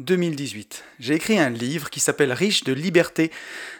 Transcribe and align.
2018. 0.00 0.82
J'ai 0.98 1.14
écrit 1.14 1.38
un 1.38 1.50
livre 1.50 1.90
qui 1.90 2.00
s'appelle 2.00 2.32
Riche 2.32 2.64
de 2.64 2.72
liberté, 2.72 3.30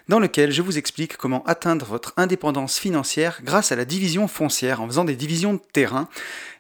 dans 0.09 0.21
lequel 0.21 0.53
je 0.53 0.63
vous 0.63 0.79
explique 0.79 1.17
comment 1.17 1.43
atteindre 1.45 1.87
votre 1.87 2.15
indépendance 2.17 2.79
financière 2.79 3.41
grâce 3.43 3.73
à 3.73 3.77
la 3.77 3.85
division 3.85 4.29
foncière 4.29 4.81
en 4.81 4.87
faisant 4.87 5.05
des 5.05 5.17
divisions 5.17 5.55
de 5.55 5.61
terrain. 5.73 6.09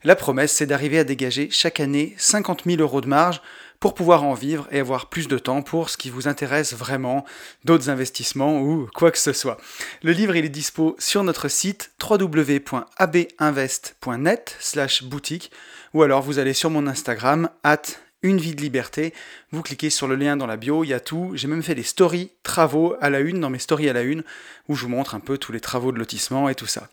La 0.02 0.16
promesse, 0.16 0.52
c'est 0.52 0.66
d'arriver 0.66 0.98
à 0.98 1.05
dégager 1.05 1.48
chaque 1.50 1.78
année 1.78 2.14
50 2.19 2.64
000 2.66 2.80
euros 2.80 3.00
de 3.00 3.06
marge 3.06 3.41
pour 3.80 3.95
pouvoir 3.95 4.24
en 4.24 4.34
vivre 4.34 4.66
et 4.70 4.80
avoir 4.80 5.06
plus 5.06 5.28
de 5.28 5.38
temps 5.38 5.62
pour 5.62 5.88
ce 5.88 5.97
qui 5.97 6.11
vous 6.11 6.28
intéresse 6.28 6.74
vraiment, 6.74 7.24
d'autres 7.64 7.88
investissements 7.88 8.61
ou 8.61 8.86
quoi 8.95 9.11
que 9.11 9.16
ce 9.19 9.33
soit. 9.33 9.56
Le 10.02 10.12
livre 10.12 10.36
il 10.36 10.45
est 10.45 10.50
dispo 10.50 10.95
sur 10.98 11.24
notre 11.24 11.48
site 11.48 11.91
www.abinvest.net 12.02 14.56
slash 14.61 15.05
boutique 15.05 15.50
ou 15.95 16.02
alors 16.02 16.20
vous 16.22 16.38
allez 16.38 16.52
sur 16.52 16.69
mon 16.69 16.86
Instagram 16.86 17.48
at 17.64 17.80
une 18.23 18.38
vie 18.38 18.55
de 18.55 18.60
liberté. 18.60 19.15
Vous 19.51 19.62
cliquez 19.62 19.91
sur 19.91 20.09
le 20.09 20.16
lien 20.16 20.37
dans 20.37 20.47
la 20.47 20.56
bio, 20.56 20.84
il 20.84 20.88
y 20.88 20.95
a 20.95 21.01
tout. 21.01 21.33
J'ai 21.34 21.48
même 21.48 21.62
fait 21.62 21.74
des 21.74 21.83
stories 21.83 22.30
travaux 22.42 22.95
à 23.01 23.11
la 23.11 23.20
une, 23.20 23.41
dans 23.41 23.51
mes 23.51 23.59
stories 23.59 23.88
à 23.88 23.92
la 23.92 24.02
une, 24.02 24.24
où 24.69 24.74
je 24.74 24.83
vous 24.83 24.91
montre 24.91 25.15
un 25.15 25.20
peu 25.20 25.38
tous 25.38 25.52
les 25.52 25.61
travaux 25.61 25.92
de 25.92 25.98
lotissement 25.98 26.48
et 26.48 26.55
tout 26.55 26.66
ça. 26.66 26.88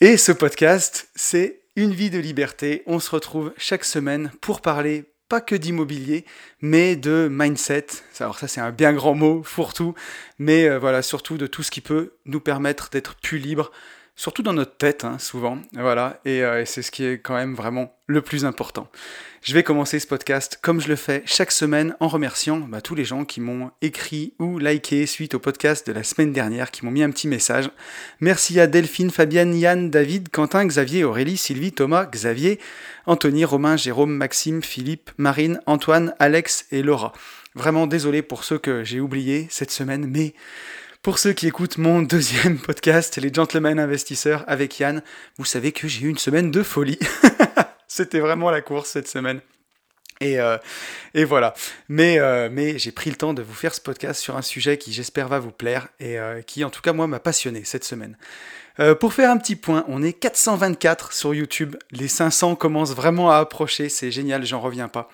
Et 0.00 0.16
ce 0.16 0.32
podcast, 0.32 1.08
c'est 1.14 1.60
une 1.76 1.92
vie 1.92 2.10
de 2.10 2.18
liberté. 2.18 2.82
On 2.86 2.98
se 2.98 3.10
retrouve 3.10 3.52
chaque 3.56 3.84
semaine 3.84 4.30
pour 4.40 4.60
parler 4.60 5.04
pas 5.28 5.40
que 5.40 5.56
d'immobilier, 5.56 6.24
mais 6.60 6.96
de 6.96 7.28
mindset. 7.30 7.86
Alors 8.20 8.38
ça 8.38 8.48
c'est 8.48 8.60
un 8.60 8.70
bien 8.70 8.92
grand 8.92 9.14
mot, 9.14 9.42
fourre-tout, 9.42 9.94
mais 10.38 10.68
euh, 10.68 10.78
voilà, 10.78 11.02
surtout 11.02 11.36
de 11.36 11.46
tout 11.46 11.62
ce 11.62 11.70
qui 11.70 11.80
peut 11.80 12.12
nous 12.26 12.40
permettre 12.40 12.90
d'être 12.90 13.16
plus 13.16 13.38
libres, 13.38 13.72
surtout 14.16 14.42
dans 14.42 14.54
notre 14.54 14.76
tête, 14.76 15.04
hein, 15.04 15.18
souvent. 15.18 15.58
Voilà, 15.74 16.20
euh, 16.26 16.62
et, 16.62 16.66
c'est 16.66 16.82
ce 16.82 16.90
qui 16.90 17.04
est 17.04 17.18
quand 17.18 17.34
même 17.34 17.54
vraiment 17.54 17.94
le 18.06 18.22
plus 18.22 18.44
important. 18.44 18.88
Je 19.42 19.52
vais 19.54 19.62
commencer 19.62 20.00
ce 20.00 20.06
podcast 20.06 20.58
comme 20.60 20.80
je 20.80 20.88
le 20.88 20.96
fais 20.96 21.22
chaque 21.26 21.52
semaine 21.52 21.94
en 22.00 22.08
remerciant 22.08 22.58
bah, 22.58 22.80
tous 22.80 22.94
les 22.94 23.04
gens 23.04 23.24
qui 23.24 23.40
m'ont 23.40 23.70
écrit 23.82 24.32
ou 24.40 24.58
liké 24.58 25.06
suite 25.06 25.34
au 25.34 25.38
podcast 25.38 25.86
de 25.86 25.92
la 25.92 26.02
semaine 26.02 26.32
dernière, 26.32 26.70
qui 26.70 26.84
m'ont 26.84 26.90
mis 26.90 27.02
un 27.02 27.10
petit 27.10 27.28
message. 27.28 27.70
Merci 28.20 28.58
à 28.58 28.66
Delphine, 28.66 29.10
Fabienne, 29.10 29.54
Yann, 29.54 29.90
David, 29.90 30.30
Quentin, 30.30 30.64
Xavier, 30.66 31.04
Aurélie, 31.04 31.36
Sylvie, 31.36 31.72
Thomas, 31.72 32.06
Xavier, 32.06 32.58
Anthony, 33.06 33.44
Romain, 33.44 33.76
Jérôme, 33.76 34.16
Maxime, 34.16 34.62
Philippe, 34.62 35.10
Marine, 35.18 35.60
Antoine, 35.66 36.14
Alex 36.18 36.66
et 36.72 36.82
Laura. 36.82 37.12
Vraiment 37.54 37.86
désolé 37.86 38.22
pour 38.22 38.44
ceux 38.44 38.58
que 38.58 38.82
j'ai 38.82 39.00
oubliés 39.00 39.46
cette 39.50 39.70
semaine, 39.70 40.06
mais 40.06 40.34
pour 41.06 41.20
ceux 41.20 41.34
qui 41.34 41.46
écoutent 41.46 41.78
mon 41.78 42.02
deuxième 42.02 42.58
podcast, 42.58 43.16
Les 43.16 43.32
Gentlemen 43.32 43.78
Investisseurs 43.78 44.42
avec 44.48 44.80
Yann, 44.80 45.04
vous 45.38 45.44
savez 45.44 45.70
que 45.70 45.86
j'ai 45.86 46.06
eu 46.06 46.08
une 46.08 46.18
semaine 46.18 46.50
de 46.50 46.64
folie. 46.64 46.98
C'était 47.86 48.18
vraiment 48.18 48.50
la 48.50 48.60
course 48.60 48.90
cette 48.90 49.06
semaine. 49.06 49.40
Et, 50.20 50.40
euh, 50.40 50.56
et, 51.14 51.24
voilà. 51.24 51.54
Mais, 51.88 52.18
euh, 52.18 52.48
mais 52.50 52.78
j'ai 52.78 52.92
pris 52.92 53.10
le 53.10 53.16
temps 53.16 53.34
de 53.34 53.42
vous 53.42 53.54
faire 53.54 53.74
ce 53.74 53.80
podcast 53.80 54.20
sur 54.20 54.36
un 54.36 54.42
sujet 54.42 54.78
qui 54.78 54.92
j'espère 54.92 55.28
va 55.28 55.38
vous 55.38 55.50
plaire 55.50 55.88
et 56.00 56.18
euh, 56.18 56.42
qui 56.42 56.64
en 56.64 56.70
tout 56.70 56.80
cas 56.80 56.92
moi 56.92 57.06
m'a 57.06 57.20
passionné 57.20 57.64
cette 57.64 57.84
semaine. 57.84 58.16
pour 59.00 59.14
faire 59.14 59.30
un 59.30 59.38
petit 59.38 59.56
point, 59.56 59.84
on 59.88 60.02
est 60.02 60.12
424 60.12 61.12
sur 61.14 61.34
YouTube. 61.34 61.76
Les 61.92 62.08
500 62.08 62.56
commencent 62.56 62.94
vraiment 62.94 63.30
à 63.30 63.38
approcher. 63.38 63.88
C'est 63.88 64.10
génial, 64.10 64.44
j'en 64.44 64.60
reviens 64.60 64.88
pas. 64.88 65.08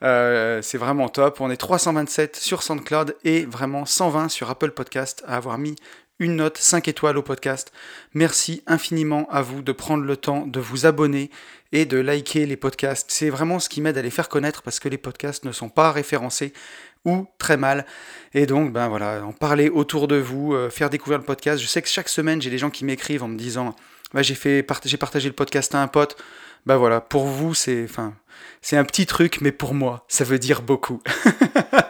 c'est 0.00 0.78
vraiment 0.78 1.08
top. 1.08 1.40
On 1.40 1.50
est 1.50 1.56
327 1.56 2.36
sur 2.36 2.62
SoundCloud 2.62 3.16
et 3.24 3.44
vraiment 3.46 3.86
120 3.86 4.28
sur 4.28 4.50
Apple 4.50 4.72
Podcast 4.72 5.22
à 5.28 5.36
avoir 5.36 5.58
mis 5.58 5.76
une 6.18 6.36
note 6.36 6.58
5 6.58 6.88
étoiles 6.88 7.18
au 7.18 7.22
podcast. 7.22 7.72
Merci 8.14 8.62
infiniment 8.66 9.28
à 9.30 9.42
vous 9.42 9.62
de 9.62 9.72
prendre 9.72 10.04
le 10.04 10.16
temps 10.16 10.46
de 10.46 10.60
vous 10.60 10.86
abonner 10.86 11.30
et 11.74 11.84
de 11.86 11.98
liker 11.98 12.46
les 12.46 12.56
podcasts. 12.56 13.10
C'est 13.10 13.28
vraiment 13.28 13.58
ce 13.58 13.68
qui 13.68 13.80
m'aide 13.82 13.98
à 13.98 14.02
les 14.02 14.10
faire 14.10 14.28
connaître 14.28 14.62
parce 14.62 14.78
que 14.78 14.88
les 14.88 14.96
podcasts 14.96 15.44
ne 15.44 15.50
sont 15.52 15.68
pas 15.68 15.90
référencés 15.90 16.52
ou 17.04 17.26
très 17.36 17.56
mal. 17.56 17.84
Et 18.32 18.46
donc, 18.46 18.72
ben 18.72 18.88
voilà, 18.88 19.22
en 19.24 19.32
parler 19.32 19.68
autour 19.68 20.06
de 20.06 20.16
vous, 20.16 20.54
euh, 20.54 20.70
faire 20.70 20.88
découvrir 20.88 21.18
le 21.18 21.24
podcast. 21.24 21.60
Je 21.60 21.66
sais 21.66 21.82
que 21.82 21.88
chaque 21.88 22.08
semaine, 22.08 22.40
j'ai 22.40 22.48
des 22.48 22.58
gens 22.58 22.70
qui 22.70 22.84
m'écrivent 22.84 23.24
en 23.24 23.28
me 23.28 23.36
disant 23.36 23.74
bah, 24.14 24.22
j'ai 24.22 24.36
fait 24.36 24.64
j'ai 24.84 24.96
partagé 24.96 25.28
le 25.28 25.34
podcast 25.34 25.74
à 25.74 25.82
un 25.82 25.88
pote. 25.88 26.16
Ben 26.64 26.76
voilà, 26.76 27.00
pour 27.00 27.26
vous, 27.26 27.54
c'est 27.54 27.86
c'est 28.62 28.76
un 28.76 28.84
petit 28.84 29.04
truc, 29.04 29.40
mais 29.40 29.52
pour 29.52 29.74
moi, 29.74 30.04
ça 30.08 30.22
veut 30.22 30.38
dire 30.38 30.62
beaucoup. 30.62 31.02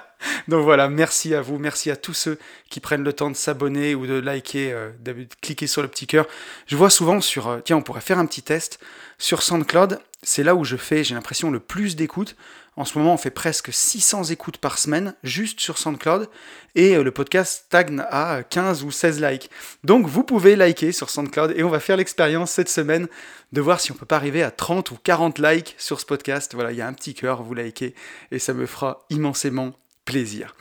Donc 0.48 0.62
voilà, 0.62 0.88
merci 0.88 1.34
à 1.34 1.40
vous, 1.40 1.58
merci 1.58 1.90
à 1.90 1.96
tous 1.96 2.12
ceux 2.12 2.38
qui 2.68 2.80
prennent 2.80 3.04
le 3.04 3.12
temps 3.12 3.30
de 3.30 3.36
s'abonner 3.36 3.94
ou 3.94 4.06
de 4.06 4.14
liker, 4.14 4.72
euh, 4.72 4.90
de 5.00 5.26
cliquer 5.40 5.66
sur 5.66 5.80
le 5.80 5.88
petit 5.88 6.06
cœur. 6.06 6.26
Je 6.66 6.76
vois 6.76 6.90
souvent 6.90 7.20
sur, 7.20 7.48
euh, 7.48 7.60
tiens, 7.64 7.76
on 7.76 7.82
pourrait 7.82 8.02
faire 8.02 8.18
un 8.18 8.26
petit 8.26 8.42
test 8.42 8.78
sur 9.18 9.42
SoundCloud. 9.42 10.00
C'est 10.22 10.42
là 10.42 10.54
où 10.54 10.64
je 10.64 10.76
fais, 10.76 11.02
j'ai 11.02 11.14
l'impression, 11.14 11.50
le 11.50 11.60
plus 11.60 11.96
d'écoutes. 11.96 12.36
En 12.76 12.84
ce 12.84 12.98
moment, 12.98 13.14
on 13.14 13.16
fait 13.16 13.30
presque 13.30 13.72
600 13.72 14.24
écoutes 14.24 14.58
par 14.58 14.78
semaine, 14.78 15.14
juste 15.22 15.60
sur 15.60 15.78
SoundCloud, 15.78 16.28
et 16.74 16.96
euh, 16.96 17.04
le 17.04 17.10
podcast 17.10 17.64
stagne 17.66 18.02
à 18.10 18.42
15 18.42 18.82
ou 18.82 18.90
16 18.90 19.22
likes. 19.22 19.50
Donc 19.84 20.06
vous 20.06 20.24
pouvez 20.24 20.56
liker 20.56 20.92
sur 20.92 21.08
SoundCloud, 21.08 21.54
et 21.56 21.62
on 21.62 21.70
va 21.70 21.80
faire 21.80 21.96
l'expérience 21.96 22.50
cette 22.50 22.68
semaine 22.68 23.06
de 23.52 23.60
voir 23.62 23.80
si 23.80 23.92
on 23.92 23.94
peut 23.94 24.06
pas 24.06 24.16
arriver 24.16 24.42
à 24.42 24.50
30 24.50 24.90
ou 24.90 24.98
40 25.02 25.38
likes 25.38 25.74
sur 25.78 26.00
ce 26.00 26.06
podcast. 26.06 26.52
Voilà, 26.54 26.72
il 26.72 26.78
y 26.78 26.82
a 26.82 26.86
un 26.86 26.92
petit 26.92 27.14
cœur, 27.14 27.42
vous 27.42 27.54
likez, 27.54 27.94
et 28.30 28.38
ça 28.38 28.52
me 28.52 28.66
fera 28.66 29.06
immensément 29.08 29.72
plaisir. 30.04 30.54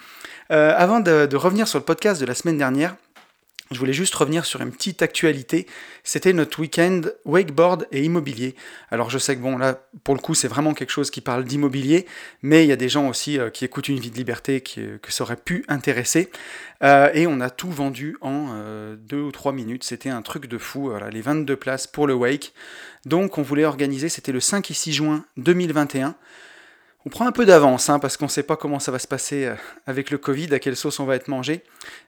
Euh, 0.52 0.74
avant 0.76 1.00
de, 1.00 1.36
revenir 1.36 1.68
sur 1.68 1.80
le 1.80 1.86
podcast 1.86 2.20
de 2.22 2.26
la 2.26 2.36
semaine 2.36 2.58
dernière, 2.58 2.96
je 3.72 3.80
voulais 3.80 3.94
juste 3.94 4.14
revenir 4.14 4.46
sur 4.46 4.62
une 4.62 4.72
petite 4.72 5.02
actualité. 5.02 5.66
C'était 6.04 6.34
notre 6.34 6.60
week-end 6.60 7.02
wakeboard 7.26 7.88
et 7.92 8.04
immobilier. 8.04 8.56
Alors 8.92 9.10
je 9.10 9.18
sais 9.18 9.36
que 9.36 9.42
bon 9.42 9.58
là, 9.58 9.80
pour 10.04 10.14
le 10.14 10.20
coup, 10.20 10.36
c'est 10.36 10.48
vraiment 10.48 10.76
quelque 10.76 10.92
chose 10.92 11.10
qui 11.10 11.22
parle 11.22 11.44
d'immobilier, 11.44 12.06
mais 12.44 12.66
il 12.66 12.68
y 12.68 12.72
a 12.72 12.76
des 12.76 12.90
gens 12.90 13.08
aussi 13.08 13.40
euh, 13.40 13.50
qui 13.50 13.66
écoutent 13.66 13.88
une 13.88 14.00
vie 14.00 14.12
de 14.12 14.16
liberté 14.16 14.62
qui, 14.62 14.82
euh, 14.82 15.00
que 15.02 15.12
ça 15.12 15.24
aurait 15.24 15.38
pu 15.38 15.66
intéresser. 15.70 16.30
et 16.82 17.26
on 17.26 17.40
a 17.40 17.50
tout 17.50 17.72
vendu 17.72 18.18
en 18.20 18.50
deux 18.98 19.22
ou 19.22 19.32
trois 19.32 19.54
minutes. 19.54 19.86
C'était 19.86 20.10
un 20.10 20.22
truc 20.22 20.48
de 20.48 20.58
fou. 20.58 20.92
Les 21.10 21.22
22 21.22 21.56
places 21.56 21.88
pour 21.88 22.08
le 22.08 22.14
wake. 22.14 22.54
Donc 23.06 23.38
on 23.38 23.42
voulait 23.42 23.64
organiser, 23.66 24.10
c'était 24.10 24.34
le 24.34 24.42
5 24.42 24.70
et 24.70 24.74
6 24.74 24.92
juin 24.92 25.26
2021. 25.38 26.16
On 27.06 27.10
prend 27.10 27.28
un 27.28 27.34
peu 27.34 27.46
d'avance, 27.46 27.90
hein, 27.90 28.00
parce 28.00 28.16
qu'on 28.16 28.26
ne 28.26 28.30
sait 28.30 28.44
pas 28.44 28.56
comment 28.56 28.80
ça 28.80 28.92
va 28.92 29.00
se 29.00 29.08
passer 29.08 29.46
euh, 29.46 29.56
avec 29.88 30.10
le 30.10 30.18
Covid, 30.18 30.54
à 30.54 30.60
quelle 30.60 30.78
sauce 30.78 31.02
on 31.02 31.06
va 31.06 31.16
être 31.16 31.28
mangé. 31.28 31.64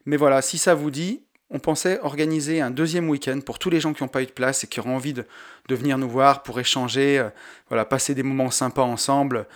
Mais 0.06 0.16
voilà, 0.16 0.42
si 0.42 0.58
ça 0.58 0.74
vous 0.74 0.90
dit, 0.90 1.22
on 1.50 1.60
pensait 1.60 2.00
organiser 2.02 2.62
un 2.62 2.72
deuxième 2.72 3.10
week-end 3.10 3.42
pour 3.46 3.60
tous 3.60 3.70
les 3.70 3.82
gens 3.82 3.94
qui 3.94 4.04
n'ont 4.04 4.10
pas 4.10 4.24
eu 4.24 4.26
de 4.26 4.32
place 4.32 4.64
et 4.64 4.68
qui 4.68 4.80
auront 4.80 4.96
envie 4.96 5.12
de, 5.14 5.26
venir 5.70 5.98
nous 5.98 6.10
voir 6.10 6.44
pour 6.44 6.60
échanger, 6.62 7.20
euh, 7.20 7.30
voilà, 7.68 7.84
passer 7.84 8.16
des 8.16 8.24
moments 8.24 8.52
sympas 8.52 8.84
ensemble. 8.84 9.48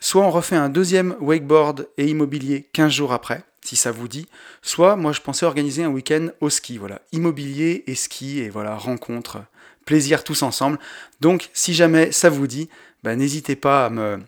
Soit 0.00 0.22
on 0.22 0.30
refait 0.30 0.56
un 0.56 0.68
deuxième 0.68 1.14
wakeboard 1.20 1.88
et 1.96 2.06
immobilier 2.06 2.68
15 2.72 2.90
jours 2.90 3.12
après, 3.12 3.44
si 3.62 3.76
ça 3.76 3.92
vous 3.92 4.08
dit. 4.08 4.26
Soit 4.60 4.96
moi 4.96 5.12
je 5.12 5.20
pensais 5.20 5.46
organiser 5.46 5.84
un 5.84 5.90
week-end 5.90 6.28
au 6.40 6.50
ski, 6.50 6.78
voilà, 6.78 7.00
immobilier 7.12 7.84
et 7.86 7.94
ski 7.94 8.40
et 8.40 8.48
voilà, 8.48 8.74
rencontre, 8.74 9.38
plaisir 9.84 10.24
tous 10.24 10.42
ensemble. 10.42 10.80
Donc 11.20 11.50
si 11.52 11.74
jamais 11.74 12.10
ça 12.10 12.28
vous 12.28 12.48
dit, 12.48 12.68
bah, 13.04 13.14
n'hésitez 13.14 13.56
pas 13.56 13.86
à 13.86 13.90
me, 13.90 14.20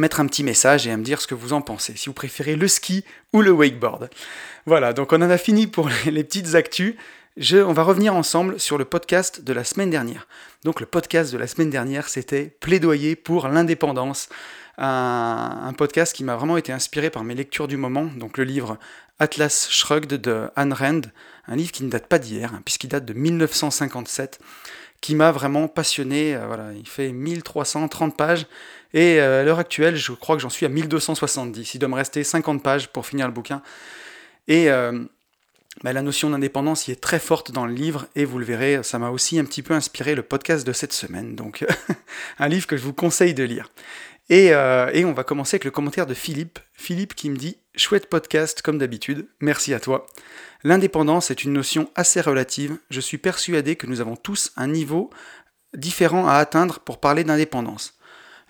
mettre 0.00 0.20
un 0.20 0.26
petit 0.26 0.44
message 0.44 0.86
et 0.86 0.90
à 0.90 0.96
me 0.96 1.02
dire 1.02 1.20
ce 1.20 1.26
que 1.26 1.34
vous 1.34 1.52
en 1.52 1.60
pensez, 1.60 1.94
si 1.96 2.06
vous 2.06 2.14
préférez 2.14 2.56
le 2.56 2.68
ski 2.68 3.04
ou 3.32 3.42
le 3.42 3.50
wakeboard. 3.50 4.10
Voilà, 4.66 4.92
donc 4.92 5.12
on 5.12 5.22
en 5.22 5.30
a 5.30 5.38
fini 5.38 5.66
pour 5.66 5.88
les 6.06 6.24
petites 6.24 6.54
actus. 6.54 6.94
Je, 7.36 7.58
on 7.58 7.72
va 7.72 7.82
revenir 7.82 8.14
ensemble 8.14 8.58
sur 8.58 8.78
le 8.78 8.86
podcast 8.86 9.42
de 9.42 9.52
la 9.52 9.62
semaine 9.62 9.90
dernière. 9.90 10.26
Donc 10.64 10.80
le 10.80 10.86
podcast 10.86 11.32
de 11.32 11.38
la 11.38 11.46
semaine 11.46 11.70
dernière, 11.70 12.08
c'était 12.08 12.56
Plaidoyer 12.60 13.14
pour 13.14 13.48
l'indépendance, 13.48 14.28
un, 14.78 15.72
podcast 15.76 16.14
qui 16.14 16.24
m'a 16.24 16.36
vraiment 16.36 16.56
été 16.56 16.72
inspiré 16.72 17.10
par 17.10 17.24
mes 17.24 17.34
lectures 17.34 17.68
du 17.68 17.76
moment, 17.76 18.06
donc 18.16 18.38
le 18.38 18.44
livre 18.44 18.78
Atlas 19.18 19.68
Shrugged 19.70 20.20
de 20.20 20.48
Anne 20.56 20.72
Rand, 20.72 21.02
un 21.46 21.56
livre 21.56 21.72
qui 21.72 21.84
ne 21.84 21.90
date 21.90 22.06
pas 22.06 22.18
d'hier, 22.18 22.52
hein, 22.54 22.62
puisqu'il 22.64 22.88
date 22.88 23.04
de 23.04 23.12
1957 23.12 24.40
qui 25.00 25.14
m'a 25.14 25.30
vraiment 25.30 25.68
passionné. 25.68 26.34
Euh, 26.34 26.46
voilà, 26.46 26.72
il 26.74 26.88
fait 26.88 27.12
1330 27.12 28.16
pages 28.16 28.46
et 28.96 29.20
euh, 29.20 29.42
à 29.42 29.44
l'heure 29.44 29.58
actuelle, 29.58 29.94
je 29.94 30.10
crois 30.12 30.36
que 30.36 30.42
j'en 30.42 30.48
suis 30.48 30.64
à 30.64 30.70
1270. 30.70 31.74
Il 31.74 31.78
doit 31.78 31.88
me 31.90 31.94
rester 31.94 32.24
50 32.24 32.62
pages 32.62 32.88
pour 32.88 33.04
finir 33.04 33.26
le 33.26 33.32
bouquin. 33.32 33.60
Et 34.48 34.70
euh, 34.70 35.04
bah, 35.84 35.92
la 35.92 36.00
notion 36.00 36.30
d'indépendance 36.30 36.88
y 36.88 36.92
est 36.92 37.00
très 37.00 37.18
forte 37.18 37.52
dans 37.52 37.66
le 37.66 37.74
livre 37.74 38.06
et 38.16 38.24
vous 38.24 38.38
le 38.38 38.46
verrez, 38.46 38.82
ça 38.82 38.98
m'a 38.98 39.10
aussi 39.10 39.38
un 39.38 39.44
petit 39.44 39.62
peu 39.62 39.74
inspiré 39.74 40.14
le 40.14 40.22
podcast 40.22 40.66
de 40.66 40.72
cette 40.72 40.94
semaine. 40.94 41.36
Donc 41.36 41.66
un 42.38 42.48
livre 42.48 42.66
que 42.66 42.78
je 42.78 42.82
vous 42.84 42.94
conseille 42.94 43.34
de 43.34 43.44
lire. 43.44 43.70
Et, 44.30 44.46
et, 44.46 45.04
on 45.04 45.12
va 45.12 45.22
commencer 45.22 45.54
avec 45.54 45.64
le 45.64 45.70
commentaire 45.70 46.06
de 46.06 46.14
Philippe. 46.14 46.58
Philippe 46.72 47.14
qui 47.14 47.30
me 47.30 47.36
dit 47.36 47.58
Chouette 47.76 48.08
podcast 48.08 48.60
comme 48.62 48.78
d'habitude, 48.78 49.28
merci 49.40 49.72
à 49.72 49.78
toi. 49.78 50.06
L'indépendance 50.64 51.30
est 51.30 51.44
une 51.44 51.52
notion 51.52 51.90
assez 51.94 52.22
relative. 52.22 52.76
Je 52.90 53.00
suis 53.00 53.18
persuadé 53.18 53.76
que 53.76 53.86
nous 53.86 54.00
avons 54.00 54.16
tous 54.16 54.52
un 54.56 54.66
niveau 54.66 55.10
différents 55.74 56.26
à 56.26 56.36
atteindre 56.36 56.80
pour 56.80 56.98
parler 56.98 57.22
d'indépendance. 57.22 57.95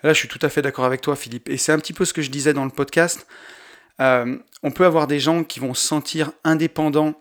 Là, 0.03 0.13
je 0.13 0.19
suis 0.19 0.27
tout 0.27 0.39
à 0.41 0.49
fait 0.49 0.61
d'accord 0.61 0.85
avec 0.85 1.01
toi, 1.01 1.15
Philippe. 1.15 1.49
Et 1.49 1.57
c'est 1.57 1.71
un 1.71 1.79
petit 1.79 1.93
peu 1.93 2.05
ce 2.05 2.13
que 2.13 2.21
je 2.21 2.29
disais 2.29 2.53
dans 2.53 2.65
le 2.65 2.71
podcast. 2.71 3.27
Euh, 3.99 4.37
on 4.63 4.71
peut 4.71 4.85
avoir 4.85 5.07
des 5.07 5.19
gens 5.19 5.43
qui 5.43 5.59
vont 5.59 5.73
se 5.73 5.85
sentir 5.85 6.31
indépendants, 6.43 7.13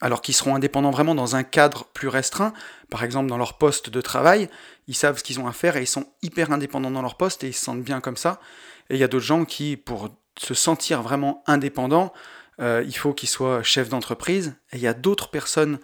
alors 0.00 0.22
qu'ils 0.22 0.34
seront 0.34 0.54
indépendants 0.54 0.90
vraiment 0.90 1.14
dans 1.14 1.36
un 1.36 1.42
cadre 1.42 1.84
plus 1.92 2.08
restreint, 2.08 2.52
par 2.90 3.04
exemple 3.04 3.28
dans 3.28 3.38
leur 3.38 3.58
poste 3.58 3.90
de 3.90 4.00
travail, 4.00 4.48
ils 4.88 4.94
savent 4.94 5.18
ce 5.18 5.24
qu'ils 5.24 5.40
ont 5.40 5.46
à 5.46 5.52
faire 5.52 5.76
et 5.76 5.82
ils 5.82 5.86
sont 5.86 6.06
hyper 6.22 6.52
indépendants 6.52 6.90
dans 6.90 7.02
leur 7.02 7.16
poste 7.16 7.44
et 7.44 7.48
ils 7.48 7.54
se 7.54 7.64
sentent 7.64 7.82
bien 7.82 8.00
comme 8.00 8.16
ça. 8.16 8.40
Et 8.88 8.94
il 8.94 9.00
y 9.00 9.04
a 9.04 9.08
d'autres 9.08 9.24
gens 9.24 9.44
qui, 9.44 9.76
pour 9.76 10.10
se 10.38 10.54
sentir 10.54 11.02
vraiment 11.02 11.42
indépendants, 11.46 12.12
euh, 12.60 12.84
il 12.86 12.96
faut 12.96 13.12
qu'ils 13.12 13.28
soient 13.28 13.62
chefs 13.62 13.88
d'entreprise. 13.88 14.54
Et 14.72 14.76
il 14.76 14.82
y 14.82 14.86
a 14.86 14.94
d'autres 14.94 15.28
personnes, 15.28 15.78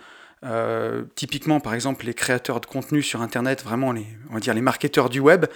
euh, 0.44 1.05
typiquement 1.15 1.61
par 1.61 1.75
exemple 1.75 2.06
les 2.06 2.15
créateurs 2.15 2.61
de 2.61 2.67
contenu 2.67 3.03
sur 3.03 3.23
Internet, 3.23 3.62
vraiment 3.62 3.93
les, 3.93 4.06
on 4.31 4.35
va 4.35 4.41
dire 4.41 4.55
les 4.55 4.61
marketeurs 4.61 5.09
du 5.09 5.21
web, 5.21 5.47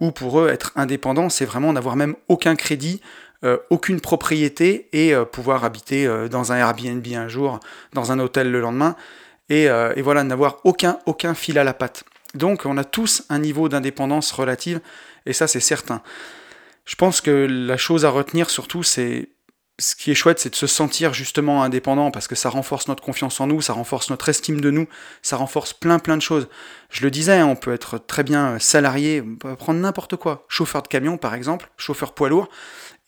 où 0.00 0.10
pour 0.10 0.40
eux 0.40 0.48
être 0.48 0.72
indépendant, 0.76 1.28
c'est 1.28 1.44
vraiment 1.44 1.72
n'avoir 1.72 1.96
même 1.96 2.16
aucun 2.28 2.56
crédit, 2.56 3.00
euh, 3.44 3.58
aucune 3.70 4.00
propriété 4.00 4.88
et 4.92 5.14
pouvoir 5.32 5.64
habiter 5.64 6.08
dans 6.30 6.52
un 6.52 6.56
Airbnb 6.56 7.06
un 7.14 7.28
jour, 7.28 7.60
dans 7.92 8.12
un 8.12 8.18
hôtel 8.18 8.50
le 8.50 8.60
lendemain, 8.60 8.96
et, 9.48 9.64
et 9.64 10.02
voilà, 10.02 10.24
n'avoir 10.24 10.58
aucun, 10.64 10.98
aucun 11.06 11.34
fil 11.34 11.58
à 11.58 11.64
la 11.64 11.74
patte. 11.74 12.04
Donc 12.34 12.62
on 12.64 12.78
a 12.78 12.84
tous 12.84 13.24
un 13.28 13.38
niveau 13.38 13.68
d'indépendance 13.68 14.32
relative, 14.32 14.80
et 15.26 15.32
ça 15.32 15.46
c'est 15.46 15.60
certain. 15.60 16.02
Je 16.84 16.96
pense 16.96 17.20
que 17.20 17.46
la 17.48 17.76
chose 17.76 18.04
à 18.04 18.10
retenir 18.10 18.50
surtout, 18.50 18.82
c'est 18.82 19.28
ce 19.78 19.96
qui 19.96 20.10
est 20.10 20.14
chouette, 20.14 20.38
c'est 20.38 20.50
de 20.50 20.54
se 20.54 20.66
sentir 20.66 21.14
justement 21.14 21.62
indépendant 21.62 22.10
parce 22.10 22.28
que 22.28 22.34
ça 22.34 22.50
renforce 22.50 22.88
notre 22.88 23.02
confiance 23.02 23.40
en 23.40 23.46
nous, 23.46 23.60
ça 23.60 23.72
renforce 23.72 24.10
notre 24.10 24.28
estime 24.28 24.60
de 24.60 24.70
nous, 24.70 24.86
ça 25.22 25.36
renforce 25.36 25.72
plein 25.72 25.98
plein 25.98 26.16
de 26.16 26.22
choses. 26.22 26.48
Je 26.90 27.02
le 27.02 27.10
disais, 27.10 27.38
hein, 27.38 27.46
on 27.46 27.56
peut 27.56 27.72
être 27.72 27.98
très 27.98 28.22
bien 28.22 28.58
salarié, 28.58 29.22
on 29.26 29.36
peut 29.36 29.56
prendre 29.56 29.80
n'importe 29.80 30.16
quoi, 30.16 30.44
chauffeur 30.48 30.82
de 30.82 30.88
camion 30.88 31.16
par 31.16 31.34
exemple, 31.34 31.70
chauffeur 31.76 32.14
poids 32.14 32.28
lourd, 32.28 32.48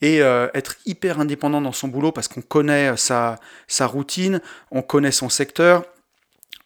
et 0.01 0.21
euh, 0.21 0.47
être 0.53 0.75
hyper 0.85 1.19
indépendant 1.19 1.61
dans 1.61 1.71
son 1.71 1.87
boulot 1.87 2.11
parce 2.11 2.27
qu'on 2.27 2.41
connaît 2.41 2.97
sa, 2.97 3.37
sa 3.67 3.87
routine, 3.87 4.41
on 4.71 4.81
connaît 4.81 5.11
son 5.11 5.29
secteur, 5.29 5.85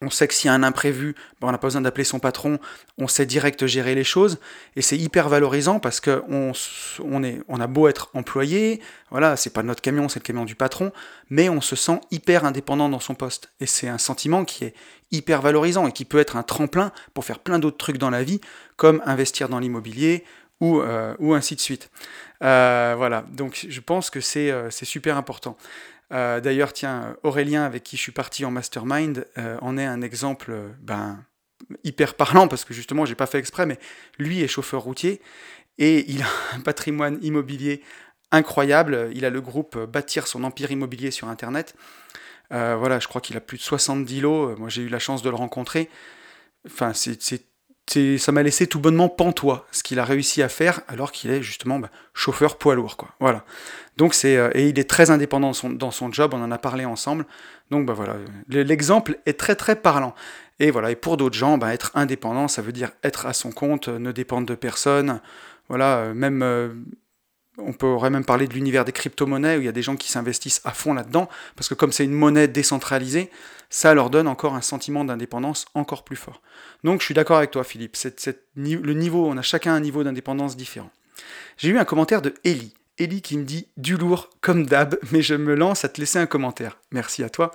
on 0.01 0.09
sait 0.09 0.27
que 0.27 0.33
s'il 0.33 0.47
y 0.47 0.51
a 0.51 0.53
un 0.53 0.63
imprévu, 0.63 1.15
ben, 1.41 1.49
on 1.49 1.51
n'a 1.51 1.57
pas 1.57 1.67
besoin 1.67 1.81
d'appeler 1.81 2.05
son 2.05 2.19
patron, 2.19 2.57
on 2.97 3.07
sait 3.07 3.25
direct 3.25 3.65
gérer 3.65 3.95
les 3.95 4.05
choses, 4.05 4.39
et 4.75 4.81
c'est 4.81 4.97
hyper 4.97 5.27
valorisant 5.27 5.79
parce 5.79 5.99
qu'on 5.99 6.53
on 7.03 7.59
a 7.59 7.67
beau 7.67 7.87
être 7.87 8.09
employé, 8.13 8.81
voilà, 9.11 9.35
c'est 9.35 9.49
pas 9.49 9.63
notre 9.63 9.81
camion, 9.81 10.07
c'est 10.07 10.19
le 10.19 10.25
camion 10.25 10.45
du 10.45 10.55
patron, 10.55 10.93
mais 11.29 11.49
on 11.49 11.59
se 11.59 11.75
sent 11.75 11.99
hyper 12.11 12.45
indépendant 12.45 12.87
dans 12.87 12.99
son 13.01 13.13
poste. 13.13 13.51
Et 13.59 13.65
c'est 13.65 13.89
un 13.89 13.97
sentiment 13.97 14.45
qui 14.45 14.65
est 14.65 14.73
hyper 15.11 15.41
valorisant 15.41 15.87
et 15.87 15.91
qui 15.91 16.05
peut 16.05 16.19
être 16.19 16.37
un 16.37 16.43
tremplin 16.43 16.91
pour 17.13 17.25
faire 17.25 17.39
plein 17.39 17.59
d'autres 17.59 17.77
trucs 17.77 17.97
dans 17.97 18.09
la 18.09 18.23
vie, 18.23 18.39
comme 18.77 19.01
investir 19.05 19.49
dans 19.49 19.59
l'immobilier 19.59 20.23
ou, 20.61 20.79
euh, 20.79 21.15
ou 21.19 21.33
ainsi 21.33 21.55
de 21.55 21.61
suite. 21.61 21.89
Euh, 22.43 22.93
voilà, 22.97 23.25
donc 23.31 23.65
je 23.67 23.81
pense 23.81 24.09
que 24.09 24.21
c'est 24.21 24.51
euh, 24.51 24.69
super 24.71 25.17
important. 25.17 25.57
Euh, 26.11 26.39
d'ailleurs, 26.39 26.73
tiens, 26.73 27.15
Aurélien, 27.23 27.63
avec 27.63 27.83
qui 27.83 27.97
je 27.97 28.01
suis 28.01 28.11
parti 28.11 28.45
en 28.45 28.51
mastermind, 28.51 29.27
euh, 29.37 29.57
en 29.61 29.77
est 29.77 29.85
un 29.85 30.01
exemple 30.01 30.53
ben, 30.81 31.23
hyper 31.83 32.15
parlant, 32.15 32.47
parce 32.47 32.65
que 32.65 32.73
justement, 32.73 33.05
j'ai 33.05 33.15
pas 33.15 33.27
fait 33.27 33.37
exprès, 33.37 33.65
mais 33.65 33.77
lui 34.17 34.41
est 34.41 34.47
chauffeur 34.47 34.81
routier, 34.81 35.21
et 35.77 36.09
il 36.11 36.21
a 36.23 36.27
un 36.55 36.61
patrimoine 36.61 37.19
immobilier 37.21 37.81
incroyable. 38.31 39.09
Il 39.13 39.25
a 39.25 39.29
le 39.29 39.41
groupe 39.41 39.77
Bâtir 39.77 40.27
son 40.27 40.43
empire 40.43 40.71
immobilier 40.71 41.11
sur 41.11 41.27
Internet. 41.27 41.75
Euh, 42.51 42.75
voilà, 42.77 42.99
je 42.99 43.07
crois 43.07 43.21
qu'il 43.21 43.37
a 43.37 43.41
plus 43.41 43.57
de 43.57 43.63
70 43.63 44.21
lots. 44.21 44.55
Moi, 44.57 44.69
j'ai 44.69 44.81
eu 44.83 44.89
la 44.89 44.99
chance 44.99 45.21
de 45.21 45.29
le 45.29 45.35
rencontrer. 45.35 45.89
Enfin, 46.65 46.93
c'est 46.93 47.43
ça 47.89 48.31
m'a 48.31 48.43
laissé 48.43 48.67
tout 48.67 48.79
bonnement 48.79 49.09
pantois 49.09 49.65
ce 49.71 49.83
qu'il 49.83 49.99
a 49.99 50.05
réussi 50.05 50.43
à 50.43 50.49
faire 50.49 50.81
alors 50.87 51.11
qu'il 51.11 51.31
est 51.31 51.41
justement 51.41 51.79
bah, 51.79 51.89
chauffeur 52.13 52.57
poids 52.57 52.75
lourd. 52.75 52.97
Voilà. 53.19 53.43
Donc 53.97 54.13
c'est 54.13 54.37
euh, 54.37 54.49
et 54.53 54.69
il 54.69 54.79
est 54.79 54.89
très 54.89 55.09
indépendant 55.09 55.51
dans 55.63 55.91
son, 55.91 56.11
job, 56.11 56.33
on 56.33 56.43
en 56.43 56.51
a 56.51 56.57
parlé 56.57 56.85
ensemble. 56.85 57.25
Donc 57.71 57.85
bah 57.85 57.93
voilà, 57.93 58.15
l'exemple 58.47 59.17
est 59.25 59.39
très 59.39 59.55
très 59.55 59.75
parlant. 59.75 60.13
Et 60.59 60.71
voilà, 60.71 60.95
pour 60.95 61.17
d'autres 61.17 61.37
gens, 61.37 61.57
bah, 61.57 61.73
être 61.73 61.91
indépendant, 61.95 62.47
ça 62.47 62.61
veut 62.61 62.71
dire 62.71 62.91
être 63.03 63.25
à 63.25 63.33
son 63.33 63.51
compte, 63.51 63.87
euh, 63.87 63.97
ne 63.97 64.11
dépendre 64.11 64.45
de 64.45 64.55
personne. 64.55 65.21
Voilà, 65.69 65.97
euh, 65.97 66.13
même 66.13 66.85
on 67.65 67.73
pourrait 67.73 68.09
même 68.09 68.25
parler 68.25 68.47
de 68.47 68.53
l'univers 68.53 68.85
des 68.85 68.91
crypto-monnaies 68.91 69.57
où 69.57 69.61
il 69.61 69.65
y 69.65 69.69
a 69.69 69.73
des 69.73 69.81
gens 69.81 69.95
qui 69.95 70.11
s'investissent 70.11 70.61
à 70.63 70.71
fond 70.71 70.93
là-dedans 70.93 71.29
parce 71.55 71.69
que 71.69 71.73
comme 71.73 71.91
c'est 71.91 72.05
une 72.05 72.13
monnaie 72.13 72.47
décentralisée, 72.47 73.29
ça 73.69 73.93
leur 73.93 74.09
donne 74.09 74.27
encore 74.27 74.55
un 74.55 74.61
sentiment 74.61 75.05
d'indépendance 75.05 75.65
encore 75.73 76.03
plus 76.03 76.15
fort. 76.15 76.41
Donc 76.83 77.01
je 77.01 77.05
suis 77.05 77.13
d'accord 77.13 77.37
avec 77.37 77.51
toi 77.51 77.63
Philippe, 77.63 77.97
le 78.55 78.93
niveau, 78.93 79.27
on 79.27 79.37
a 79.37 79.41
chacun 79.41 79.73
un 79.73 79.79
niveau 79.79 80.03
d'indépendance 80.03 80.55
différent. 80.55 80.91
J'ai 81.57 81.69
eu 81.69 81.77
un 81.77 81.85
commentaire 81.85 82.21
de 82.21 82.33
Ellie. 82.43 82.73
Ellie 82.97 83.21
qui 83.21 83.37
me 83.37 83.43
dit 83.43 83.67
du 83.77 83.95
lourd 83.95 84.29
comme 84.41 84.65
d'hab, 84.65 84.97
mais 85.11 85.21
je 85.21 85.35
me 85.35 85.55
lance 85.55 85.85
à 85.85 85.89
te 85.89 85.99
laisser 85.99 86.19
un 86.19 86.25
commentaire. 86.25 86.79
Merci 86.91 87.23
à 87.23 87.29
toi. 87.29 87.51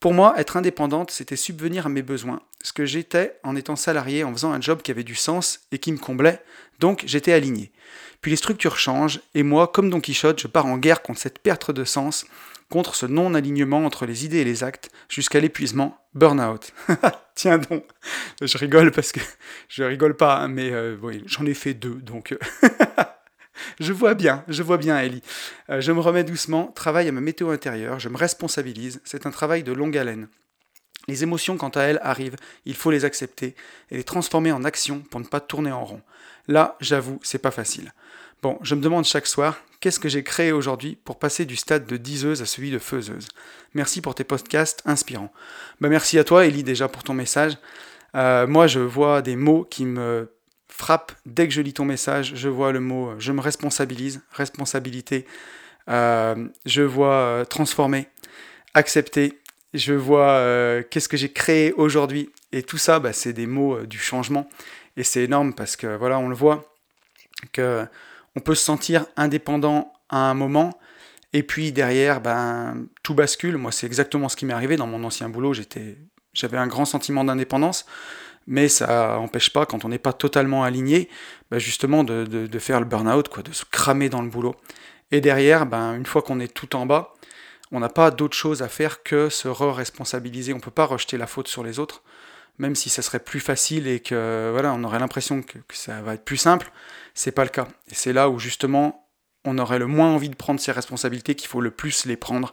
Pour 0.00 0.14
moi, 0.14 0.34
être 0.38 0.56
indépendante, 0.56 1.10
c'était 1.10 1.34
subvenir 1.34 1.86
à 1.86 1.88
mes 1.88 2.02
besoins. 2.02 2.40
Ce 2.62 2.72
que 2.72 2.86
j'étais 2.86 3.36
en 3.42 3.56
étant 3.56 3.74
salarié, 3.74 4.22
en 4.22 4.32
faisant 4.32 4.52
un 4.52 4.60
job 4.60 4.80
qui 4.82 4.92
avait 4.92 5.02
du 5.02 5.16
sens 5.16 5.60
et 5.72 5.78
qui 5.78 5.90
me 5.90 5.98
comblait, 5.98 6.40
donc 6.78 7.04
j'étais 7.06 7.32
aligné. 7.32 7.72
Puis 8.20 8.30
les 8.30 8.36
structures 8.36 8.78
changent, 8.78 9.20
et 9.34 9.42
moi, 9.42 9.68
comme 9.68 9.90
Don 9.90 10.00
Quichotte, 10.00 10.40
je 10.40 10.48
pars 10.48 10.66
en 10.66 10.76
guerre 10.76 11.02
contre 11.02 11.20
cette 11.20 11.38
perte 11.38 11.70
de 11.70 11.84
sens, 11.84 12.26
contre 12.70 12.94
ce 12.94 13.06
non-alignement 13.06 13.84
entre 13.84 14.06
les 14.06 14.24
idées 14.24 14.38
et 14.38 14.44
les 14.44 14.64
actes, 14.64 14.90
jusqu'à 15.08 15.40
l'épuisement, 15.40 15.98
burn-out. 16.14 16.72
Tiens 17.34 17.58
donc, 17.58 17.84
je 18.42 18.58
rigole 18.58 18.90
parce 18.90 19.12
que 19.12 19.20
je 19.68 19.84
rigole 19.84 20.16
pas, 20.16 20.38
hein, 20.38 20.48
mais 20.48 20.70
euh, 20.70 20.96
j'en 21.26 21.46
ai 21.46 21.54
fait 21.54 21.74
deux, 21.74 21.94
donc 21.94 22.32
euh, 22.32 22.38
je 23.80 23.92
vois 23.92 24.14
bien, 24.14 24.44
je 24.48 24.62
vois 24.62 24.76
bien, 24.76 24.98
Ellie. 24.98 25.22
Euh, 25.70 25.80
je 25.80 25.92
me 25.92 26.00
remets 26.00 26.24
doucement, 26.24 26.66
travaille 26.74 27.08
à 27.08 27.12
ma 27.12 27.20
météo 27.20 27.50
intérieure, 27.50 28.00
je 28.00 28.08
me 28.08 28.16
responsabilise, 28.16 29.00
c'est 29.04 29.26
un 29.26 29.30
travail 29.30 29.62
de 29.62 29.72
longue 29.72 29.96
haleine. 29.96 30.28
Les 31.06 31.22
émotions, 31.22 31.56
quant 31.56 31.70
à 31.70 31.82
elles, 31.82 32.00
arrivent, 32.02 32.36
il 32.66 32.74
faut 32.74 32.90
les 32.90 33.06
accepter 33.06 33.54
et 33.90 33.96
les 33.96 34.04
transformer 34.04 34.52
en 34.52 34.64
action 34.64 35.00
pour 35.00 35.20
ne 35.20 35.24
pas 35.24 35.40
tourner 35.40 35.72
en 35.72 35.82
rond. 35.82 36.02
Là, 36.48 36.76
j'avoue, 36.80 37.20
c'est 37.22 37.38
pas 37.38 37.50
facile. 37.50 37.92
Bon, 38.42 38.58
je 38.62 38.74
me 38.74 38.80
demande 38.80 39.04
chaque 39.04 39.26
soir, 39.26 39.58
qu'est-ce 39.80 40.00
que 40.00 40.08
j'ai 40.08 40.22
créé 40.22 40.52
aujourd'hui 40.52 40.96
pour 41.04 41.18
passer 41.18 41.44
du 41.44 41.56
stade 41.56 41.86
de 41.86 41.96
diseuse 41.96 42.40
à 42.40 42.46
celui 42.46 42.70
de 42.70 42.78
faiseuse? 42.78 43.28
Merci 43.74 44.00
pour 44.00 44.14
tes 44.14 44.24
podcasts 44.24 44.82
inspirants. 44.86 45.32
Bah, 45.80 45.88
merci 45.88 46.18
à 46.18 46.24
toi, 46.24 46.46
Ellie, 46.46 46.62
déjà 46.62 46.88
pour 46.88 47.02
ton 47.02 47.14
message. 47.14 47.58
Euh, 48.14 48.46
moi, 48.46 48.66
je 48.66 48.80
vois 48.80 49.22
des 49.22 49.36
mots 49.36 49.66
qui 49.68 49.84
me 49.84 50.32
frappent 50.68 51.12
dès 51.26 51.48
que 51.48 51.54
je 51.54 51.60
lis 51.60 51.74
ton 51.74 51.84
message. 51.84 52.32
Je 52.34 52.48
vois 52.48 52.72
le 52.72 52.80
mot 52.80 53.12
je 53.18 53.32
me 53.32 53.40
responsabilise, 53.40 54.22
responsabilité. 54.32 55.26
Euh, 55.90 56.48
je 56.64 56.82
vois 56.82 57.14
euh, 57.14 57.44
transformer, 57.44 58.08
accepter. 58.74 59.40
Je 59.74 59.92
vois 59.92 60.42
qu'est-ce 60.90 61.10
que 61.10 61.18
j'ai 61.18 61.30
créé 61.30 61.72
aujourd'hui. 61.74 62.30
Et 62.52 62.62
tout 62.62 62.78
ça, 62.78 63.00
bah, 63.00 63.12
c'est 63.12 63.34
des 63.34 63.46
mots 63.46 63.80
du 63.84 63.98
changement. 63.98 64.48
Et 64.98 65.04
c'est 65.04 65.22
énorme 65.22 65.54
parce 65.54 65.76
que 65.76 65.96
voilà, 65.96 66.18
on 66.18 66.28
le 66.28 66.34
voit 66.34 66.74
que 67.52 67.86
on 68.34 68.40
peut 68.40 68.56
se 68.56 68.64
sentir 68.64 69.06
indépendant 69.16 69.92
à 70.08 70.18
un 70.18 70.34
moment, 70.34 70.78
et 71.32 71.42
puis 71.44 71.72
derrière, 71.72 72.20
ben, 72.20 72.86
tout 73.02 73.14
bascule. 73.14 73.56
Moi, 73.58 73.70
c'est 73.72 73.86
exactement 73.86 74.28
ce 74.28 74.36
qui 74.36 74.44
m'est 74.44 74.52
arrivé 74.52 74.76
dans 74.76 74.88
mon 74.88 75.04
ancien 75.04 75.28
boulot. 75.28 75.54
J'étais, 75.54 75.98
j'avais 76.34 76.58
un 76.58 76.66
grand 76.66 76.84
sentiment 76.84 77.24
d'indépendance, 77.24 77.86
mais 78.48 78.68
ça 78.68 79.18
n'empêche 79.20 79.50
pas, 79.52 79.66
quand 79.66 79.84
on 79.84 79.88
n'est 79.88 79.98
pas 79.98 80.12
totalement 80.12 80.64
aligné, 80.64 81.08
ben, 81.50 81.58
justement 81.58 82.02
de, 82.02 82.58
faire 82.58 82.80
le 82.80 82.86
burn-out, 82.86 83.28
quoi, 83.28 83.44
de 83.44 83.52
se 83.52 83.64
cramer 83.64 84.08
dans 84.08 84.22
le 84.22 84.28
boulot. 84.28 84.56
Et 85.12 85.20
derrière, 85.20 85.64
ben, 85.64 85.94
une 85.94 86.06
fois 86.06 86.22
qu'on 86.22 86.40
est 86.40 86.52
tout 86.52 86.74
en 86.74 86.86
bas, 86.86 87.14
on 87.70 87.78
n'a 87.78 87.88
pas 87.88 88.10
d'autre 88.10 88.36
chose 88.36 88.62
à 88.62 88.68
faire 88.68 89.04
que 89.04 89.28
se 89.28 89.46
re-responsabiliser. 89.46 90.54
On 90.54 90.56
ne 90.56 90.62
peut 90.62 90.72
pas 90.72 90.86
rejeter 90.86 91.18
la 91.18 91.28
faute 91.28 91.46
sur 91.46 91.62
les 91.62 91.78
autres 91.78 92.02
même 92.58 92.74
si 92.74 92.88
ça 92.88 93.02
serait 93.02 93.20
plus 93.20 93.40
facile 93.40 93.86
et 93.86 94.00
que 94.00 94.50
voilà, 94.52 94.72
on 94.74 94.82
aurait 94.84 94.98
l'impression 94.98 95.42
que, 95.42 95.58
ça 95.72 96.00
va 96.02 96.14
être 96.14 96.24
plus 96.24 96.36
simple, 96.36 96.70
c'est 97.14 97.32
pas 97.32 97.44
le 97.44 97.50
cas. 97.50 97.68
Et 97.90 97.94
c'est 97.94 98.12
là 98.12 98.28
où 98.28 98.38
justement 98.38 99.08
on 99.44 99.58
aurait 99.58 99.78
le 99.78 99.86
moins 99.86 100.08
envie 100.08 100.28
de 100.28 100.34
prendre 100.34 100.60
ses 100.60 100.72
responsabilités 100.72 101.34
qu'il 101.34 101.48
faut 101.48 101.60
le 101.60 101.70
plus 101.70 102.04
les 102.04 102.16
prendre. 102.16 102.52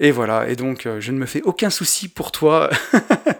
Et 0.00 0.10
voilà, 0.10 0.48
et 0.48 0.56
donc 0.56 0.86
euh, 0.86 1.00
je 1.00 1.12
ne 1.12 1.18
me 1.18 1.26
fais 1.26 1.42
aucun 1.42 1.70
souci 1.70 2.08
pour 2.08 2.32
toi, 2.32 2.70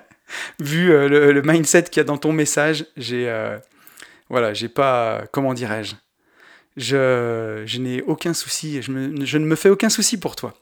vu 0.61 0.93
euh, 0.93 1.09
le, 1.09 1.43
mindset 1.43 1.85
qu'il 1.85 1.97
y 1.97 2.01
a 2.01 2.05
dans 2.05 2.19
ton 2.19 2.33
message. 2.33 2.87
J'ai 2.97 3.29
euh, 3.29 3.59
voilà, 4.29 4.55
j'ai 4.55 4.69
pas, 4.69 5.25
comment 5.33 5.55
dirais-je, 5.55 5.95
je, 6.77 7.79
n'ai 7.79 8.03
aucun 8.03 8.35
souci, 8.35 8.81
je, 8.81 8.93
je, 9.25 9.39
ne 9.39 9.45
me 9.45 9.57
fais 9.57 9.71
aucun 9.71 9.89
souci 9.89 10.21
pour 10.21 10.37
toi. 10.37 10.55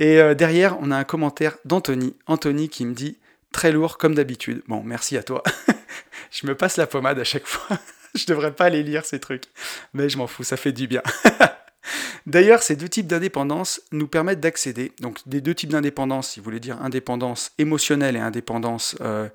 Et 0.00 0.20
derrière, 0.36 0.78
on 0.80 0.92
a 0.92 0.96
un 0.96 1.02
commentaire 1.02 1.58
d'Anthony, 1.64 2.14
Anthony 2.26 2.68
qui 2.68 2.86
me 2.86 2.94
dit 2.94 3.18
Très 3.52 3.72
lourd 3.72 3.98
comme 3.98 4.14
d'habitude. 4.14 4.62
Bon, 4.68 4.82
merci 4.84 5.16
à 5.16 5.22
toi. 5.22 5.42
je 6.30 6.46
me 6.46 6.54
passe 6.54 6.76
la 6.76 6.86
pommade 6.86 7.18
à 7.18 7.24
chaque 7.24 7.46
fois. 7.46 7.78
je 8.14 8.26
devrais 8.26 8.52
pas 8.54 8.66
aller 8.66 8.82
lire 8.82 9.04
ces 9.04 9.20
trucs. 9.20 9.44
Mais 9.94 10.08
je 10.08 10.18
m'en 10.18 10.26
fous, 10.26 10.44
ça 10.44 10.56
fait 10.56 10.72
du 10.72 10.86
bien. 10.86 11.02
D'ailleurs, 12.26 12.62
ces 12.62 12.76
deux 12.76 12.88
types 12.88 13.06
d'indépendance 13.06 13.80
nous 13.90 14.06
permettent 14.06 14.40
d'accéder, 14.40 14.92
donc 15.00 15.20
des 15.26 15.40
deux 15.40 15.54
types 15.54 15.70
d'indépendance, 15.70 16.30
si 16.30 16.40
vous 16.40 16.44
voulez 16.44 16.60
dire 16.60 16.82
indépendance 16.82 17.52
émotionnelle 17.56 18.16
et 18.16 18.20
indépendance, 18.20 18.96
euh, 19.00 19.28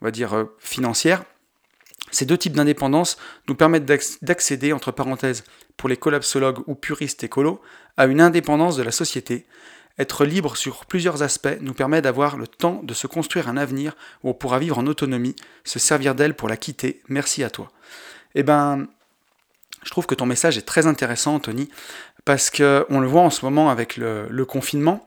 on 0.00 0.04
va 0.04 0.12
dire, 0.12 0.46
financière. 0.60 1.24
Ces 2.10 2.24
deux 2.24 2.38
types 2.38 2.54
d'indépendance 2.54 3.18
nous 3.48 3.54
permettent 3.54 3.84
d'accéder, 4.22 4.72
entre 4.72 4.92
parenthèses, 4.92 5.44
pour 5.76 5.88
les 5.88 5.96
collapsologues 5.96 6.60
ou 6.66 6.74
puristes 6.74 7.24
écolos, 7.24 7.60
à 7.96 8.06
une 8.06 8.20
indépendance 8.20 8.76
de 8.76 8.82
la 8.82 8.92
société. 8.92 9.46
Être 9.98 10.24
libre 10.24 10.56
sur 10.56 10.86
plusieurs 10.86 11.22
aspects 11.22 11.58
nous 11.60 11.74
permet 11.74 12.00
d'avoir 12.00 12.36
le 12.36 12.46
temps 12.46 12.80
de 12.82 12.94
se 12.94 13.06
construire 13.06 13.48
un 13.48 13.56
avenir 13.56 13.96
où 14.22 14.30
on 14.30 14.34
pourra 14.34 14.58
vivre 14.58 14.78
en 14.78 14.86
autonomie, 14.86 15.34
se 15.64 15.78
servir 15.78 16.14
d'elle 16.14 16.34
pour 16.34 16.48
la 16.48 16.56
quitter. 16.56 17.02
Merci 17.08 17.42
à 17.42 17.50
toi. 17.50 17.70
Eh 18.34 18.42
ben, 18.42 18.86
je 19.82 19.90
trouve 19.90 20.06
que 20.06 20.14
ton 20.14 20.26
message 20.26 20.58
est 20.58 20.66
très 20.66 20.86
intéressant, 20.86 21.34
Anthony, 21.34 21.68
parce 22.24 22.50
qu'on 22.50 23.00
le 23.00 23.06
voit 23.06 23.22
en 23.22 23.30
ce 23.30 23.44
moment 23.44 23.70
avec 23.70 23.96
le, 23.96 24.44
confinement. 24.44 25.06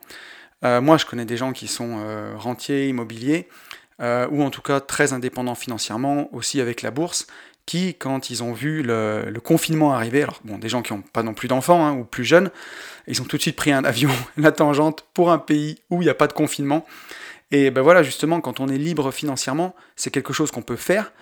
Euh, 0.64 0.80
moi, 0.80 0.96
je 0.96 1.06
connais 1.06 1.24
des 1.24 1.36
gens 1.36 1.52
qui 1.52 1.68
sont 1.68 1.98
euh, 2.00 2.34
rentiers, 2.36 2.88
immobiliers, 2.88 3.48
euh, 4.00 4.26
ou 4.30 4.42
en 4.42 4.50
tout 4.50 4.62
cas 4.62 4.80
très 4.80 5.12
indépendants 5.12 5.54
financièrement, 5.54 6.28
aussi 6.34 6.60
avec 6.60 6.82
la 6.82 6.90
bourse, 6.90 7.26
qui, 7.66 7.94
quand 7.94 8.30
ils 8.30 8.42
ont 8.42 8.52
vu 8.52 8.82
le, 8.82 9.32
confinement 9.42 9.94
arriver, 9.94 10.22
alors 10.22 10.40
bon, 10.44 10.58
des 10.58 10.68
gens 10.68 10.82
qui 10.82 10.92
n'ont 10.92 11.02
pas 11.02 11.22
non 11.22 11.34
plus 11.34 11.48
d'enfants 11.48 11.86
hein, 11.86 11.92
ou 11.92 12.04
plus 12.04 12.24
jeunes, 12.24 12.50
ils 13.06 13.20
ont 13.22 13.24
tout 13.24 13.36
de 13.36 13.42
suite 13.42 13.56
pris 13.56 13.72
un 13.72 13.84
avion, 13.84 14.10
la 14.36 14.52
tangente, 14.52 15.06
pour 15.14 15.30
un 15.30 15.38
pays 15.38 15.78
où 15.90 16.02
il 16.02 16.06
n'y 16.06 16.10
a 16.10 16.14
pas 16.14 16.26
de 16.26 16.32
confinement. 16.32 16.86
Et 17.54 17.70
ben 17.70 17.82
voilà, 17.82 18.02
justement, 18.02 18.40
quand 18.40 18.60
on 18.60 18.68
est 18.68 18.78
libre 18.78 19.10
financièrement, 19.10 19.76
c'est 19.94 20.10
quelque 20.10 20.32
chose 20.32 20.50
qu'on 20.50 20.62
peut 20.62 20.76
faire, 20.76 21.12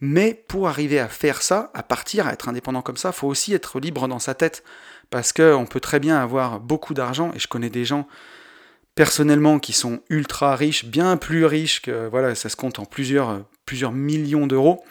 mais 0.00 0.34
pour 0.46 0.68
arriver 0.68 1.00
à 1.00 1.08
faire 1.08 1.42
ça, 1.42 1.72
à 1.74 1.82
partir, 1.82 2.28
à 2.28 2.32
être 2.32 2.48
indépendant 2.48 2.80
comme 2.80 2.96
ça, 2.96 3.08
il 3.08 3.18
faut 3.18 3.26
aussi 3.26 3.52
être 3.54 3.80
libre 3.80 4.06
dans 4.06 4.20
sa 4.20 4.34
tête, 4.34 4.62
parce 5.10 5.32
qu'on 5.32 5.66
peut 5.68 5.80
très 5.80 5.98
bien 5.98 6.16
avoir 6.16 6.60
beaucoup 6.60 6.94
d'argent, 6.94 7.32
et 7.34 7.40
je 7.40 7.48
connais 7.48 7.70
des 7.70 7.84
gens 7.84 8.06
personnellement 8.94 9.58
qui 9.58 9.72
sont 9.72 10.00
ultra 10.10 10.54
riches, 10.54 10.84
bien 10.84 11.16
plus 11.16 11.44
riches 11.44 11.82
que 11.82 12.08
voilà, 12.08 12.36
ça 12.36 12.48
se 12.48 12.56
compte 12.56 12.78
en 12.78 12.84
plusieurs, 12.84 13.44
plusieurs 13.66 13.92
millions 13.92 14.46
d'euros, 14.46 14.84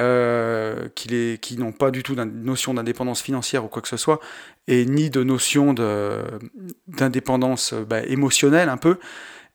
euh, 0.00 0.88
qui, 0.94 1.56
n'ont 1.58 1.72
pas 1.72 1.90
du 1.90 2.02
tout 2.02 2.14
de 2.14 2.24
notion 2.24 2.72
d'indépendance 2.72 3.20
financière 3.20 3.64
ou 3.64 3.68
quoi 3.68 3.82
que 3.82 3.88
ce 3.88 3.98
soit, 3.98 4.18
et 4.66 4.86
ni 4.86 5.10
de 5.10 5.22
notion 5.22 5.74
d'indépendance 6.86 7.74
bah, 7.74 8.02
émotionnelle 8.06 8.70
un 8.70 8.78
peu, 8.78 8.98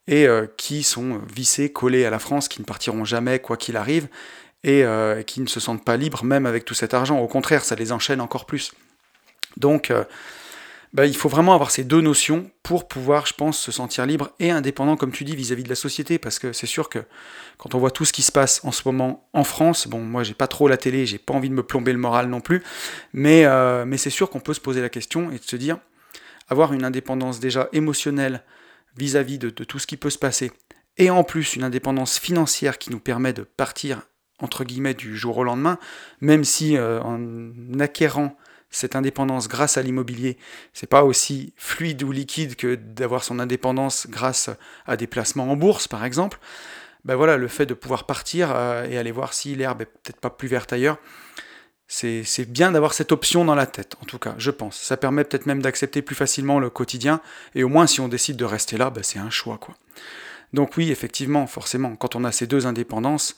et 0.08 0.28
euh, 0.28 0.46
qui 0.58 0.84
sont 0.84 1.20
vissés, 1.34 1.72
collés 1.72 2.06
à 2.06 2.12
la 2.12 2.20
France, 2.20 2.48
qui 2.48 2.62
ne 2.62 2.66
partiront 2.66 3.06
jamais 3.06 3.40
quoi 3.40 3.58
qu'il 3.58 3.76
arrive, 3.76 4.08
et 4.64 4.84
euh, 4.84 5.24
qui 5.24 5.42
ne 5.42 5.48
se 5.48 5.60
sentent 5.60 5.84
pas 5.84 5.98
libres 5.98 6.24
même 6.24 6.46
avec 6.46 6.64
tout 6.64 6.76
cet 6.76 6.94
argent. 6.94 7.20
Au 7.20 7.28
contraire, 7.28 7.66
ça 7.66 7.76
les 7.76 7.92
enchaîne 7.92 8.22
encore 8.22 8.46
plus. 8.46 8.72
Donc, 9.58 9.92
bah, 10.96 11.06
il 11.06 11.16
faut 11.18 11.28
vraiment 11.28 11.54
avoir 11.54 11.72
ces 11.72 11.84
deux 11.84 12.00
notions 12.00 12.50
pour 12.64 12.88
pouvoir, 12.88 13.26
je 13.26 13.34
pense, 13.34 13.60
se 13.60 13.70
sentir 13.70 14.06
libre 14.06 14.32
et 14.40 14.50
indépendant, 14.50 14.96
comme 14.96 15.12
tu 15.12 15.26
dis, 15.26 15.36
vis-à-vis 15.36 15.64
de 15.64 15.70
la 15.70 15.76
société, 15.76 16.18
parce 16.18 16.40
que 16.40 16.54
c'est 16.54 16.68
sûr 16.68 16.88
que 16.88 17.00
quand 17.58 17.76
on 17.76 17.80
voit 17.80 17.92
tout 17.92 18.06
ce 18.06 18.14
qui 18.14 18.22
se 18.22 18.32
passe 18.32 18.64
en 18.64 18.72
ce 18.72 18.84
moment 18.86 19.28
en 19.34 19.44
France, 19.44 19.90
bon, 19.90 20.00
moi 20.00 20.24
j'ai 20.24 20.34
pas 20.34 20.48
trop 20.48 20.70
la 20.70 20.78
télé, 20.78 21.06
j'ai 21.06 21.18
pas 21.18 21.34
envie 21.34 21.50
de 21.50 21.54
me 21.54 21.64
plomber 21.64 21.92
le 21.92 21.98
moral 21.98 22.30
non 22.30 22.40
plus, 22.40 22.64
mais, 23.12 23.44
euh, 23.44 23.84
mais 23.86 23.98
c'est 23.98 24.10
sûr 24.10 24.30
qu'on 24.30 24.40
peut 24.40 24.54
se 24.54 24.62
poser 24.62 24.80
la 24.80 24.88
question 24.88 25.32
et 25.32 25.38
de 25.38 25.44
se 25.44 25.58
dire, 25.58 25.80
avoir 26.48 26.72
une 26.72 26.86
indépendance 26.86 27.42
déjà 27.42 27.68
émotionnelle 27.74 28.46
vis-à-vis 28.96 29.38
de, 29.38 29.50
tout 29.50 29.80
ce 29.80 29.88
qui 29.88 29.98
peut 29.98 30.10
se 30.10 30.18
passer, 30.18 30.50
et 30.96 31.10
en 31.10 31.26
plus 31.26 31.58
une 31.58 31.66
indépendance 31.66 32.20
financière 32.20 32.78
qui 32.78 32.90
nous 32.90 33.02
permet 33.02 33.34
de 33.34 33.44
partir 33.44 34.04
entre 34.40 34.64
guillemets 34.64 34.94
du 34.94 35.18
jour 35.18 35.40
au 35.40 35.44
lendemain, 35.44 35.78
même 36.22 36.46
si 36.46 36.78
euh, 36.78 37.02
en 37.02 37.80
acquérant 37.82 38.38
cette 38.76 38.96
indépendance 38.96 39.48
grâce 39.48 39.78
à 39.78 39.82
l'immobilier, 39.82 40.38
c'est 40.74 40.88
pas 40.88 41.04
aussi 41.04 41.54
fluide 41.56 42.04
ou 42.04 42.12
liquide 42.12 42.56
que 42.56 42.76
d'avoir 42.76 43.24
son 43.24 43.40
indépendance 43.40 44.08
grâce 44.10 44.50
à 44.86 44.98
des 44.98 45.08
placements 45.08 45.50
en 45.50 45.56
bourse, 45.56 45.88
par 45.88 46.04
exemple. 46.04 46.40
Ben 47.06 47.16
voilà, 47.16 47.38
le 47.38 47.48
fait 47.48 47.66
de 47.66 47.74
pouvoir 47.74 48.06
partir 48.06 48.52
euh, 48.54 48.86
et 48.90 48.98
aller 48.98 49.12
voir 49.12 49.34
si 49.34 49.56
l'herbe 49.56 49.84
est 49.84 49.86
peut-être 49.86 50.20
pas 50.20 50.30
plus 50.30 50.48
verte 50.48 50.74
ailleurs, 50.74 50.98
c'est 51.88 52.52
bien 52.52 52.72
d'avoir 52.72 52.94
cette 52.94 53.12
option 53.12 53.46
dans 53.46 53.56
la 53.56 53.68
tête, 53.68 53.96
en 54.02 54.06
tout 54.06 54.18
cas, 54.18 54.34
je 54.40 54.52
pense. 54.52 54.76
Ça 54.76 54.98
permet 54.98 55.24
peut-être 55.24 55.46
même 55.46 55.62
d'accepter 55.62 56.02
plus 56.02 56.16
facilement 56.16 56.60
le 56.60 56.70
quotidien, 56.70 57.22
et 57.54 57.64
au 57.64 57.70
moins 57.70 57.88
si 57.88 58.02
on 58.02 58.08
décide 58.08 58.38
de 58.38 58.46
rester 58.46 58.76
là, 58.76 58.90
ben 58.90 59.04
c'est 59.04 59.20
un 59.20 59.30
choix, 59.30 59.58
quoi. 59.60 59.76
Donc 60.52 60.78
oui, 60.78 60.92
effectivement, 60.92 61.48
forcément, 61.48 61.96
quand 61.96 62.16
on 62.16 62.24
a 62.24 62.32
ces 62.32 62.48
deux 62.48 62.66
indépendances, 62.66 63.36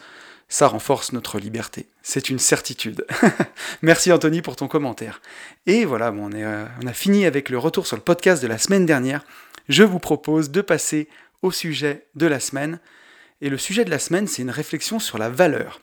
ça 0.50 0.68
renforce 0.68 1.12
notre 1.12 1.40
liberté. 1.40 1.88
C'est 2.02 2.30
une 2.30 2.40
certitude. 2.40 3.06
Merci 3.82 4.12
Anthony 4.12 4.42
pour 4.42 4.56
ton 4.56 4.68
commentaire. 4.68 5.22
Et 5.66 5.84
voilà, 5.86 6.12
bon, 6.12 6.30
on, 6.32 6.36
euh, 6.36 6.66
on, 6.82 6.88
a 6.88 6.94
fini 6.94 7.26
avec 7.26 7.50
le 7.50 7.58
retour 7.58 7.86
sur 7.86 7.98
le 7.98 8.02
podcast 8.02 8.42
de 8.42 8.48
la 8.48 8.58
semaine 8.58 8.86
dernière. 8.86 9.26
Je 9.68 9.84
vous 9.84 10.00
propose 10.00 10.50
de 10.50 10.62
passer 10.62 11.10
au 11.42 11.52
sujet 11.52 12.08
de 12.16 12.28
la 12.28 12.40
semaine. 12.40 12.80
Et 13.42 13.50
le 13.50 13.58
sujet 13.58 13.84
de 13.84 13.90
la 13.90 14.00
semaine, 14.00 14.28
c'est 14.28 14.42
une 14.42 14.50
réflexion 14.50 15.00
sur 15.00 15.18
la 15.18 15.30
valeur. 15.30 15.82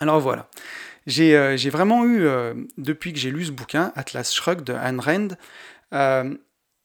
Alors 0.00 0.20
voilà, 0.20 0.48
j'ai 1.06 1.36
euh, 1.36 1.56
vraiment 1.70 2.04
eu, 2.04 2.24
euh, 2.24 2.54
depuis 2.76 3.12
que 3.12 3.18
j'ai 3.18 3.30
lu 3.30 3.46
ce 3.46 3.50
bouquin, 3.50 3.92
Atlas 3.96 4.32
Shrugged 4.32 4.64
de 4.64 4.74
Ayn 4.74 5.00
Rand, 5.00 5.28
cette, 5.90 6.38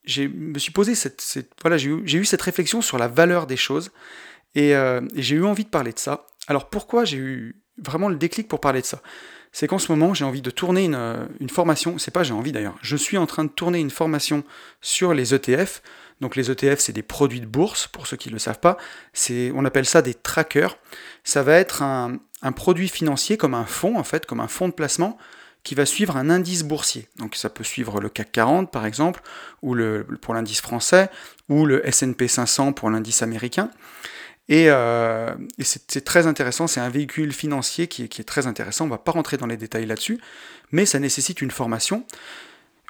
j'ai 0.05 0.23
eu, 1.89 2.03
eu, 2.05 2.25
cette 2.25 2.41
réflexion 2.41 2.81
sur 2.81 2.97
la 2.97 3.07
valeur 3.07 3.45
des 3.45 3.57
choses. 3.57 3.91
et 4.55 4.73
j'ai 5.15 5.35
eu 5.35 5.45
envie 5.45 5.65
de 5.65 5.69
parler 5.69 5.93
de 5.93 5.99
ça. 5.99 6.25
Alors 6.47 6.69
pourquoi 6.69 7.05
j'ai 7.05 7.17
eu 7.17 7.55
vraiment 7.77 8.09
le 8.09 8.15
déclic 8.15 8.47
pour 8.47 8.59
parler 8.59 8.81
de 8.81 8.85
ça? 8.85 9.01
C'est 9.51 9.67
qu'en 9.67 9.77
ce 9.77 9.91
moment 9.91 10.13
j'ai 10.13 10.25
envie 10.25 10.41
de 10.41 10.49
tourner 10.49 10.85
une, 10.85 10.95
euh, 10.95 11.25
une 11.39 11.49
formation, 11.49 11.97
c'est 11.97 12.11
pas 12.11 12.23
j'ai 12.23 12.33
envie 12.33 12.51
d'ailleurs, 12.51 12.77
je 12.81 12.97
suis 12.97 13.17
en 13.17 13.25
train 13.25 13.43
de 13.45 13.49
tourner 13.49 13.79
une 13.79 13.91
formation 13.91 14.43
sur 14.81 15.13
les 15.13 15.33
ETF. 15.33 15.81
Donc 16.21 16.35
les 16.35 16.49
ETF 16.49 16.79
c'est 16.79 16.93
des 16.93 17.03
produits 17.03 17.41
de 17.41 17.45
bourse, 17.45 17.87
pour 17.87 18.07
ceux 18.07 18.17
qui 18.17 18.29
ne 18.29 18.33
le 18.33 18.39
savent 18.39 18.59
pas, 18.59 18.77
on 19.53 19.65
appelle 19.65 19.85
ça 19.85 20.01
des 20.01 20.13
trackers. 20.13 20.77
Ça 21.23 21.43
va 21.43 21.55
être 21.55 21.81
un, 21.81 22.19
produit 22.55 22.89
financier 22.89 23.37
comme 23.37 23.53
un 23.53 23.65
fonds 23.65 23.97
en 23.97 24.03
fait, 24.03 24.25
comme 24.25 24.39
un 24.39 24.47
fonds 24.47 24.67
de 24.67 24.73
placement 24.73 25.17
qui 25.63 25.75
va 25.75 25.85
suivre 25.85 26.17
un 26.17 26.29
indice 26.29 26.63
boursier. 26.63 27.07
Donc 27.17 27.35
ça 27.35 27.49
peut 27.49 27.63
suivre 27.63 28.01
le 28.01 28.09
CAC 28.09 28.31
40 28.31 28.71
par 28.71 28.85
exemple, 28.85 29.21
ou 29.61 29.75
le, 29.75 30.05
pour 30.21 30.33
l'indice 30.33 30.61
français, 30.61 31.09
ou 31.47 31.65
le 31.65 31.85
S&P 31.87 32.27
500 32.27 32.73
pour 32.73 32.89
l'indice 32.89 33.21
américain. 33.21 33.69
Euh, 34.51 35.35
et, 35.57 35.63
c'est 35.63 36.03
très 36.03 36.27
intéressant, 36.27 36.67
c'est 36.67 36.81
un 36.81 36.89
véhicule 36.89 37.31
financier 37.33 37.87
qui 37.87 38.03
est, 38.03 38.23
très 38.23 38.47
intéressant, 38.47 38.85
on 38.85 38.87
ne 38.87 38.93
va 38.93 38.97
pas 38.97 39.11
rentrer 39.11 39.37
dans 39.37 39.47
les 39.47 39.57
détails 39.57 39.85
là-dessus, 39.85 40.19
mais 40.71 40.85
ça 40.85 40.99
nécessite 40.99 41.41
une 41.41 41.51
formation. 41.51 42.05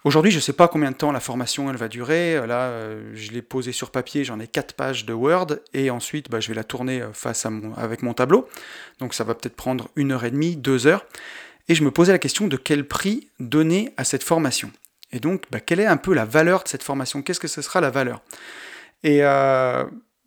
Aujourd'hui, 0.03 0.31
je 0.31 0.37
ne 0.37 0.41
sais 0.41 0.53
pas 0.53 0.67
combien 0.67 0.91
de 0.91 0.97
temps 0.97 1.13
la 1.13 1.21
formation 1.21 1.69
elle 1.69 1.77
va 1.77 1.87
durer. 1.87 2.45
Là, 2.45 2.63
euh, 2.63 3.11
je 3.13 3.31
l'ai 3.31 3.41
posée 3.41 3.71
sur 3.71 3.89
papier, 3.89 4.25
j'en 4.25 4.39
ai 4.39 4.47
4 4.47 4.73
pages 4.73 5.05
de 5.05 5.13
Word, 5.13 5.47
et 5.73 5.89
ensuite 5.89 6.29
bah, 6.29 6.41
je 6.41 6.49
vais 6.49 6.55
la 6.55 6.65
tourner 6.65 7.01
euh, 7.01 7.13
face 7.13 7.45
à 7.45 7.49
mon, 7.49 7.73
avec 7.75 8.01
mon 8.01 8.13
tableau. 8.13 8.49
Donc 8.99 9.13
ça 9.13 9.23
va 9.23 9.33
peut-être 9.33 9.55
prendre 9.55 9.89
une 9.95 10.11
heure 10.11 10.25
et 10.25 10.31
demie, 10.31 10.57
deux 10.57 10.87
heures. 10.87 11.05
Et 11.69 11.75
je 11.75 11.83
me 11.85 11.91
posais 11.91 12.11
la 12.11 12.19
question 12.19 12.47
de 12.47 12.57
quel 12.57 12.85
prix 12.85 13.29
donner 13.39 13.93
à 13.95 14.03
cette 14.03 14.23
formation. 14.23 14.71
Et 15.13 15.21
donc, 15.21 15.43
bah, 15.51 15.61
quelle 15.61 15.79
est 15.79 15.85
un 15.85 15.95
peu 15.95 16.13
la 16.13 16.25
valeur 16.25 16.63
de 16.63 16.67
cette 16.67 16.83
formation? 16.83 17.21
Qu'est-ce 17.21 17.39
que 17.39 17.47
ce 17.47 17.61
sera 17.61 17.79
la 17.79 17.89
valeur? 17.89 18.21
Et 19.03 19.21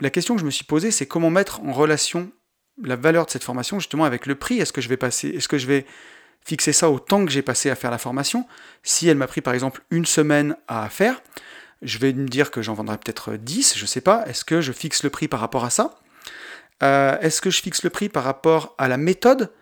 la 0.00 0.10
question 0.10 0.34
que 0.34 0.40
je 0.40 0.46
me 0.46 0.50
suis 0.50 0.64
posée, 0.64 0.90
c'est 0.90 1.06
comment 1.06 1.30
mettre 1.30 1.60
en 1.60 1.72
relation 1.72 2.30
la 2.82 2.96
valeur 2.96 3.26
de 3.26 3.30
cette 3.30 3.44
formation 3.44 3.78
justement 3.78 4.04
avec 4.04 4.26
le 4.26 4.34
prix. 4.34 4.58
Est-ce 4.58 4.72
que 4.72 4.80
je 4.80 4.88
vais 4.88 4.96
passer, 4.96 5.28
est-ce 5.28 5.48
que 5.48 5.58
je 5.58 5.66
vais 5.66 5.86
fixer 6.44 6.72
ça 6.72 6.90
au 6.90 6.98
temps 6.98 7.24
que 7.24 7.30
j'ai 7.30 7.42
passé 7.42 7.70
à 7.70 7.74
faire 7.74 7.90
la 7.90 7.98
formation? 7.98 8.46
Si 8.82 9.08
elle 9.08 9.16
m'a 9.16 9.26
pris 9.26 9.40
par 9.40 9.54
exemple 9.54 9.82
une 9.90 10.06
semaine 10.06 10.56
à 10.68 10.88
faire, 10.88 11.22
je 11.82 11.98
vais 11.98 12.12
me 12.12 12.28
dire 12.28 12.50
que 12.50 12.62
j'en 12.62 12.74
vendrai 12.74 12.98
peut-être 12.98 13.36
10, 13.36 13.76
je 13.76 13.82
ne 13.82 13.86
sais 13.86 14.00
pas. 14.00 14.24
Est-ce 14.26 14.44
que 14.44 14.60
je 14.60 14.72
fixe 14.72 15.02
le 15.02 15.10
prix 15.10 15.28
par 15.28 15.40
rapport 15.40 15.64
à 15.64 15.70
ça? 15.70 15.98
Euh, 16.82 17.18
Est-ce 17.20 17.40
que 17.40 17.50
je 17.50 17.62
fixe 17.62 17.82
le 17.82 17.90
prix 17.90 18.08
par 18.08 18.24
rapport 18.24 18.74
à 18.78 18.88
la 18.88 18.96
méthode? 18.96 19.52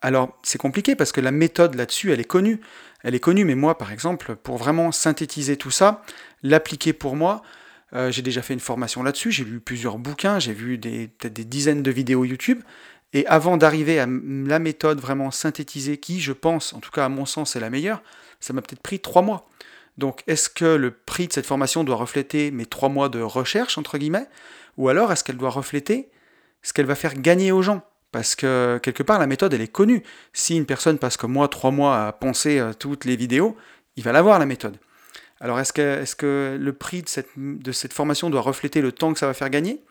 Alors 0.00 0.38
c'est 0.42 0.58
compliqué 0.58 0.96
parce 0.96 1.12
que 1.12 1.20
la 1.20 1.30
méthode 1.30 1.74
là-dessus, 1.74 2.12
elle 2.12 2.20
est 2.20 2.24
connue. 2.24 2.60
Elle 3.02 3.14
est 3.14 3.20
connue, 3.20 3.44
mais 3.44 3.54
moi 3.54 3.76
par 3.76 3.92
exemple, 3.92 4.36
pour 4.36 4.56
vraiment 4.56 4.92
synthétiser 4.92 5.56
tout 5.56 5.70
ça, 5.70 6.02
l'appliquer 6.42 6.92
pour 6.94 7.16
moi, 7.16 7.42
euh, 7.94 8.10
j'ai 8.10 8.22
déjà 8.22 8.42
fait 8.42 8.54
une 8.54 8.60
formation 8.60 9.02
là-dessus, 9.02 9.30
j'ai 9.30 9.44
lu 9.44 9.60
plusieurs 9.60 9.98
bouquins, 9.98 10.38
j'ai 10.38 10.52
vu 10.52 10.78
peut-être 10.78 11.32
des 11.32 11.44
dizaines 11.44 11.82
de 11.82 11.90
vidéos 11.90 12.24
YouTube. 12.24 12.60
Et 13.12 13.24
avant 13.28 13.56
d'arriver 13.56 14.00
à 14.00 14.06
la 14.06 14.58
méthode 14.58 15.00
vraiment 15.00 15.30
synthétisée, 15.30 15.98
qui, 15.98 16.20
je 16.20 16.32
pense, 16.32 16.72
en 16.72 16.80
tout 16.80 16.90
cas 16.90 17.04
à 17.04 17.08
mon 17.08 17.26
sens, 17.26 17.54
est 17.54 17.60
la 17.60 17.70
meilleure, 17.70 18.02
ça 18.40 18.52
m'a 18.52 18.60
peut-être 18.60 18.82
pris 18.82 18.98
trois 18.98 19.22
mois. 19.22 19.48
Donc, 19.98 20.22
est-ce 20.26 20.48
que 20.48 20.64
le 20.64 20.90
prix 20.90 21.28
de 21.28 21.32
cette 21.32 21.46
formation 21.46 21.84
doit 21.84 21.94
refléter 21.94 22.50
mes 22.50 22.66
trois 22.66 22.88
mois 22.88 23.08
de 23.08 23.20
recherche, 23.20 23.78
entre 23.78 23.98
guillemets, 23.98 24.26
ou 24.76 24.88
alors 24.88 25.12
est-ce 25.12 25.22
qu'elle 25.22 25.36
doit 25.36 25.50
refléter 25.50 26.08
ce 26.62 26.72
qu'elle 26.72 26.86
va 26.86 26.96
faire 26.96 27.14
gagner 27.14 27.52
aux 27.52 27.62
gens? 27.62 27.82
Parce 28.10 28.34
que 28.34 28.80
quelque 28.82 29.04
part, 29.04 29.20
la 29.20 29.28
méthode, 29.28 29.54
elle 29.54 29.60
est 29.60 29.68
connue. 29.68 30.02
Si 30.32 30.56
une 30.56 30.66
personne 30.66 30.98
passe 30.98 31.16
comme 31.16 31.32
moi 31.32 31.46
trois 31.46 31.70
mois 31.70 32.06
à 32.06 32.12
penser 32.12 32.58
à 32.58 32.74
toutes 32.74 33.04
les 33.04 33.14
vidéos, 33.14 33.56
il 33.96 34.02
va 34.02 34.10
l'avoir, 34.10 34.40
la 34.40 34.46
méthode. 34.46 34.78
Alors 35.40 35.58
est-ce 35.60 35.72
que, 35.72 36.58
le 36.60 36.72
prix 36.72 37.02
de 37.02 37.72
cette, 37.72 37.92
formation 37.92 38.30
doit 38.30 38.40
refléter 38.40 38.80
le 38.80 38.92
temps 38.92 39.12
que 39.12 39.18
ça 39.18 39.26
va 39.26 39.34
faire 39.34 39.50
gagner? 39.50 39.82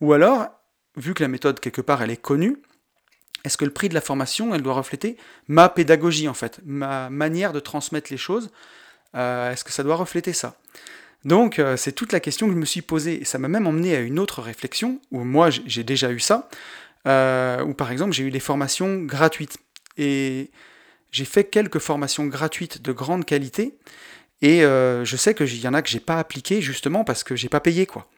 Ou 0.00 0.12
alors, 0.12 0.48
vu 0.96 1.14
que 1.14 1.22
la 1.22 1.28
méthode 1.28 1.60
quelque 1.60 1.80
part 1.80 2.02
elle 2.02 2.10
est 2.10 2.20
connue, 2.20 2.58
est-ce 3.44 3.56
que 3.56 3.64
le 3.64 3.70
prix 3.70 3.88
de 3.88 3.94
la 3.94 4.00
formation 4.00 4.54
elle 4.54 4.62
doit 4.62 4.74
refléter 4.74 5.16
ma 5.48 5.68
pédagogie 5.68 6.28
en 6.28 6.34
fait, 6.34 6.60
ma 6.64 7.10
manière 7.10 7.52
de 7.52 7.60
transmettre 7.60 8.10
les 8.10 8.16
choses? 8.16 8.50
Euh, 9.16 9.52
Est-ce 9.52 9.64
que 9.64 9.72
ça 9.72 9.82
doit 9.82 9.96
refléter 9.96 10.32
ça? 10.32 10.56
Donc 11.24 11.58
euh, 11.58 11.76
c'est 11.76 11.92
toute 11.92 12.12
la 12.12 12.20
question 12.20 12.46
que 12.46 12.52
je 12.52 12.58
me 12.58 12.64
suis 12.66 12.82
posée 12.82 13.20
et 13.20 13.24
ça 13.24 13.38
m'a 13.38 13.48
même 13.48 13.66
emmené 13.66 13.96
à 13.96 14.00
une 14.00 14.18
autre 14.18 14.42
réflexion 14.42 15.00
où 15.10 15.24
moi 15.24 15.48
j'ai 15.50 15.84
déjà 15.84 16.10
eu 16.10 16.20
ça. 16.20 16.48
euh, 17.06 17.62
où 17.62 17.74
par 17.74 17.90
exemple 17.92 18.12
j'ai 18.12 18.24
eu 18.24 18.30
des 18.30 18.40
formations 18.40 19.02
gratuites. 19.02 19.58
Et 19.96 20.50
j'ai 21.12 21.24
fait 21.24 21.44
quelques 21.44 21.78
formations 21.78 22.26
gratuites 22.26 22.82
de 22.82 22.92
grande 22.92 23.24
qualité, 23.24 23.76
et 24.42 24.64
euh, 24.64 25.04
je 25.04 25.16
sais 25.16 25.34
qu'il 25.34 25.60
y 25.60 25.68
en 25.68 25.74
a 25.74 25.82
que 25.82 25.88
j'ai 25.88 26.00
pas 26.00 26.18
appliqué 26.18 26.60
justement 26.60 27.04
parce 27.04 27.24
que 27.24 27.36
j'ai 27.36 27.48
pas 27.48 27.60
payé 27.60 27.86
quoi. 27.86 28.08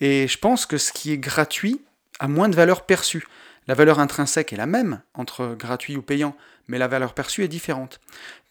Et 0.00 0.28
je 0.28 0.38
pense 0.38 0.66
que 0.66 0.76
ce 0.76 0.92
qui 0.92 1.12
est 1.12 1.18
gratuit 1.18 1.80
a 2.18 2.28
moins 2.28 2.48
de 2.48 2.56
valeur 2.56 2.84
perçue. 2.84 3.26
La 3.66 3.74
valeur 3.74 3.98
intrinsèque 3.98 4.52
est 4.52 4.56
la 4.56 4.66
même 4.66 5.00
entre 5.14 5.54
gratuit 5.58 5.96
ou 5.96 6.02
payant, 6.02 6.36
mais 6.68 6.78
la 6.78 6.88
valeur 6.88 7.14
perçue 7.14 7.44
est 7.44 7.48
différente. 7.48 8.00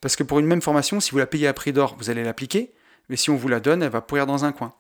Parce 0.02 0.16
que 0.16 0.24
pour 0.24 0.40
une 0.40 0.46
même 0.46 0.62
formation, 0.62 1.00
si 1.00 1.12
vous 1.12 1.20
la 1.20 1.28
payez 1.28 1.48
à 1.48 1.54
prix 1.54 1.72
d'or, 1.72 1.96
vous 2.00 2.10
allez 2.10 2.24
l'appliquer, 2.24 2.72
mais 3.10 3.16
si 3.16 3.30
on 3.30 3.36
vous 3.36 3.48
la 3.48 3.60
donne, 3.60 3.84
elle 3.84 3.92
va 3.92 4.02
pourrir 4.02 4.26
dans 4.26 4.46
un 4.46 4.52
coin. 4.52 4.74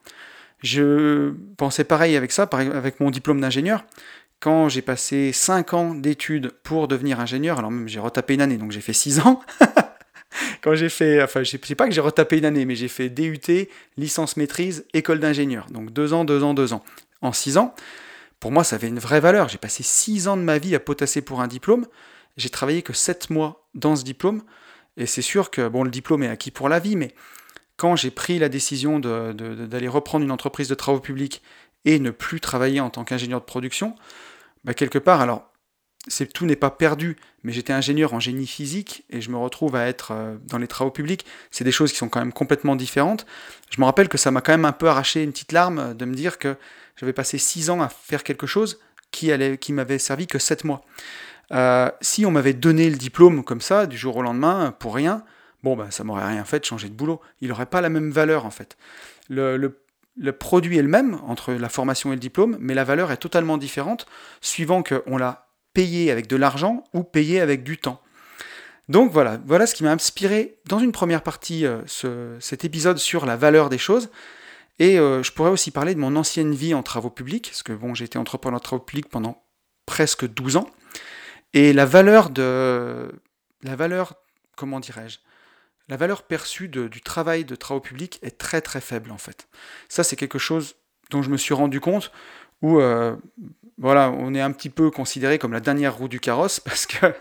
Je 0.61 1.33
pensais 1.57 1.83
pareil 1.83 2.15
avec 2.15 2.31
ça, 2.31 2.43
avec 2.43 2.99
mon 2.99 3.11
diplôme 3.11 3.41
d'ingénieur. 3.41 3.83
Quand 4.39 4.69
j'ai 4.69 4.81
passé 4.81 5.31
5 5.31 5.73
ans 5.73 5.93
d'études 5.93 6.51
pour 6.63 6.87
devenir 6.87 7.19
ingénieur, 7.19 7.59
alors 7.59 7.71
même 7.71 7.87
j'ai 7.87 7.99
retapé 7.99 8.33
une 8.33 8.41
année, 8.41 8.57
donc 8.57 8.71
j'ai 8.71 8.81
fait 8.81 8.93
6 8.93 9.19
ans. 9.19 9.41
Quand 10.61 10.75
j'ai 10.75 10.89
fait, 10.89 11.21
enfin, 11.21 11.43
je 11.43 11.57
sais 11.57 11.75
pas 11.75 11.87
que 11.87 11.93
j'ai 11.93 12.01
retapé 12.01 12.37
une 12.37 12.45
année, 12.45 12.65
mais 12.65 12.75
j'ai 12.75 12.87
fait 12.87 13.09
DUT, 13.09 13.67
licence 13.97 14.37
maîtrise, 14.37 14.85
école 14.93 15.19
d'ingénieur. 15.19 15.67
Donc 15.69 15.91
2 15.91 16.13
ans, 16.13 16.25
2 16.25 16.43
ans, 16.43 16.53
2 16.53 16.73
ans. 16.73 16.83
En 17.21 17.31
6 17.31 17.57
ans, 17.57 17.73
pour 18.39 18.51
moi, 18.51 18.63
ça 18.63 18.75
avait 18.75 18.87
une 18.89 18.99
vraie 18.99 19.21
valeur. 19.21 19.47
J'ai 19.47 19.57
passé 19.57 19.83
6 19.83 20.27
ans 20.27 20.37
de 20.37 20.41
ma 20.41 20.57
vie 20.57 20.75
à 20.75 20.79
potasser 20.79 21.21
pour 21.21 21.41
un 21.41 21.47
diplôme. 21.47 21.85
J'ai 22.35 22.49
travaillé 22.49 22.81
que 22.81 22.93
7 22.93 23.29
mois 23.29 23.67
dans 23.75 23.95
ce 23.95 24.03
diplôme. 24.03 24.43
Et 24.97 25.05
c'est 25.05 25.21
sûr 25.21 25.49
que, 25.49 25.67
bon, 25.67 25.83
le 25.83 25.89
diplôme 25.89 26.23
est 26.23 26.27
acquis 26.27 26.51
pour 26.51 26.69
la 26.69 26.79
vie, 26.79 26.95
mais 26.95 27.13
quand 27.77 27.95
j'ai 27.95 28.11
pris 28.11 28.39
la 28.39 28.49
décision 28.49 28.99
d'aller 28.99 29.87
reprendre 29.87 30.23
une 30.23 30.31
entreprise 30.31 30.67
de 30.67 30.75
travaux 30.75 30.99
publics 30.99 31.41
et 31.85 31.99
ne 31.99 32.11
plus 32.11 32.39
travailler 32.39 32.79
en 32.79 32.89
tant 32.89 33.03
qu'ingénieur 33.03 33.39
de 33.39 33.45
production, 33.45 33.95
bah 34.63 34.73
quelque 34.73 34.99
part, 34.99 35.21
alors 35.21 35.49
tout 36.33 36.45
n'est 36.45 36.55
pas 36.55 36.69
perdu, 36.69 37.17
mais 37.43 37.51
j'étais 37.53 37.73
ingénieur 37.73 38.13
en 38.13 38.19
génie 38.19 38.47
physique 38.47 39.05
et 39.09 39.21
je 39.21 39.29
me 39.29 39.37
retrouve 39.37 39.75
à 39.75 39.87
être 39.87 40.11
euh, 40.11 40.35
dans 40.45 40.57
les 40.57 40.67
travaux 40.67 40.91
publics. 40.91 41.25
C'est 41.51 41.63
des 41.63 41.71
choses 41.71 41.91
qui 41.91 41.97
sont 41.97 42.09
quand 42.09 42.19
même 42.19 42.33
complètement 42.33 42.75
différentes. 42.75 43.25
Je 43.69 43.79
me 43.79 43.85
rappelle 43.85 44.09
que 44.09 44.17
ça 44.17 44.31
m'a 44.31 44.41
quand 44.41 44.53
même 44.53 44.65
un 44.65 44.73
peu 44.73 44.87
arraché 44.87 45.23
une 45.23 45.31
petite 45.31 45.51
larme 45.51 45.93
de 45.95 46.05
me 46.05 46.13
dire 46.13 46.39
que 46.39 46.55
j'avais 46.97 47.13
passé 47.13 47.37
six 47.37 47.69
ans 47.69 47.81
à 47.81 47.89
faire 47.89 48.23
quelque 48.23 48.47
chose 48.47 48.79
qui, 49.11 49.31
allait, 49.31 49.57
qui 49.57 49.73
m'avait 49.73 49.99
servi 49.99 50.27
que 50.27 50.39
sept 50.39 50.63
mois. 50.63 50.83
Euh, 51.51 51.89
si 52.01 52.25
on 52.25 52.31
m'avait 52.31 52.53
donné 52.53 52.89
le 52.89 52.97
diplôme 52.97 53.43
comme 53.43 53.61
ça, 53.61 53.85
du 53.85 53.97
jour 53.97 54.17
au 54.17 54.21
lendemain, 54.21 54.75
pour 54.77 54.95
rien, 54.95 55.23
bon, 55.63 55.75
ben, 55.75 55.91
ça 55.91 56.03
m'aurait 56.03 56.27
rien 56.27 56.43
fait 56.45 56.59
de 56.59 56.65
changer 56.65 56.89
de 56.89 56.95
boulot. 56.95 57.21
Il 57.41 57.49
n'aurait 57.49 57.65
pas 57.65 57.81
la 57.81 57.89
même 57.89 58.11
valeur, 58.11 58.45
en 58.45 58.51
fait. 58.51 58.77
Le, 59.29 59.57
le, 60.17 60.31
produit 60.33 60.77
est 60.77 60.81
le 60.81 60.87
même 60.87 61.19
entre 61.27 61.53
la 61.53 61.69
formation 61.69 62.11
et 62.11 62.15
le 62.15 62.19
diplôme, 62.19 62.57
mais 62.59 62.73
la 62.73 62.83
valeur 62.83 63.11
est 63.11 63.17
totalement 63.17 63.57
différente, 63.57 64.05
suivant 64.41 64.83
qu'on 64.83 65.17
l'a 65.17 65.42
payé 65.73 66.11
avec 66.11 66.27
de 66.27 66.35
l'argent 66.35 66.83
ou 66.93 67.03
payé 67.03 67.39
avec 67.41 67.63
du 67.63 67.77
temps. 67.77 68.01
Donc 68.89 69.11
voilà, 69.11 69.39
voilà 69.45 69.65
ce 69.65 69.75
qui 69.75 69.83
m'a 69.83 69.91
inspiré 69.91 70.57
dans 70.67 70.79
une 70.79 70.91
première 70.91 71.23
partie 71.23 71.65
euh, 71.65 71.81
ce, 71.85 72.35
cet 72.39 72.65
épisode 72.65 72.97
sur 72.97 73.25
la 73.25 73.37
valeur 73.37 73.69
des 73.69 73.77
choses. 73.77 74.09
Et 74.79 74.99
euh, 74.99 75.23
je 75.23 75.31
pourrais 75.31 75.51
aussi 75.51 75.71
parler 75.71 75.95
de 75.95 75.99
mon 75.99 76.15
ancienne 76.15 76.53
vie 76.53 76.73
en 76.73 76.83
travaux 76.83 77.09
publics, 77.09 77.49
parce 77.49 77.63
que 77.63 77.73
bon, 77.73 77.93
j'ai 77.93 78.05
été 78.05 78.17
entrepreneur 78.17 78.59
de 78.59 78.63
travaux 78.63 78.83
publics 78.83 79.09
pendant 79.09 79.43
presque 79.85 80.27
12 80.27 80.57
ans. 80.57 80.69
Et 81.53 81.73
la 81.73 81.85
valeur 81.85 82.29
de. 82.29 83.11
La 83.61 83.75
valeur, 83.75 84.15
comment 84.57 84.79
dirais-je 84.79 85.19
La 85.87 85.95
valeur 85.95 86.23
perçue 86.23 86.67
du 86.67 87.01
travail 87.01 87.45
de 87.45 87.55
travaux 87.55 87.79
publics 87.79 88.19
est 88.21 88.37
très 88.37 88.61
très 88.61 88.81
faible 88.81 89.11
en 89.11 89.17
fait. 89.17 89.47
Ça, 89.87 90.03
c'est 90.03 90.15
quelque 90.15 90.39
chose 90.39 90.75
dont 91.11 91.21
je 91.21 91.29
me 91.29 91.37
suis 91.37 91.53
rendu 91.53 91.79
compte 91.79 92.11
où 92.61 92.79
euh, 92.79 93.15
voilà, 93.77 94.11
on 94.11 94.33
est 94.33 94.41
un 94.41 94.51
petit 94.51 94.69
peu 94.69 94.91
considéré 94.91 95.39
comme 95.39 95.53
la 95.53 95.59
dernière 95.59 95.95
roue 95.95 96.07
du 96.07 96.19
carrosse 96.19 96.59
parce 96.63 96.85
que 96.85 97.13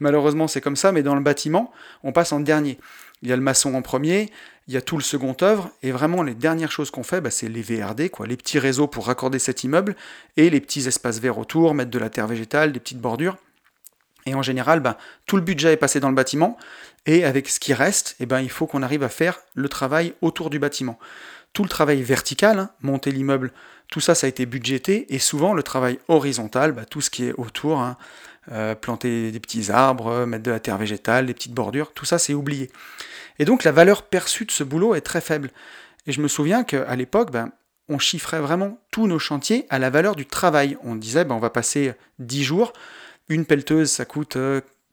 malheureusement 0.00 0.48
c'est 0.48 0.60
comme 0.60 0.76
ça, 0.76 0.92
mais 0.92 1.02
dans 1.02 1.14
le 1.14 1.22
bâtiment, 1.22 1.72
on 2.02 2.12
passe 2.12 2.32
en 2.32 2.40
dernier. 2.40 2.78
Il 3.22 3.28
y 3.28 3.32
a 3.32 3.36
le 3.36 3.42
maçon 3.42 3.74
en 3.74 3.82
premier, 3.82 4.30
il 4.68 4.74
y 4.74 4.76
a 4.76 4.80
tout 4.80 4.96
le 4.96 5.02
second 5.02 5.36
œuvre, 5.42 5.70
et 5.82 5.92
vraiment 5.92 6.22
les 6.22 6.34
dernières 6.34 6.72
choses 6.72 6.90
qu'on 6.90 7.02
fait, 7.02 7.20
bah, 7.20 7.30
c'est 7.30 7.48
les 7.48 7.62
VRD, 7.62 8.10
les 8.26 8.36
petits 8.36 8.58
réseaux 8.58 8.86
pour 8.86 9.06
raccorder 9.06 9.38
cet 9.38 9.64
immeuble, 9.64 9.96
et 10.36 10.50
les 10.50 10.60
petits 10.60 10.86
espaces 10.86 11.20
verts 11.20 11.38
autour, 11.38 11.74
mettre 11.74 11.90
de 11.90 11.98
la 11.98 12.10
terre 12.10 12.26
végétale, 12.26 12.72
des 12.72 12.80
petites 12.80 13.00
bordures. 13.00 13.36
Et 14.26 14.34
en 14.34 14.42
général, 14.42 14.80
bah, 14.80 14.98
tout 15.26 15.36
le 15.36 15.42
budget 15.42 15.72
est 15.72 15.76
passé 15.76 16.00
dans 16.00 16.08
le 16.08 16.14
bâtiment, 16.14 16.56
et 17.06 17.24
avec 17.24 17.48
ce 17.48 17.58
qui 17.58 17.74
reste, 17.74 18.16
eh 18.20 18.26
ben, 18.26 18.40
il 18.40 18.50
faut 18.50 18.66
qu'on 18.66 18.82
arrive 18.82 19.02
à 19.02 19.08
faire 19.08 19.40
le 19.54 19.68
travail 19.68 20.14
autour 20.20 20.50
du 20.50 20.58
bâtiment. 20.58 20.98
Tout 21.52 21.64
le 21.64 21.68
travail 21.68 22.02
vertical, 22.02 22.58
hein, 22.58 22.70
monter 22.80 23.10
l'immeuble, 23.10 23.52
tout 23.92 24.00
ça, 24.00 24.14
ça 24.14 24.26
a 24.26 24.28
été 24.28 24.46
budgété, 24.46 25.14
et 25.14 25.18
souvent 25.18 25.52
le 25.52 25.62
travail 25.62 25.98
horizontal, 26.08 26.72
bah, 26.72 26.86
tout 26.86 27.02
ce 27.02 27.10
qui 27.10 27.26
est 27.26 27.34
autour, 27.34 27.78
hein, 27.78 27.98
euh, 28.50 28.74
planter 28.74 29.30
des 29.30 29.38
petits 29.38 29.70
arbres, 29.70 30.24
mettre 30.24 30.44
de 30.44 30.50
la 30.50 30.60
terre 30.60 30.78
végétale, 30.78 31.26
des 31.26 31.34
petites 31.34 31.52
bordures, 31.52 31.92
tout 31.92 32.06
ça 32.06 32.18
c'est 32.18 32.32
oublié. 32.32 32.70
Et 33.38 33.44
donc 33.44 33.64
la 33.64 33.70
valeur 33.70 34.04
perçue 34.04 34.46
de 34.46 34.50
ce 34.50 34.64
boulot 34.64 34.94
est 34.94 35.02
très 35.02 35.20
faible. 35.20 35.50
Et 36.06 36.12
je 36.12 36.22
me 36.22 36.28
souviens 36.28 36.64
qu'à 36.64 36.96
l'époque, 36.96 37.30
ben, 37.30 37.52
on 37.90 37.98
chiffrait 37.98 38.40
vraiment 38.40 38.78
tous 38.90 39.06
nos 39.06 39.18
chantiers 39.18 39.66
à 39.68 39.78
la 39.78 39.90
valeur 39.90 40.16
du 40.16 40.24
travail. 40.24 40.78
On 40.82 40.96
disait, 40.96 41.26
ben, 41.26 41.34
on 41.34 41.38
va 41.38 41.50
passer 41.50 41.92
10 42.18 42.44
jours, 42.44 42.72
une 43.28 43.44
pelleteuse 43.44 43.90
ça 43.90 44.06
coûte 44.06 44.38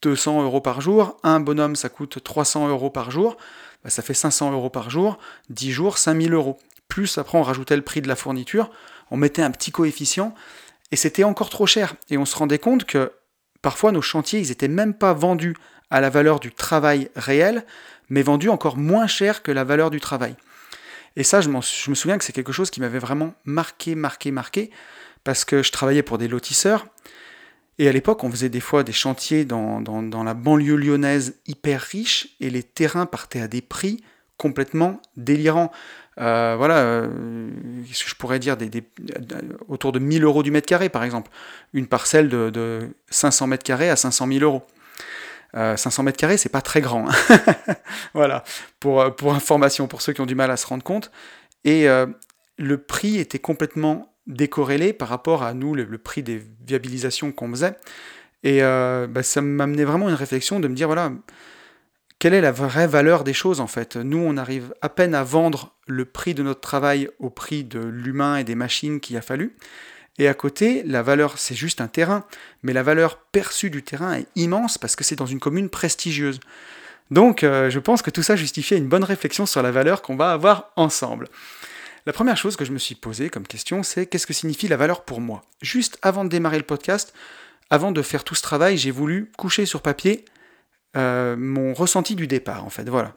200 0.01 0.41
euh, 0.41 0.43
euros 0.43 0.61
par 0.61 0.81
jour, 0.81 1.17
un 1.23 1.39
bonhomme 1.39 1.77
ça 1.77 1.87
coûte 1.87 2.21
300 2.21 2.67
euros 2.67 2.89
par 2.89 3.11
jour, 3.11 3.37
ben, 3.85 3.89
ça 3.89 4.01
fait 4.01 4.13
500 4.13 4.51
euros 4.51 4.69
par 4.69 4.89
jour, 4.89 5.17
10 5.49 5.71
jours, 5.71 5.97
5000 5.97 6.33
euros. 6.33 6.59
Plus 6.89 7.17
après 7.17 7.37
on 7.37 7.43
rajoutait 7.43 7.77
le 7.77 7.81
prix 7.81 8.01
de 8.01 8.09
la 8.09 8.17
fourniture, 8.17 8.69
on 9.09 9.15
mettait 9.15 9.41
un 9.41 9.51
petit 9.51 9.71
coefficient, 9.71 10.35
et 10.91 10.97
c'était 10.97 11.23
encore 11.23 11.49
trop 11.49 11.65
cher. 11.65 11.95
Et 12.09 12.17
on 12.17 12.25
se 12.25 12.35
rendait 12.35 12.59
compte 12.59 12.83
que 12.83 13.13
parfois 13.61 13.93
nos 13.93 14.01
chantiers, 14.01 14.39
ils 14.41 14.51
étaient 14.51 14.67
même 14.67 14.93
pas 14.93 15.13
vendus 15.13 15.55
à 15.89 16.01
la 16.01 16.09
valeur 16.09 16.41
du 16.41 16.51
travail 16.51 17.09
réel, 17.15 17.65
mais 18.09 18.21
vendus 18.21 18.49
encore 18.49 18.75
moins 18.75 19.07
cher 19.07 19.41
que 19.41 19.51
la 19.51 19.63
valeur 19.63 19.89
du 19.89 20.01
travail. 20.01 20.35
Et 21.15 21.23
ça, 21.23 21.39
je, 21.39 21.49
je 21.49 21.89
me 21.89 21.95
souviens 21.95 22.17
que 22.17 22.25
c'est 22.25 22.33
quelque 22.33 22.51
chose 22.51 22.69
qui 22.69 22.81
m'avait 22.81 22.99
vraiment 22.99 23.33
marqué, 23.45 23.95
marqué, 23.95 24.31
marqué, 24.31 24.69
parce 25.23 25.45
que 25.45 25.63
je 25.63 25.71
travaillais 25.71 26.03
pour 26.03 26.17
des 26.17 26.27
lotisseurs, 26.27 26.85
et 27.79 27.87
à 27.87 27.93
l'époque, 27.93 28.25
on 28.25 28.29
faisait 28.29 28.49
des 28.49 28.59
fois 28.59 28.83
des 28.83 28.91
chantiers 28.91 29.45
dans, 29.45 29.79
dans, 29.79 30.23
la 30.23 30.33
banlieue 30.33 30.75
lyonnaise 30.75 31.35
hyper 31.47 31.81
riche, 31.81 32.35
et 32.41 32.49
les 32.49 32.61
terrains 32.61 33.05
partaient 33.05 33.39
à 33.39 33.47
des 33.47 33.61
prix 33.61 34.03
complètement 34.37 35.01
délirants. 35.15 35.71
Euh, 36.19 36.55
voilà, 36.57 36.77
euh, 36.79 37.49
ce 37.91 38.03
que 38.03 38.09
je 38.09 38.15
pourrais 38.15 38.39
dire, 38.39 38.57
autour 39.67 39.91
de 39.91 39.99
1000 39.99 40.23
euros 40.23 40.43
du 40.43 40.51
mètre 40.51 40.67
carré, 40.67 40.89
par 40.89 41.03
exemple. 41.03 41.31
Une 41.73 41.87
parcelle 41.87 42.29
de, 42.29 42.49
de 42.49 42.89
500 43.09 43.47
mètres 43.47 43.63
carrés 43.63 43.89
à 43.89 43.95
500 43.95 44.27
000 44.27 44.43
euros. 44.43 44.63
500 45.53 46.01
euh, 46.01 46.05
mètres 46.05 46.17
carrés, 46.17 46.37
c'est 46.37 46.49
pas 46.49 46.61
très 46.61 46.81
grand. 46.81 47.09
Hein. 47.09 47.73
voilà, 48.13 48.43
pour, 48.79 49.01
euh, 49.01 49.09
pour 49.09 49.33
information, 49.33 49.87
pour 49.87 50.01
ceux 50.01 50.13
qui 50.13 50.21
ont 50.21 50.27
du 50.27 50.35
mal 50.35 50.51
à 50.51 50.57
se 50.57 50.67
rendre 50.67 50.83
compte. 50.83 51.11
Et 51.63 51.87
le 52.57 52.77
prix 52.77 53.17
était 53.17 53.39
complètement 53.39 54.13
décorrélé 54.27 54.93
par 54.93 55.09
rapport 55.09 55.43
à 55.43 55.53
nous, 55.53 55.75
le, 55.75 55.97
prix 55.97 56.23
des 56.23 56.41
viabilisations 56.65 57.33
qu'on 57.33 57.49
faisait. 57.49 57.75
Et 58.43 58.61
bah, 58.61 59.23
ça 59.23 59.41
m'amenait 59.41 59.83
vraiment 59.83 60.07
une 60.07 60.15
réflexion 60.15 60.61
de 60.61 60.69
me 60.69 60.73
dire, 60.73 60.87
voilà, 60.87 61.11
quelle 62.19 62.33
est 62.33 62.41
la 62.41 62.51
vraie 62.51 62.87
valeur 62.87 63.23
des 63.23 63.33
choses 63.33 63.61
en 63.61 63.67
fait? 63.67 63.95
Nous, 63.95 64.17
on 64.17 64.35
arrive 64.37 64.73
à 64.81 64.89
peine 64.89 65.15
à 65.15 65.23
vendre 65.23 65.73
le 65.87 66.03
prix 66.05 66.33
de 66.33 66.43
notre 66.43 66.59
travail 66.59 67.09
au 67.19 67.29
prix 67.29 67.63
de 67.63 67.79
l'humain 67.79 68.37
et 68.37 68.43
des 68.43 68.55
machines 68.55 68.99
qu'il 68.99 69.17
a 69.17 69.21
fallu. 69.21 69.55
Et 70.17 70.27
à 70.27 70.33
côté, 70.33 70.83
la 70.83 71.01
valeur, 71.01 71.37
c'est 71.37 71.55
juste 71.55 71.79
un 71.79 71.87
terrain, 71.87 72.25
mais 72.61 72.73
la 72.73 72.83
valeur 72.83 73.17
perçue 73.31 73.69
du 73.69 73.83
terrain 73.83 74.15
est 74.15 74.27
immense 74.35 74.77
parce 74.77 74.97
que 74.97 75.05
c'est 75.05 75.15
dans 75.15 75.25
une 75.25 75.39
commune 75.39 75.69
prestigieuse. 75.69 76.41
Donc 77.09 77.43
euh, 77.43 77.69
je 77.69 77.79
pense 77.79 78.01
que 78.01 78.11
tout 78.11 78.21
ça 78.21 78.35
justifiait 78.35 78.77
une 78.77 78.89
bonne 78.89 79.05
réflexion 79.05 79.45
sur 79.45 79.63
la 79.63 79.71
valeur 79.71 80.01
qu'on 80.01 80.17
va 80.17 80.33
avoir 80.33 80.71
ensemble. 80.75 81.29
La 82.05 82.11
première 82.11 82.37
chose 82.37 82.57
que 82.57 82.65
je 82.65 82.73
me 82.73 82.79
suis 82.79 82.95
posée 82.95 83.29
comme 83.29 83.47
question, 83.47 83.81
c'est 83.81 84.05
qu'est-ce 84.05 84.27
que 84.27 84.33
signifie 84.33 84.67
la 84.67 84.77
valeur 84.77 85.05
pour 85.05 85.21
moi? 85.21 85.43
Juste 85.61 85.97
avant 86.01 86.25
de 86.25 86.29
démarrer 86.29 86.57
le 86.57 86.63
podcast, 86.63 87.13
avant 87.69 87.93
de 87.93 88.01
faire 88.01 88.25
tout 88.25 88.35
ce 88.35 88.41
travail, 88.41 88.77
j'ai 88.77 88.91
voulu 88.91 89.31
coucher 89.37 89.65
sur 89.65 89.81
papier 89.81 90.25
euh, 90.97 91.35
mon 91.37 91.73
ressenti 91.73 92.15
du 92.15 92.27
départ, 92.27 92.65
en 92.65 92.69
fait. 92.69 92.89
Voilà. 92.89 93.13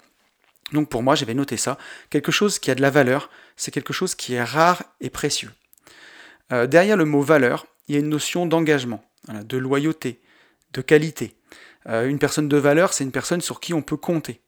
Donc 0.72 0.88
pour 0.88 1.02
moi, 1.02 1.14
j'avais 1.14 1.34
noté 1.34 1.56
ça. 1.56 1.78
Quelque 2.10 2.32
chose 2.32 2.58
qui 2.58 2.70
a 2.70 2.74
de 2.74 2.82
la 2.82 2.90
valeur, 2.90 3.30
c'est 3.56 3.70
quelque 3.70 3.92
chose 3.92 4.14
qui 4.14 4.34
est 4.34 4.42
rare 4.42 4.82
et 5.00 5.10
précieux. 5.10 5.50
Euh, 6.52 6.66
derrière 6.66 6.96
le 6.96 7.04
mot 7.04 7.22
valeur, 7.22 7.66
il 7.88 7.94
y 7.94 7.98
a 7.98 8.00
une 8.00 8.08
notion 8.08 8.46
d'engagement, 8.46 9.04
de 9.28 9.58
loyauté, 9.58 10.20
de 10.72 10.80
qualité. 10.80 11.36
Euh, 11.88 12.08
une 12.08 12.18
personne 12.18 12.48
de 12.48 12.56
valeur, 12.56 12.92
c'est 12.92 13.04
une 13.04 13.12
personne 13.12 13.40
sur 13.40 13.60
qui 13.60 13.74
on 13.74 13.82
peut 13.82 13.96
compter. 13.96 14.40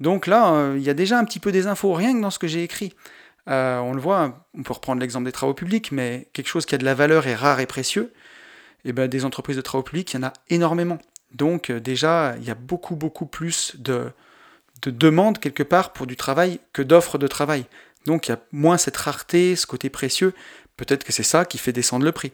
Donc 0.00 0.26
là, 0.26 0.72
il 0.74 0.82
y 0.82 0.90
a 0.90 0.94
déjà 0.94 1.18
un 1.18 1.24
petit 1.24 1.38
peu 1.38 1.52
des 1.52 1.68
infos, 1.68 1.92
rien 1.92 2.12
que 2.12 2.20
dans 2.20 2.30
ce 2.30 2.40
que 2.40 2.48
j'ai 2.48 2.64
écrit. 2.64 2.92
on 3.46 3.92
le 3.94 4.00
voit, 4.00 4.48
on 4.52 4.64
peut 4.64 4.72
reprendre 4.72 5.00
l'exemple 5.00 5.26
des 5.26 5.32
travaux 5.32 5.54
publics, 5.54 5.92
mais 5.92 6.28
quelque 6.32 6.48
chose 6.48 6.66
qui 6.66 6.74
a 6.74 6.78
de 6.78 6.84
la 6.84 6.94
valeur 6.94 7.28
et 7.28 7.36
rare 7.36 7.60
et 7.60 7.66
précieux, 7.66 8.12
et 8.84 8.88
eh 8.88 8.92
ben, 8.92 9.06
des 9.06 9.24
entreprises 9.24 9.56
de 9.56 9.60
travaux 9.60 9.84
publics, 9.84 10.12
il 10.12 10.16
y 10.16 10.18
en 10.18 10.26
a 10.26 10.32
énormément. 10.48 10.98
Donc 11.34 11.70
déjà, 11.70 12.34
il 12.38 12.44
y 12.44 12.50
a 12.50 12.54
beaucoup, 12.54 12.96
beaucoup 12.96 13.26
plus 13.26 13.76
de, 13.78 14.10
de 14.82 14.90
demandes 14.90 15.38
quelque 15.38 15.62
part 15.62 15.92
pour 15.92 16.06
du 16.06 16.16
travail 16.16 16.60
que 16.72 16.82
d'offres 16.82 17.18
de 17.18 17.26
travail. 17.26 17.66
Donc 18.06 18.26
il 18.26 18.32
y 18.32 18.34
a 18.34 18.40
moins 18.50 18.78
cette 18.78 18.96
rareté, 18.96 19.54
ce 19.56 19.66
côté 19.66 19.88
précieux, 19.88 20.34
Peut-être 20.76 21.04
que 21.04 21.12
c'est 21.12 21.22
ça 21.22 21.44
qui 21.44 21.58
fait 21.58 21.72
descendre 21.72 22.04
le 22.04 22.12
prix. 22.12 22.32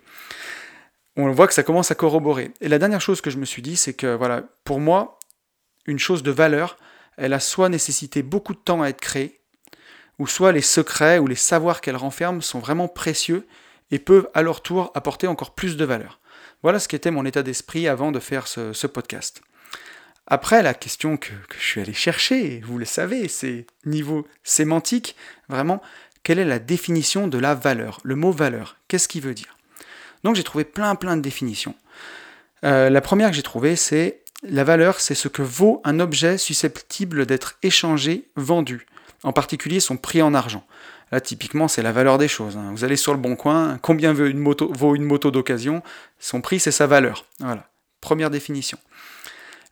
on 1.17 1.31
voit 1.33 1.49
que 1.49 1.55
ça 1.55 1.63
commence 1.63 1.91
à 1.91 1.95
corroborer. 1.95 2.53
Et 2.61 2.69
la 2.69 2.79
dernière 2.79 3.01
chose 3.01 3.21
que 3.21 3.31
je 3.31 3.39
me 3.39 3.45
suis 3.45 3.63
dit, 3.63 3.77
c'est 3.77 3.95
que 3.95 4.15
voilà, 4.15 4.43
pour 4.65 4.81
moi, 4.81 5.19
une 5.87 5.99
chose 5.99 6.23
de 6.23 6.31
valeur, 6.31 6.77
elle 7.17 7.33
a 7.33 7.41
soit 7.41 7.69
nécessité 7.69 8.23
beaucoup 8.23 8.55
de 8.55 8.59
temps 8.59 8.83
à 8.83 8.89
être 8.89 9.01
créée, 9.01 9.41
ou 10.19 10.27
soit 10.27 10.53
les 10.53 10.63
secrets 10.63 11.19
ou 11.19 11.27
les 11.27 11.35
savoirs 11.35 11.81
qu'elle 11.81 11.97
renferme 11.97 12.43
sont 12.43 12.61
vraiment 12.61 12.89
précieux 12.89 13.47
et 13.91 13.99
peuvent 13.99 14.29
à 14.35 14.43
leur 14.43 14.63
tour 14.63 14.93
apporter 14.95 15.27
encore 15.27 15.55
plus 15.55 15.77
de 15.77 15.85
valeur. 15.85 16.21
Voilà 16.63 16.81
ce 16.81 16.89
qu'était 16.89 17.11
mon 17.11 17.25
état 17.25 17.43
d'esprit 17.43 17.87
avant 17.87 18.11
de 18.11 18.19
faire 18.19 18.49
ce, 18.49 18.87
podcast. 18.87 19.43
Après, 20.27 20.63
la 20.63 20.75
question 20.75 21.17
que, 21.17 21.31
je 21.59 21.65
suis 21.65 21.81
allé 21.81 21.95
chercher, 21.95 22.61
vous 22.65 22.79
le 22.79 22.85
savez, 22.85 23.29
c'est 23.29 23.67
niveau 23.87 24.27
sémantique, 24.43 25.15
vraiment, 25.49 25.81
quelle 26.23 26.39
est 26.39 26.45
la 26.45 26.59
définition 26.59 27.29
de 27.29 27.39
la 27.39 27.55
valeur 27.55 28.01
Le 28.03 28.17
mot 28.17 28.33
valeur, 28.33 28.77
qu'est-ce 28.89 29.09
qu'il 29.09 29.23
veut 29.23 29.35
dire? 29.35 29.57
Donc 30.25 30.35
j'ai 30.35 30.43
trouvé 30.43 30.65
plein 30.65 30.97
plein 30.97 31.17
de 31.17 31.23
définitions. 31.23 31.77
Euh, 32.65 32.91
la 32.91 33.01
première 33.01 33.31
que 33.31 33.37
j'ai 33.37 33.43
trouvée, 33.43 33.77
c'est 33.77 34.21
la 34.43 34.65
valeur, 34.65 35.01
c'est 35.01 35.15
ce 35.15 35.29
que 35.29 35.43
vaut 35.43 35.81
un 35.85 36.01
objet 36.01 36.39
susceptible 36.39 37.25
d'être 37.25 37.57
échangé, 37.63 38.29
vendu, 38.37 38.87
en 39.23 39.33
particulier 39.33 39.81
son 39.81 39.97
prix 39.97 40.23
en 40.23 40.35
argent. 40.35 40.67
Là, 41.11 41.21
typiquement, 41.21 41.69
c'est 41.69 41.83
la 41.83 41.93
valeur 41.93 42.19
des 42.19 42.29
choses. 42.29 42.57
Hein. 42.57 42.71
Vous 42.73 42.85
allez 42.85 42.97
sur 42.97 43.13
le 43.13 43.19
bon 43.19 43.37
coin, 43.37 43.79
combien 43.81 44.13
vaut 44.13 44.27
une 44.27 44.39
moto, 44.39 44.71
vaut 44.73 44.95
une 44.95 45.05
moto 45.05 45.31
d'occasion 45.31 45.83
Son 46.19 46.41
prix, 46.41 46.61
c'est 46.61 46.71
sa 46.71 46.87
valeur. 46.87 47.25
Voilà, 47.41 47.69
première 48.01 48.31
définition. 48.31 48.79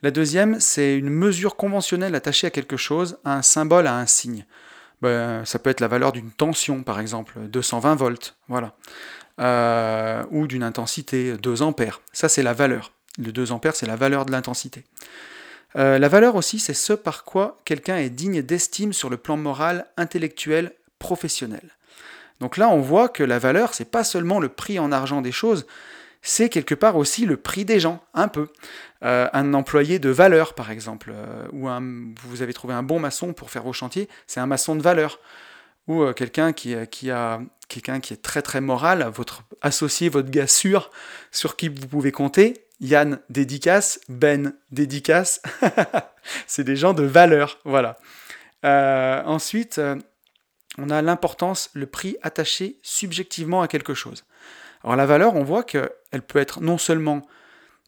La 0.02 0.10
deuxième, 0.10 0.60
c'est 0.60 0.96
une 0.96 1.10
mesure 1.10 1.56
conventionnelle 1.56 2.14
attachée 2.14 2.46
à 2.46 2.50
quelque 2.50 2.76
chose, 2.76 3.18
à 3.24 3.34
un 3.34 3.42
symbole, 3.42 3.86
à 3.86 3.96
un 3.96 4.06
signe. 4.06 4.44
Ben, 5.02 5.44
ça 5.44 5.58
peut 5.58 5.70
être 5.70 5.80
la 5.80 5.88
valeur 5.88 6.12
d'une 6.12 6.30
tension, 6.30 6.82
par 6.82 7.00
exemple, 7.00 7.38
220 7.48 7.94
volts, 7.96 8.36
voilà. 8.48 8.74
Euh, 9.38 10.24
ou 10.30 10.46
d'une 10.46 10.62
intensité, 10.62 11.36
2 11.36 11.62
ampères. 11.62 12.00
Ça, 12.12 12.28
c'est 12.28 12.42
la 12.42 12.54
valeur. 12.54 12.92
Le 13.18 13.32
2 13.32 13.52
ampères, 13.52 13.76
c'est 13.76 13.86
la 13.86 13.96
valeur 13.96 14.24
de 14.24 14.32
l'intensité. 14.32 14.84
Euh, 15.76 15.98
la 15.98 16.08
valeur 16.08 16.36
aussi, 16.36 16.58
c'est 16.58 16.74
ce 16.74 16.94
par 16.94 17.24
quoi 17.24 17.58
quelqu'un 17.64 17.96
est 17.96 18.08
digne 18.08 18.40
d'estime 18.40 18.92
sur 18.92 19.10
le 19.10 19.18
plan 19.18 19.36
moral, 19.36 19.86
intellectuel, 19.98 20.72
professionnel. 20.98 21.76
Donc 22.40 22.56
là, 22.56 22.68
on 22.68 22.80
voit 22.80 23.08
que 23.08 23.24
la 23.24 23.38
valeur, 23.38 23.74
c'est 23.74 23.90
pas 23.90 24.04
seulement 24.04 24.40
le 24.40 24.48
prix 24.48 24.78
en 24.78 24.92
argent 24.92 25.22
des 25.22 25.32
choses, 25.32 25.66
c'est 26.22 26.48
quelque 26.48 26.74
part 26.74 26.96
aussi 26.96 27.24
le 27.24 27.36
prix 27.36 27.64
des 27.64 27.78
gens, 27.78 28.02
un 28.12 28.28
peu. 28.28 28.48
Euh, 29.04 29.28
un 29.32 29.54
employé 29.54 29.98
de 29.98 30.08
valeur, 30.08 30.54
par 30.54 30.70
exemple, 30.70 31.12
euh, 31.14 31.46
ou 31.52 31.68
un, 31.68 31.80
vous 32.24 32.42
avez 32.42 32.52
trouvé 32.52 32.74
un 32.74 32.82
bon 32.82 32.98
maçon 32.98 33.32
pour 33.32 33.50
faire 33.50 33.62
vos 33.62 33.72
chantiers, 33.72 34.08
c'est 34.26 34.40
un 34.40 34.46
maçon 34.46 34.74
de 34.74 34.82
valeur. 34.82 35.20
Ou 35.86 36.02
euh, 36.02 36.12
quelqu'un 36.12 36.52
qui, 36.52 36.74
qui, 36.90 37.12
a 37.12 37.40
quelqu'un 37.68 38.00
qui 38.00 38.12
est 38.12 38.22
très 38.22 38.42
très 38.42 38.60
moral, 38.60 39.08
votre 39.14 39.42
associé, 39.62 40.08
votre 40.08 40.30
gars 40.30 40.48
sûr, 40.48 40.90
sur 41.30 41.54
qui 41.54 41.68
vous 41.68 41.86
pouvez 41.86 42.10
compter. 42.10 42.54
Yann 42.80 43.20
dédicace, 43.30 44.00
Ben 44.08 44.52
dédicace, 44.72 45.40
c'est 46.46 46.64
des 46.64 46.76
gens 46.76 46.92
de 46.92 47.04
valeur, 47.04 47.58
voilà. 47.64 47.98
ensuite, 48.62 49.80
on 50.78 50.90
a 50.90 51.02
l'importance, 51.02 51.70
le 51.74 51.86
prix 51.86 52.16
attaché 52.22 52.78
subjectivement 52.82 53.62
à 53.62 53.68
quelque 53.68 53.94
chose. 53.94 54.24
Alors 54.84 54.96
la 54.96 55.06
valeur, 55.06 55.34
on 55.34 55.42
voit 55.42 55.64
qu'elle 55.64 56.22
peut 56.26 56.38
être 56.38 56.60
non 56.60 56.78
seulement 56.78 57.22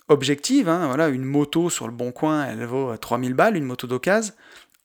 objective, 0.09 0.69
hein, 0.69 0.87
voilà, 0.87 1.09
une 1.09 1.25
moto 1.25 1.71
sur 1.71 1.87
le 1.87 1.93
bon 1.93 2.13
coin, 2.13 2.47
elle 2.47 2.65
vaut 2.65 2.97
3000 2.97 3.35
balles, 3.35 3.57
une 3.57 3.65
moto 3.65 3.87
d'occasion, 3.87 4.35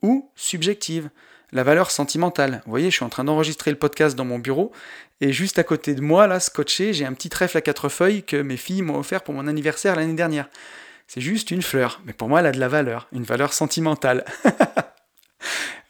ou 0.01 0.29
subjective, 0.35 1.09
la 1.53 1.63
valeur 1.63 1.91
sentimentale. 1.91 2.61
Vous 2.65 2.71
voyez, 2.71 2.91
je 2.91 2.95
suis 2.97 3.05
en 3.05 3.09
train 3.09 3.23
d'enregistrer 3.23 3.71
le 3.71 3.77
podcast 3.77 4.17
dans 4.17 4.25
mon 4.25 4.39
bureau, 4.39 4.71
et 5.21 5.31
juste 5.31 5.59
à 5.59 5.63
côté 5.63 5.95
de 5.95 6.01
moi, 6.01 6.27
là, 6.27 6.39
scotché, 6.39 6.93
j'ai 6.93 7.05
un 7.05 7.13
petit 7.13 7.29
trèfle 7.29 7.57
à 7.57 7.61
quatre 7.61 7.89
feuilles 7.89 8.23
que 8.23 8.37
mes 8.37 8.57
filles 8.57 8.81
m'ont 8.81 8.97
offert 8.97 9.23
pour 9.23 9.33
mon 9.33 9.47
anniversaire 9.47 9.95
l'année 9.95 10.13
dernière. 10.13 10.49
C'est 11.07 11.21
juste 11.21 11.51
une 11.51 11.61
fleur, 11.61 12.01
mais 12.05 12.13
pour 12.13 12.27
moi, 12.27 12.41
elle 12.41 12.47
a 12.47 12.51
de 12.51 12.59
la 12.59 12.67
valeur, 12.67 13.07
une 13.11 13.23
valeur 13.23 13.53
sentimentale. 13.53 14.25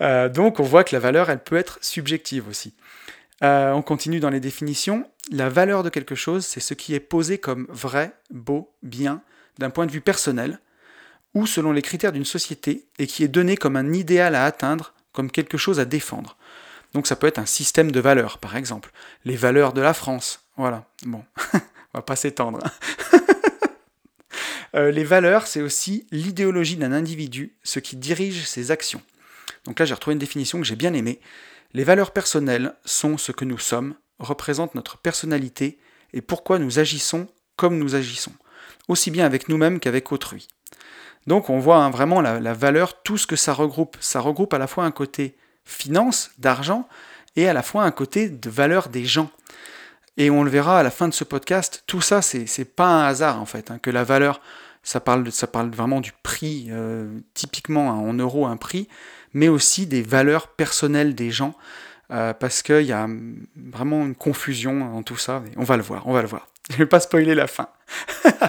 Euh, 0.02 0.30
donc 0.30 0.60
on 0.60 0.64
voit 0.64 0.84
que 0.84 0.96
la 0.96 1.00
valeur, 1.00 1.30
elle 1.30 1.44
peut 1.44 1.58
être 1.58 1.80
subjective 1.82 2.48
aussi. 2.48 2.74
Euh, 3.44 3.72
on 3.72 3.82
continue 3.82 4.20
dans 4.20 4.30
les 4.30 4.40
définitions. 4.40 5.10
La 5.32 5.50
valeur 5.50 5.84
de 5.84 5.90
quelque 5.90 6.16
chose, 6.16 6.46
c'est 6.46 6.60
ce 6.60 6.74
qui 6.74 6.94
est 6.94 7.00
posé 7.00 7.38
comme 7.38 7.68
vrai, 7.70 8.14
beau, 8.32 8.72
bien, 8.84 9.22
d'un 9.58 9.70
point 9.70 9.86
de 9.86 9.92
vue 9.92 10.02
personnel, 10.02 10.60
ou 11.34 11.48
selon 11.48 11.72
les 11.72 11.82
critères 11.82 12.12
d'une 12.12 12.26
société, 12.26 12.86
et 13.00 13.08
qui 13.08 13.24
est 13.24 13.28
donné 13.30 13.58
comme 13.58 13.76
un 13.76 13.94
idéal 13.94 14.36
à 14.36 14.46
atteindre, 14.46 14.94
comme 15.12 15.32
quelque 15.32 15.58
chose 15.58 15.80
à 15.80 15.86
défendre. 15.86 16.38
Donc 16.94 17.08
ça 17.08 17.16
peut 17.16 17.28
être 17.28 17.40
un 17.40 17.46
système 17.46 17.92
de 17.92 18.00
valeurs, 18.00 18.38
par 18.38 18.56
exemple. 18.56 18.92
Les 19.26 19.36
valeurs 19.36 19.74
de 19.74 19.82
la 19.82 19.94
France. 19.94 20.42
Voilà. 20.58 20.86
Bon, 21.06 21.24
on 21.54 22.00
va 22.00 22.02
pas 22.02 22.16
s'étendre. 22.16 22.60
Euh, 24.76 24.90
les 24.90 25.04
valeurs, 25.04 25.46
c'est 25.46 25.62
aussi 25.62 26.08
l'idéologie 26.10 26.78
d'un 26.78 26.94
individu, 26.94 27.54
ce 27.62 27.78
qui 27.78 27.96
dirige 27.96 28.48
ses 28.48 28.72
actions. 28.72 29.04
Donc 29.66 29.80
là, 29.80 29.86
j'ai 29.86 29.94
retrouvé 29.94 30.14
une 30.14 30.20
définition 30.20 30.60
que 30.60 30.66
j'ai 30.66 30.76
bien 30.76 30.94
aimée. 30.94 31.20
Les 31.74 31.84
valeurs 31.84 32.12
personnelles 32.12 32.76
sont 32.86 33.18
ce 33.18 33.32
que 33.32 33.46
nous 33.46 33.58
sommes, 33.58 33.96
représentent 34.20 34.76
notre 34.76 34.98
personnalité 34.98 35.80
et 36.14 36.22
pourquoi 36.22 36.60
nous 36.60 36.80
agissons 36.80 37.28
comme 37.56 37.78
nous 37.78 37.96
agissons, 37.96 38.34
aussi 38.88 39.12
bien 39.12 39.26
avec 39.26 39.50
nous-mêmes 39.50 39.80
qu'avec 39.80 40.12
autrui. 40.12 40.48
Donc 41.28 41.50
on 41.50 41.60
voit 41.60 41.78
hein, 41.78 41.90
vraiment 41.90 42.22
la, 42.22 42.54
valeur, 42.54 43.02
tout 43.02 43.18
ce 43.18 43.28
que 43.28 43.36
ça 43.36 43.54
regroupe. 43.54 43.98
Ça 44.00 44.20
regroupe 44.20 44.54
à 44.54 44.58
la 44.58 44.68
fois 44.68 44.86
un 44.86 44.92
côté 44.92 45.36
finance, 45.64 46.32
d'argent, 46.38 46.88
et 47.36 47.48
à 47.48 47.54
la 47.54 47.64
fois 47.64 47.84
un 47.84 47.92
côté 47.92 48.30
de 48.30 48.50
valeur 48.50 48.90
des 48.90 49.06
gens. 49.06 49.30
Et 50.18 50.30
on 50.30 50.44
le 50.44 50.52
verra 50.52 50.80
à 50.80 50.84
la 50.84 50.92
fin 50.92 51.08
de 51.08 51.14
ce 51.14 51.24
podcast, 51.24 51.84
tout 51.88 52.02
ça, 52.02 52.22
c'est 52.22 52.66
pas 52.66 52.88
un 52.88 53.06
hasard 53.06 53.42
en 53.42 53.46
fait, 53.46 53.72
hein, 53.72 53.80
que 53.80 53.90
la 53.90 54.04
valeur, 54.04 54.42
ça 54.84 55.00
parle, 55.00 55.32
ça 55.32 55.48
parle 55.48 55.72
vraiment 55.72 56.02
du 56.02 56.12
prix, 56.22 56.68
euh, 56.70 57.20
typiquement 57.34 57.92
hein, 57.92 57.96
en 57.96 58.14
euros 58.14 58.46
un 58.46 58.58
prix, 58.58 58.88
mais 59.34 59.48
aussi 59.48 59.88
des 59.88 60.02
valeurs 60.02 60.48
personnelles 60.48 61.16
des 61.16 61.32
gens, 61.32 61.56
euh, 62.12 62.34
parce 62.34 62.62
qu'il 62.62 62.86
y 62.86 62.92
a 62.92 63.08
vraiment 63.56 64.06
une 64.06 64.16
confusion 64.16 64.80
dans 64.80 65.04
tout 65.04 65.18
ça. 65.18 65.44
on 65.58 65.64
va 65.64 65.78
le 65.78 65.84
voir, 65.84 66.08
on 66.08 66.14
va 66.14 66.22
le 66.22 66.28
voir. 66.28 66.48
Je 66.70 66.74
ne 66.76 66.80
vais 66.80 66.86
pas 66.86 67.00
spoiler 67.00 67.36
la 67.36 67.48
fin. 67.48 67.70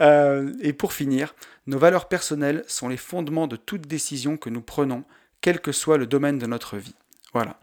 Euh, 0.00 0.52
et 0.62 0.72
pour 0.72 0.92
finir, 0.92 1.34
nos 1.66 1.76
valeurs 1.76 2.06
personnelles 2.06 2.62
sont 2.68 2.86
les 2.86 2.96
fondements 2.96 3.48
de 3.48 3.56
toute 3.56 3.88
décision 3.88 4.36
que 4.36 4.48
nous 4.48 4.60
prenons, 4.60 5.02
quel 5.40 5.60
que 5.60 5.72
soit 5.72 5.98
le 5.98 6.06
domaine 6.06 6.38
de 6.38 6.46
notre 6.46 6.76
vie. 6.76 6.94
Voilà. 7.32 7.58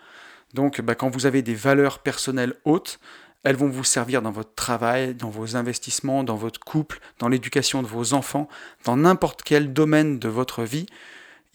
Donc, 0.53 0.81
bah, 0.81 0.95
quand 0.95 1.07
vous 1.07 1.27
avez 1.27 1.41
des 1.41 1.55
valeurs 1.55 1.99
personnelles 1.99 2.55
hautes, 2.65 2.99
elles 3.45 3.55
vont 3.55 3.69
vous 3.69 3.83
servir 3.83 4.21
dans 4.21 4.31
votre 4.31 4.53
travail, 4.53 5.13
dans 5.13 5.29
vos 5.29 5.55
investissements, 5.55 6.23
dans 6.23 6.35
votre 6.35 6.59
couple, 6.59 6.99
dans 7.19 7.29
l'éducation 7.29 7.81
de 7.81 7.87
vos 7.87 8.13
enfants, 8.13 8.49
dans 8.83 8.97
n'importe 8.97 9.43
quel 9.43 9.71
domaine 9.71 10.19
de 10.19 10.27
votre 10.27 10.63
vie 10.63 10.87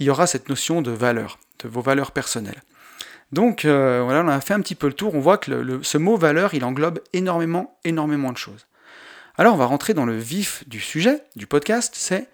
il 0.01 0.07
y 0.07 0.11
aura 0.11 0.27
cette 0.27 0.49
notion 0.49 0.83
de 0.83 0.91
valeur, 0.91 1.39
de 1.63 1.69
vos 1.69 1.83
valeurs 1.83 2.11
personnelles. 2.11 2.63
Donc 3.33 3.65
euh, 3.65 4.01
voilà, 4.03 4.23
on 4.25 4.29
a 4.29 4.41
fait 4.41 4.55
un 4.55 4.61
petit 4.61 4.75
peu 4.75 4.89
le 4.89 4.93
tour, 4.93 5.15
on 5.15 5.21
voit 5.21 5.39
que 5.39 5.81
ce 5.83 5.99
mot 5.99 6.17
valeur, 6.17 6.55
il 6.55 6.65
englobe 6.65 7.01
énormément, 7.13 7.79
énormément 7.85 8.33
de 8.33 8.37
choses. 8.37 8.67
Alors 9.37 9.55
on 9.55 9.59
va 9.59 9.67
rentrer 9.67 9.95
dans 9.95 10.07
le 10.07 10.17
vif 10.17 10.69
du 10.69 10.81
sujet, 10.81 11.23
du 11.37 11.47
podcast, 11.47 11.95
c'est 11.97 12.29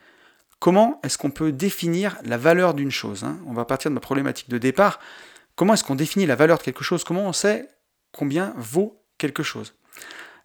comment 0.58 1.00
est-ce 1.02 1.18
qu'on 1.18 1.30
peut 1.30 1.52
définir 1.52 2.16
la 2.24 2.38
valeur 2.38 2.72
d'une 2.72 2.90
chose 2.90 3.24
hein. 3.24 3.38
On 3.46 3.52
va 3.52 3.66
partir 3.66 3.90
de 3.90 3.94
ma 3.94 4.00
problématique 4.00 4.48
de 4.48 4.58
départ. 4.58 4.98
Comment 5.54 5.74
est-ce 5.74 5.84
qu'on 5.84 5.94
définit 5.94 6.26
la 6.26 6.36
valeur 6.36 6.58
de 6.58 6.62
quelque 6.62 6.84
chose? 6.84 7.04
Comment 7.04 7.26
on 7.26 7.32
sait 7.32 7.68
combien 8.12 8.54
vaut 8.56 9.02
quelque 9.18 9.42
chose? 9.42 9.74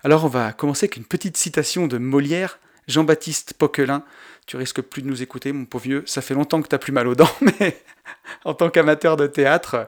Alors 0.04 0.26
on 0.26 0.30
va 0.30 0.52
commencer 0.52 0.86
avec 0.86 0.98
une 0.98 1.06
petite 1.06 1.38
citation 1.38 1.88
de 1.88 1.98
Molière, 1.98 2.60
Jean-Baptiste 2.88 3.54
Poquelin, 3.54 4.04
tu 4.48 4.58
risques 4.58 4.82
plus 4.82 5.02
de 5.02 5.08
nous 5.08 5.22
écouter, 5.22 5.52
mon 5.52 5.66
pauvre 5.66 5.84
vieux. 5.84 6.04
Ça 6.06 6.22
fait 6.22 6.34
longtemps 6.34 6.62
que 6.62 6.68
tu 6.68 6.76
n'as 6.76 6.80
plus 6.80 6.92
mal 6.92 7.08
aux 7.08 7.16
dents, 7.16 7.30
mais 7.60 7.82
en 8.44 8.54
tant 8.54 8.70
qu'amateur 8.70 9.18
de 9.18 9.28
théâtre, 9.28 9.86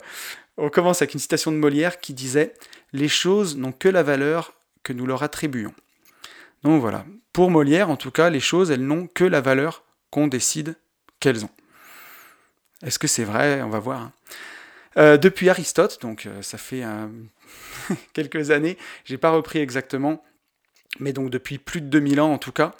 on 0.56 0.70
commence 0.70 1.02
avec 1.02 1.14
une 1.14 1.20
citation 1.20 1.52
de 1.52 1.56
Molière 1.56 1.98
qui 1.98 2.14
disait 2.14 2.54
Les 2.92 3.08
choses 3.08 3.56
n'ont 3.56 3.72
que 3.72 3.88
la 3.88 4.02
valeur 4.02 4.52
que 4.82 4.92
nous 4.92 5.06
leur 5.06 5.22
attribuons. 5.22 5.74
Donc 6.62 6.80
voilà. 6.80 7.04
Pour 7.32 7.50
Molière, 7.50 7.90
en 7.90 7.96
tout 7.96 8.10
cas, 8.10 8.30
les 8.30 8.40
choses, 8.40 8.70
elles 8.70 8.84
n'ont 8.84 9.06
que 9.06 9.24
la 9.24 9.40
valeur 9.40 9.82
qu'on 10.10 10.28
décide 10.28 10.76
qu'elles 11.20 11.44
ont. 11.44 11.50
Est-ce 12.82 12.98
que 12.98 13.08
c'est 13.08 13.24
vrai? 13.24 13.62
On 13.62 13.70
va 13.70 13.78
voir. 13.80 14.00
Hein. 14.00 14.12
Euh, 14.96 15.16
depuis 15.16 15.48
Aristote, 15.48 15.98
donc 16.02 16.26
euh, 16.26 16.42
ça 16.42 16.56
fait 16.58 16.84
euh, 16.84 17.08
quelques 18.12 18.50
années, 18.50 18.78
j'ai 19.04 19.18
pas 19.18 19.30
repris 19.30 19.58
exactement, 19.58 20.22
mais 21.00 21.12
donc 21.12 21.30
depuis 21.30 21.58
plus 21.58 21.80
de 21.80 21.86
2000 21.86 22.20
ans 22.20 22.32
en 22.32 22.38
tout 22.38 22.52
cas, 22.52 22.72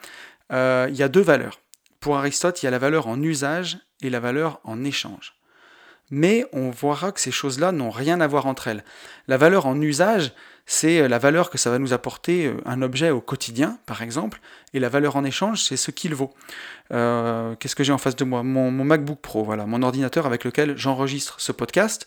il 0.50 0.94
y 0.94 1.02
a 1.02 1.08
deux 1.08 1.22
valeurs. 1.22 1.60
Pour 2.00 2.16
Aristote, 2.16 2.62
il 2.62 2.66
y 2.66 2.68
a 2.68 2.70
la 2.70 2.78
valeur 2.78 3.08
en 3.08 3.20
usage 3.22 3.78
et 4.02 4.10
la 4.10 4.20
valeur 4.20 4.60
en 4.64 4.84
échange. 4.84 5.34
Mais 6.10 6.44
on 6.52 6.70
verra 6.70 7.12
que 7.12 7.20
ces 7.20 7.30
choses-là 7.30 7.72
n'ont 7.72 7.90
rien 7.90 8.20
à 8.20 8.26
voir 8.26 8.46
entre 8.46 8.68
elles. 8.68 8.84
La 9.26 9.38
valeur 9.38 9.66
en 9.66 9.80
usage, 9.80 10.32
c'est 10.66 11.00
euh, 11.00 11.08
la 11.08 11.18
valeur 11.18 11.50
que 11.50 11.58
ça 11.58 11.70
va 11.70 11.78
nous 11.78 11.92
apporter 11.92 12.46
euh, 12.46 12.56
un 12.66 12.82
objet 12.82 13.10
au 13.10 13.20
quotidien, 13.20 13.78
par 13.86 14.02
exemple, 14.02 14.40
et 14.74 14.80
la 14.80 14.88
valeur 14.88 15.16
en 15.16 15.24
échange, 15.24 15.62
c'est 15.62 15.76
ce 15.76 15.90
qu'il 15.90 16.14
vaut. 16.14 16.32
Euh, 16.92 17.54
qu'est-ce 17.56 17.74
que 17.74 17.84
j'ai 17.84 17.92
en 17.92 17.98
face 17.98 18.16
de 18.16 18.24
moi? 18.24 18.42
Mon, 18.42 18.70
MacBook 18.70 19.20
Pro, 19.20 19.44
voilà, 19.44 19.66
mon 19.66 19.82
ordinateur 19.82 20.26
avec 20.26 20.44
lequel 20.44 20.76
j'enregistre 20.76 21.40
ce 21.40 21.52
podcast. 21.52 22.06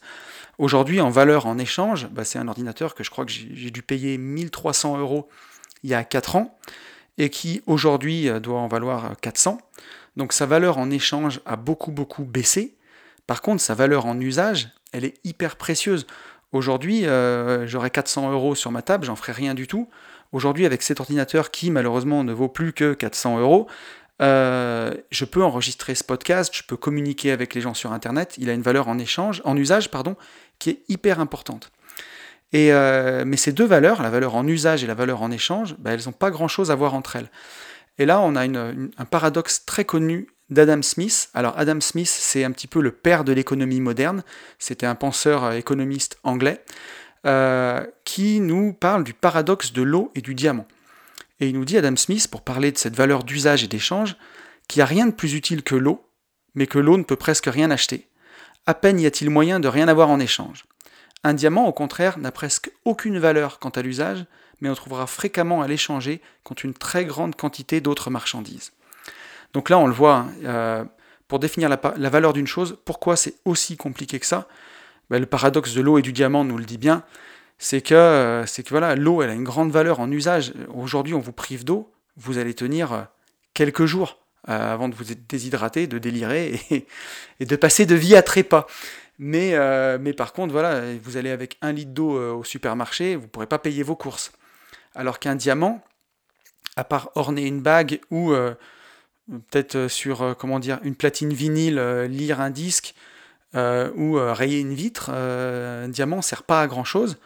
Aujourd'hui, 0.59 1.01
en 1.01 1.09
valeur 1.09 1.45
en 1.45 1.57
échange, 1.57 2.07
bah, 2.11 2.23
c'est 2.23 2.39
un 2.39 2.47
ordinateur 2.47 2.95
que 2.95 3.03
je 3.03 3.09
crois 3.09 3.25
que 3.25 3.31
j'ai 3.31 3.71
dû 3.71 3.81
payer 3.81 4.17
1300 4.17 4.97
euros 4.97 5.27
il 5.83 5.89
y 5.89 5.93
a 5.93 6.03
4 6.03 6.35
ans 6.35 6.57
et 7.17 7.29
qui 7.29 7.61
aujourd'hui 7.65 8.29
doit 8.41 8.59
en 8.59 8.67
valoir 8.67 9.15
400. 9.21 9.57
Donc 10.17 10.33
sa 10.33 10.45
valeur 10.45 10.77
en 10.77 10.89
échange 10.91 11.41
a 11.45 11.55
beaucoup 11.55 11.91
beaucoup 11.91 12.23
baissé. 12.23 12.75
Par 13.25 13.41
contre, 13.41 13.61
sa 13.61 13.73
valeur 13.73 14.05
en 14.05 14.19
usage, 14.19 14.69
elle 14.93 15.05
est 15.05 15.15
hyper 15.23 15.55
précieuse. 15.55 16.07
Aujourd'hui, 16.51 17.05
j'aurais 17.65 17.89
400 17.89 18.31
euros 18.31 18.55
sur 18.55 18.71
ma 18.71 18.81
table, 18.81 19.05
j'en 19.05 19.15
ferai 19.15 19.31
rien 19.31 19.53
du 19.53 19.67
tout. 19.67 19.89
Aujourd'hui, 20.31 20.65
avec 20.65 20.81
cet 20.81 20.99
ordinateur 20.99 21.51
qui 21.51 21.71
malheureusement 21.71 22.23
ne 22.23 22.33
vaut 22.33 22.49
plus 22.49 22.73
que 22.73 22.93
400 22.93 23.39
euros, 23.39 23.67
euh, 24.21 24.93
je 25.11 25.25
peux 25.25 25.43
enregistrer 25.43 25.95
ce 25.95 26.03
podcast, 26.03 26.55
je 26.55 26.63
peux 26.63 26.77
communiquer 26.77 27.31
avec 27.31 27.53
les 27.53 27.61
gens 27.61 27.73
sur 27.73 27.91
Internet. 27.91 28.35
Il 28.37 28.49
a 28.49 28.53
une 28.53 28.61
valeur 28.61 28.87
en 28.87 28.97
échange, 28.97 29.41
en 29.45 29.55
usage, 29.55 29.91
pardon, 29.91 30.15
qui 30.59 30.71
est 30.71 30.79
hyper 30.89 31.19
importante. 31.19 31.71
Euh, 32.55 33.23
mais 33.25 33.37
ces 33.37 33.51
deux 33.51 33.65
valeurs, 33.65 34.01
la 34.01 34.09
valeur 34.09 34.35
en 34.35 34.47
usage 34.47 34.83
et 34.83 34.87
la 34.87 34.93
valeur 34.93 35.21
en 35.21 35.31
échange, 35.31 35.75
bah, 35.79 35.91
elles 35.91 36.05
n'ont 36.05 36.13
pas 36.13 36.31
grand-chose 36.31 36.71
à 36.71 36.75
voir 36.75 36.93
entre 36.93 37.15
elles. 37.15 37.29
Et 37.99 38.05
là, 38.05 38.21
on 38.21 38.35
a 38.35 38.43
un 38.43 39.05
paradoxe 39.09 39.65
très 39.65 39.85
connu 39.85 40.27
d'Adam 40.49 40.81
Smith. 40.81 41.29
Alors 41.33 41.57
Adam 41.57 41.81
Smith, 41.81 42.07
c'est 42.07 42.43
un 42.43 42.51
petit 42.51 42.67
peu 42.67 42.81
le 42.81 42.91
père 42.91 43.23
de 43.23 43.33
l'économie 43.33 43.81
moderne. 43.81 44.23
C'était 44.59 44.85
un 44.85 44.95
penseur 44.95 45.43
euh, 45.43 45.51
économiste 45.53 46.17
anglais. 46.23 46.63
Euh, 47.25 47.85
qui 48.05 48.39
nous 48.39 48.71
parle 48.71 49.03
du 49.03 49.13
paradoxe 49.13 49.73
de 49.73 49.81
l'eau 49.81 50.11
et 50.15 50.21
du 50.21 50.33
diamant. 50.33 50.65
Et 51.41 51.49
il 51.49 51.55
nous 51.55 51.65
dit, 51.65 51.77
Adam 51.77 51.95
Smith, 51.97 52.29
pour 52.29 52.41
parler 52.41 52.71
de 52.71 52.77
cette 52.77 52.95
valeur 52.95 53.23
d'usage 53.23 53.63
et 53.63 53.67
d'échange, 53.67 54.15
qu'il 54.69 54.79
n'y 54.79 54.83
a 54.83 54.85
rien 54.85 55.07
de 55.07 55.11
plus 55.11 55.33
utile 55.33 55.63
que 55.63 55.75
l'eau, 55.75 56.05
mais 56.55 56.67
que 56.67 56.79
l'eau 56.79 56.95
ne 56.95 57.03
peut 57.03 57.17
presque 57.17 57.47
rien 57.47 57.69
acheter. 57.69 58.07
À 58.65 58.73
peine 58.75 58.99
y 58.99 59.05
a-t-il 59.05 59.29
moyen 59.29 59.59
de 59.59 59.67
rien 59.67 59.89
avoir 59.89 60.09
en 60.09 60.19
échange. 60.19 60.65
Un 61.23 61.33
diamant, 61.33 61.67
au 61.67 61.73
contraire, 61.73 62.17
n'a 62.17 62.31
presque 62.31 62.71
aucune 62.85 63.19
valeur 63.19 63.59
quant 63.59 63.69
à 63.69 63.81
l'usage, 63.81 64.25
mais 64.61 64.69
on 64.69 64.75
trouvera 64.75 65.07
fréquemment 65.07 65.61
à 65.61 65.67
l'échanger 65.67 66.21
contre 66.43 66.65
une 66.65 66.73
très 66.73 67.05
grande 67.05 67.35
quantité 67.35 67.81
d'autres 67.81 68.09
marchandises. 68.09 68.71
Donc 69.53 69.69
là, 69.69 69.77
on 69.77 69.87
le 69.87 69.93
voit, 69.93 70.15
hein, 70.15 70.31
euh, 70.45 70.85
pour 71.27 71.39
définir 71.39 71.69
la, 71.69 72.09
valeur 72.09 72.33
d'une 72.33 72.47
chose, 72.47 72.77
pourquoi 72.85 73.15
c'est 73.15 73.35
aussi 73.45 73.77
compliqué 73.77 74.19
que 74.19 74.25
ça? 74.25 74.47
Bah, 75.09 75.19
le 75.19 75.25
paradoxe 75.25 75.73
de 75.73 75.81
l'eau 75.81 75.97
et 75.97 76.01
du 76.01 76.13
diamant 76.13 76.43
nous 76.43 76.57
le 76.57 76.65
dit 76.65 76.77
bien, 76.77 77.03
c'est 77.57 77.81
que, 77.81 77.95
euh, 77.95 78.45
que 78.45 78.69
voilà, 78.69 78.95
l'eau, 78.95 79.21
elle 79.21 79.29
a 79.29 79.33
une 79.33 79.43
grande 79.43 79.71
valeur 79.71 79.99
en 79.99 80.11
usage. 80.11 80.53
Aujourd'hui, 80.73 81.13
on 81.13 81.19
vous 81.19 81.31
prive 81.31 81.63
d'eau, 81.63 81.91
vous 82.17 82.37
allez 82.37 82.53
tenir 82.53 82.93
euh, 82.93 83.01
quelques 83.53 83.85
jours 83.85 84.19
avant 84.49 84.87
de 84.87 84.95
vous 84.95 85.03
déshydrater, 85.27 85.87
de 85.87 85.97
délirer 85.97 86.61
et, 87.41 87.45
de 87.45 87.55
passer 87.57 87.85
de 87.85 87.95
vie 87.95 88.15
à 88.15 88.21
trépas. 88.21 88.65
Mais, 89.19 89.55
mais 89.99 90.13
par 90.13 90.33
contre, 90.33 90.51
voilà, 90.51 90.81
vous 91.01 91.17
allez 91.17 91.31
avec 91.31 91.57
un 91.61 91.71
litre 91.71 91.91
d'eau 91.91 92.37
au 92.37 92.43
supermarché, 92.43 93.15
vous 93.15 93.23
ne 93.23 93.27
pourrez 93.27 93.47
pas 93.47 93.59
payer 93.59 93.81
vos 93.81 93.95
courses. 93.95 94.31
Alors 94.93 95.19
qu'un 95.19 95.35
diamant, 95.35 95.83
à 96.75 96.83
part 96.83 97.09
orner 97.15 97.45
une 97.47 97.61
bague 97.61 97.99
ou 98.11 98.33
peut-être 99.27 99.87
sur 99.87 100.35
comment 100.37 100.59
dire 100.59 100.79
une 100.83 100.95
platine 100.95 101.33
vinyle, 101.33 101.79
lire 102.09 102.41
un 102.41 102.51
disque, 102.51 102.93
euh, 103.55 103.89
ou 103.95 104.17
euh, 104.17 104.33
rayer 104.33 104.59
une 104.59 104.73
vitre, 104.73 105.09
euh, 105.13 105.85
un 105.85 105.87
diamant 105.87 106.17
ne 106.17 106.21
sert 106.21 106.43
pas 106.43 106.61
à 106.61 106.67
grand 106.67 106.83
chose. 106.83 107.17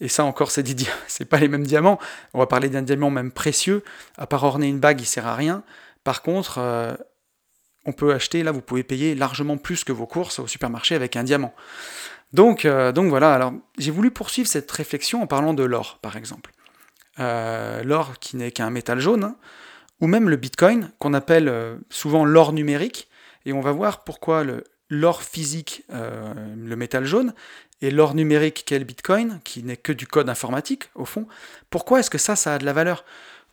Et 0.00 0.08
ça 0.08 0.22
encore, 0.24 0.50
c'est 0.50 0.62
dit, 0.62 0.86
c'est 1.06 1.24
pas 1.24 1.38
les 1.38 1.48
mêmes 1.48 1.66
diamants. 1.66 1.98
On 2.34 2.38
va 2.38 2.46
parler 2.46 2.68
d'un 2.68 2.82
diamant 2.82 3.10
même 3.10 3.32
précieux. 3.32 3.82
À 4.18 4.26
part 4.26 4.44
orner 4.44 4.68
une 4.68 4.80
bague, 4.80 5.00
il 5.00 5.06
sert 5.06 5.26
à 5.26 5.34
rien. 5.34 5.62
Par 6.04 6.22
contre, 6.22 6.60
on 7.84 7.92
peut 7.92 8.12
acheter, 8.12 8.42
là, 8.42 8.52
vous 8.52 8.60
pouvez 8.60 8.82
payer 8.82 9.14
largement 9.14 9.56
plus 9.56 9.84
que 9.84 9.92
vos 9.92 10.06
courses 10.06 10.38
au 10.38 10.46
supermarché 10.46 10.94
avec 10.94 11.16
un 11.16 11.24
diamant. 11.24 11.54
Donc, 12.32 12.66
donc 12.66 13.08
voilà, 13.08 13.34
alors 13.34 13.52
j'ai 13.76 13.90
voulu 13.90 14.10
poursuivre 14.10 14.48
cette 14.48 14.70
réflexion 14.70 15.22
en 15.22 15.26
parlant 15.26 15.52
de 15.52 15.64
l'or, 15.64 15.98
par 16.00 16.16
exemple. 16.16 16.52
l'or 17.18 18.18
qui 18.20 18.36
n'est 18.36 18.52
qu'un 18.52 18.70
métal 18.70 19.00
jaune, 19.00 19.24
hein, 19.24 19.36
ou 20.00 20.06
même 20.06 20.28
le 20.30 20.36
bitcoin, 20.36 20.90
qu'on 20.98 21.12
appelle 21.12 21.52
souvent 21.90 22.24
l'or 22.24 22.52
numérique, 22.52 23.08
et 23.44 23.52
on 23.52 23.60
va 23.60 23.72
voir 23.72 24.04
pourquoi 24.04 24.44
l'or 24.88 25.22
physique, 25.22 25.84
euh, 25.92 26.32
le 26.56 26.76
métal 26.76 27.04
jaune, 27.04 27.34
et 27.80 27.90
l'or 27.90 28.14
numérique 28.14 28.64
qu'est 28.66 28.78
le 28.78 28.84
Bitcoin, 28.84 29.40
qui 29.42 29.62
n'est 29.64 29.76
que 29.76 29.92
du 29.92 30.06
code 30.06 30.28
informatique, 30.28 30.90
au 30.94 31.04
fond, 31.04 31.26
pourquoi 31.70 32.00
est-ce 32.00 32.10
que 32.10 32.18
ça, 32.18 32.36
ça 32.36 32.54
a 32.54 32.58
de 32.58 32.64
la 32.64 32.72
valeur? 32.72 33.04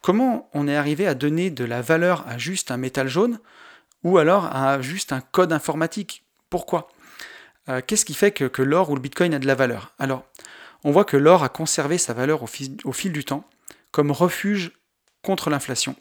Comment 0.02 0.50
on 0.54 0.68
est 0.68 0.76
arrivé 0.76 1.08
à 1.08 1.16
donner 1.16 1.50
de 1.50 1.66
la 1.66 1.82
valeur 1.82 2.26
à 2.28 2.38
juste 2.38 2.70
un 2.70 2.78
métal 2.78 3.08
jaune, 3.08 3.40
ou 4.04 4.18
alors 4.18 4.46
à 4.56 4.82
juste 4.82 5.14
un 5.14 5.22
code 5.22 5.54
informatique 5.54 6.24
Pourquoi? 6.50 6.90
Euh, 7.68 7.82
Qu'est-ce 7.86 8.06
qui 8.06 8.14
fait 8.14 8.32
que, 8.32 8.62
l'or 8.62 8.90
ou 8.90 8.96
le 8.96 9.02
Bitcoin 9.02 9.34
a 9.34 9.40
de 9.40 9.48
la 9.48 9.56
valeur? 9.56 9.94
Alors, 10.00 10.26
on 10.84 10.92
voit 10.92 11.06
que 11.06 11.18
l'or 11.18 11.44
a 11.44 11.50
conservé 11.50 11.98
sa 11.98 12.14
valeur 12.14 12.44
au 12.44 12.48
fil 12.48 13.12
du 13.12 13.26
temps 13.26 13.44
comme 13.92 14.12
refuge 14.12 14.72
contre 15.22 15.50
l'inflation. 15.50 15.96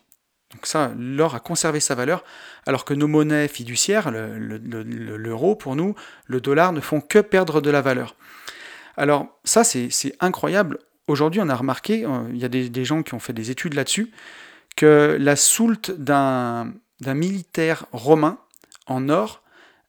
Donc 0.52 0.66
ça, 0.66 0.92
l'or 0.96 1.34
a 1.34 1.40
conservé 1.40 1.78
sa 1.78 1.94
valeur, 1.94 2.24
alors 2.66 2.84
que 2.84 2.94
nos 2.94 3.06
monnaies 3.06 3.48
fiduciaires, 3.48 4.10
l'euro 4.10 5.56
pour 5.56 5.76
nous, 5.76 5.94
le 6.24 6.40
dollar, 6.40 6.72
ne 6.72 6.80
font 6.80 7.00
que 7.00 7.18
perdre 7.18 7.60
de 7.60 7.70
la 7.70 7.82
valeur. 7.82 8.16
Alors 8.96 9.38
ça, 9.44 9.62
c'est 9.62 10.16
incroyable. 10.20 10.78
Aujourd'hui, 11.06 11.40
on 11.42 11.48
a 11.48 11.54
remarqué, 11.54 12.04
euh, 12.04 12.24
il 12.30 12.38
y 12.38 12.44
a 12.44 12.48
des, 12.48 12.84
gens 12.84 13.02
qui 13.02 13.14
ont 13.14 13.18
fait 13.18 13.32
des 13.32 13.50
études 13.50 13.74
là-dessus, 13.74 14.10
que 14.76 15.16
la 15.18 15.36
soulte 15.36 15.90
d'un 15.90 16.72
militaire 17.06 17.86
romain 17.92 18.38
en 18.86 19.08
or, 19.08 19.42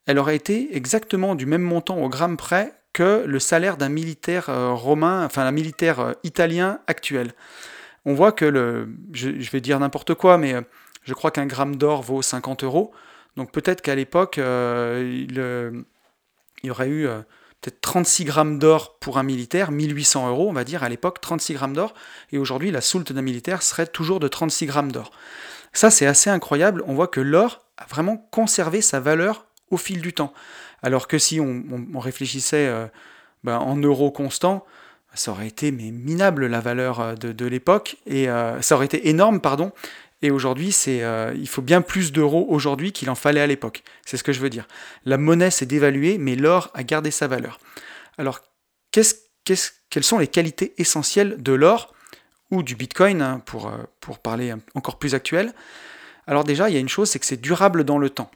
elle 0.06 0.19
aurait 0.19 0.36
été 0.36 0.76
exactement 0.76 1.36
du 1.36 1.45
même 1.45 1.62
montant 1.62 1.98
au 1.98 2.10
gramme 2.10 2.38
près 2.38 2.74
que 2.93 3.24
le 3.26 3.39
salaire 3.39 3.78
d'un 3.78 3.89
militaire 3.89 4.50
euh, 4.50 4.74
romain, 4.74 5.24
enfin 5.24 5.43
un 5.45 5.52
militaire 5.52 6.00
euh, 6.00 6.13
italien 6.24 6.80
actuel 6.88 7.34
on 8.06 8.13
voit 8.13 8.32
que 8.32 8.45
le, 8.45 8.89
je, 9.12 9.52
vais 9.52 9.62
dire 9.62 9.80
n'importe 9.80 10.13
quoi, 10.15 10.38
mais 10.38 10.54
euh, 10.54 10.62
je 11.04 11.13
crois 11.13 11.32
qu'un 11.32 11.45
gramme 11.45 11.76
d'or 11.76 12.02
vaut 12.02 12.22
50 12.22 12.63
euros. 12.63 12.91
Donc 13.36 13.52
peut-être 13.52 13.82
qu'à 13.82 13.93
l'époque, 13.93 14.38
il, 14.38 15.86
y 16.63 16.69
aurait 16.72 16.89
eu 16.89 17.08
peut-être 17.62 17.82
36 17.82 18.26
grammes 18.26 18.58
d'or 18.58 18.98
pour 19.00 19.17
un 19.17 19.24
militaire, 19.24 19.72
1800 19.72 20.30
euros, 20.30 20.50
on 20.50 20.54
va 20.54 20.63
dire, 20.63 20.84
à 20.84 20.89
l'époque, 20.89 21.22
36 21.22 21.54
grammes 21.54 21.74
d'or. 21.74 21.93
Et 22.32 22.38
aujourd'hui, 22.38 22.72
la 22.72 22.82
soulte 22.82 23.13
d'un 23.13 23.22
militaire 23.22 23.62
serait 23.62 23.86
toujours 23.88 24.19
de 24.19 24.28
36 24.28 24.65
grammes 24.65 24.91
d'or. 24.91 25.12
Ça, 25.73 25.91
c'est 25.91 26.05
assez 26.05 26.29
incroyable. 26.29 26.84
On 26.88 26.93
voit 26.93 27.08
que 27.08 27.21
l'or 27.21 27.65
a 27.77 27.86
vraiment 27.86 28.17
conservé 28.32 28.82
sa 28.82 28.99
valeur 28.99 29.45
au 29.71 29.77
fil 29.77 30.01
du 30.01 30.13
temps. 30.13 30.34
Alors 30.82 31.08
que 31.08 31.17
si 31.17 31.39
on, 31.39 31.99
réfléchissait 31.99 32.71
ben, 33.43 33.58
en 33.58 33.75
euros 33.75 34.12
constants, 34.12 34.65
ça 35.13 35.32
aurait 35.32 35.47
été 35.47 35.71
minable 35.71 36.47
la 36.47 36.60
valeur 36.60 36.99
euh, 36.99 37.13
de, 37.15 37.45
l'époque. 37.45 37.97
Et 38.05 38.29
euh, 38.29 38.62
ça 38.62 38.75
aurait 38.75 38.86
été 38.86 39.10
énorme 39.10 39.41
pardon. 39.41 39.71
Et 40.21 40.32
aujourd'hui 40.32 40.75
euh, 40.88 41.34
il 41.36 41.47
faut 41.47 41.62
bien 41.62 41.82
plus 41.82 42.12
d'euros 42.12 42.45
aujourd'hui 42.49 42.91
qu'il 42.91 43.10
en 43.10 43.15
fallait 43.15 43.41
à 43.41 43.47
l'époque. 43.47 43.84
C'est 44.05 44.17
ce 44.17 44.23
que 44.23 44.34
je 44.34 44.39
veux 44.39 44.49
dire. 44.49 44.67
La 45.05 45.17
monnaie 45.17 45.51
s'est 45.51 45.65
dévaluée 45.65 46.17
mais 46.17 46.36
l'or 46.36 46.69
a 46.73 46.84
gardé 46.84 47.12
sa 47.12 47.27
valeur. 47.27 47.60
Alors 48.17 48.41
qu'est-ce, 48.91 49.15
quelles 49.89 50.03
sont 50.03 50.19
les 50.19 50.27
qualités 50.27 50.73
essentielles 50.77 51.41
de 51.41 51.53
l'or? 51.53 51.93
Ou 52.52 52.64
du 52.64 52.76
bitcoin 52.76 53.22
hein, 53.22 53.42
pour, 53.46 53.72
pour 54.00 54.20
parler 54.20 54.54
encore 54.76 54.98
plus 54.98 55.16
actuel 55.16 55.54
alors 56.28 56.44
déjà 56.44 56.70
il 56.70 56.74
y 56.74 56.78
a 56.78 56.80
une 56.80 56.90
chose 56.90 57.10
c'est 57.10 57.20
que 57.20 57.26
c'est 57.26 57.42
durable 57.42 57.84
dans 57.84 57.98
le 57.98 58.10
temps 58.10 58.32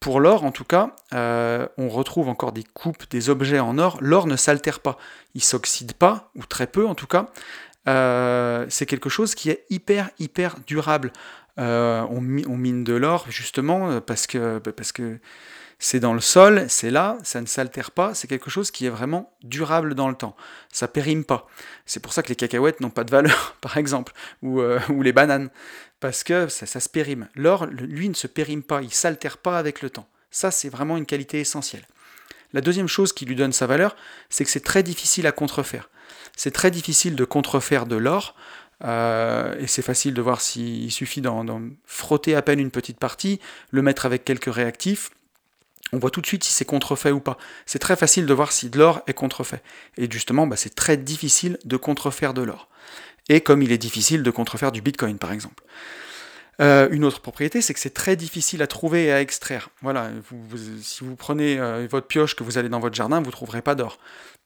pour 0.00 0.20
l'or, 0.20 0.44
en 0.44 0.52
tout 0.52 0.64
cas, 0.64 0.94
euh, 1.14 1.66
on 1.78 1.88
retrouve 1.88 2.28
encore 2.28 2.52
des 2.52 2.62
coupes, 2.62 3.10
des 3.10 3.30
objets 3.30 3.58
en 3.58 3.78
or. 3.78 3.98
L'or 4.00 4.26
ne 4.26 4.36
s'altère 4.36 4.80
pas, 4.80 4.98
il 5.34 5.42
s'oxyde 5.42 5.94
pas, 5.94 6.30
ou 6.36 6.44
très 6.44 6.66
peu 6.66 6.86
en 6.86 6.94
tout 6.94 7.06
cas. 7.06 7.26
Euh, 7.88 8.66
c'est 8.68 8.86
quelque 8.86 9.08
chose 9.08 9.34
qui 9.34 9.50
est 9.50 9.64
hyper, 9.70 10.10
hyper 10.18 10.56
durable. 10.66 11.12
Euh, 11.58 12.06
on, 12.10 12.20
mine 12.20 12.84
de 12.84 12.94
l'or 12.94 13.26
justement 13.30 14.00
parce 14.00 14.26
que, 14.26 14.60
bah, 14.62 14.72
parce 14.76 14.92
que 14.92 15.18
c'est 15.78 16.00
dans 16.00 16.14
le 16.14 16.20
sol, 16.20 16.66
c'est 16.68 16.90
là, 16.90 17.18
ça 17.22 17.40
ne 17.40 17.46
s'altère 17.46 17.90
pas, 17.90 18.14
c'est 18.14 18.26
quelque 18.26 18.48
chose 18.48 18.70
qui 18.70 18.86
est 18.86 18.90
vraiment 18.90 19.36
durable 19.42 19.94
dans 19.94 20.08
le 20.08 20.14
temps. 20.14 20.34
Ça 20.72 20.88
périme 20.88 21.24
pas. 21.24 21.46
C'est 21.84 22.00
pour 22.00 22.12
ça 22.12 22.22
que 22.22 22.28
les 22.28 22.36
cacahuètes 22.36 22.80
n'ont 22.80 22.90
pas 22.90 23.04
de 23.04 23.10
valeur, 23.10 23.56
par 23.60 23.76
exemple, 23.76 24.12
ou, 24.42 24.62
ou 24.62 25.02
les 25.02 25.12
bananes 25.12 25.50
parce 26.00 26.24
que 26.24 26.48
ça, 26.48 26.66
se 26.66 26.88
périme. 26.88 27.28
L'or, 27.34 27.66
lui, 27.66 28.08
ne 28.08 28.14
se 28.14 28.26
périme 28.26 28.62
pas, 28.62 28.82
il 28.82 28.92
s'altère 28.92 29.38
pas 29.38 29.58
avec 29.58 29.82
le 29.82 29.90
temps. 29.90 30.08
Ça, 30.30 30.50
c'est 30.50 30.68
vraiment 30.68 30.96
une 30.96 31.06
qualité 31.06 31.40
essentielle. 31.40 31.86
La 32.52 32.60
deuxième 32.60 32.88
chose 32.88 33.12
qui 33.12 33.24
lui 33.24 33.34
donne 33.34 33.52
sa 33.52 33.66
valeur, 33.66 33.96
c'est 34.28 34.44
que 34.44 34.50
c'est 34.50 34.60
très 34.60 34.82
difficile 34.82 35.26
à 35.26 35.32
contrefaire. 35.32 35.90
C'est 36.36 36.50
très 36.50 36.70
difficile 36.70 37.16
de 37.16 37.24
contrefaire 37.24 37.86
de 37.86 37.96
l'or, 37.96 38.36
euh, 38.84 39.58
et 39.58 39.66
c'est 39.66 39.82
facile 39.82 40.12
de 40.12 40.20
voir 40.20 40.40
s'il 40.40 40.92
suffit 40.92 41.22
d'en 41.22 41.60
frotter 41.86 42.34
à 42.34 42.42
peine 42.42 42.60
une 42.60 42.70
petite 42.70 42.98
partie, 42.98 43.40
le 43.70 43.82
mettre 43.82 44.04
avec 44.04 44.24
quelques 44.24 44.52
réactifs, 44.52 45.10
on 45.92 45.98
voit 45.98 46.10
tout 46.10 46.20
de 46.20 46.26
suite 46.26 46.44
si 46.44 46.52
c'est 46.52 46.64
contrefait 46.64 47.12
ou 47.12 47.20
pas. 47.20 47.38
C'est 47.64 47.78
très 47.78 47.96
facile 47.96 48.26
de 48.26 48.34
voir 48.34 48.52
si 48.52 48.70
de 48.70 48.78
l'or 48.78 49.02
est 49.06 49.14
contrefait. 49.14 49.62
Et 49.96 50.10
justement, 50.10 50.46
bah, 50.46 50.56
c'est 50.56 50.74
très 50.74 50.96
difficile 50.96 51.58
de 51.64 51.76
contrefaire 51.76 52.34
de 52.34 52.42
l'or 52.42 52.68
et 53.28 53.40
comme 53.40 53.62
il 53.62 53.72
est 53.72 53.78
difficile 53.78 54.22
de 54.22 54.30
contrefaire 54.30 54.72
du 54.72 54.80
Bitcoin 54.80 55.18
par 55.18 55.32
exemple. 55.32 55.62
Euh, 56.58 56.88
une 56.90 57.04
autre 57.04 57.20
propriété, 57.20 57.60
c'est 57.60 57.74
que 57.74 57.80
c'est 57.80 57.92
très 57.92 58.16
difficile 58.16 58.62
à 58.62 58.66
trouver 58.66 59.06
et 59.06 59.12
à 59.12 59.20
extraire. 59.20 59.68
Voilà, 59.82 60.10
si 60.80 61.04
vous 61.04 61.14
prenez 61.14 61.58
euh, 61.58 61.86
votre 61.90 62.06
pioche, 62.06 62.34
que 62.34 62.44
vous 62.44 62.56
allez 62.56 62.70
dans 62.70 62.80
votre 62.80 62.94
jardin, 62.94 63.20
vous 63.20 63.26
ne 63.26 63.32
trouverez 63.32 63.60
pas 63.60 63.74
d'or. 63.74 63.98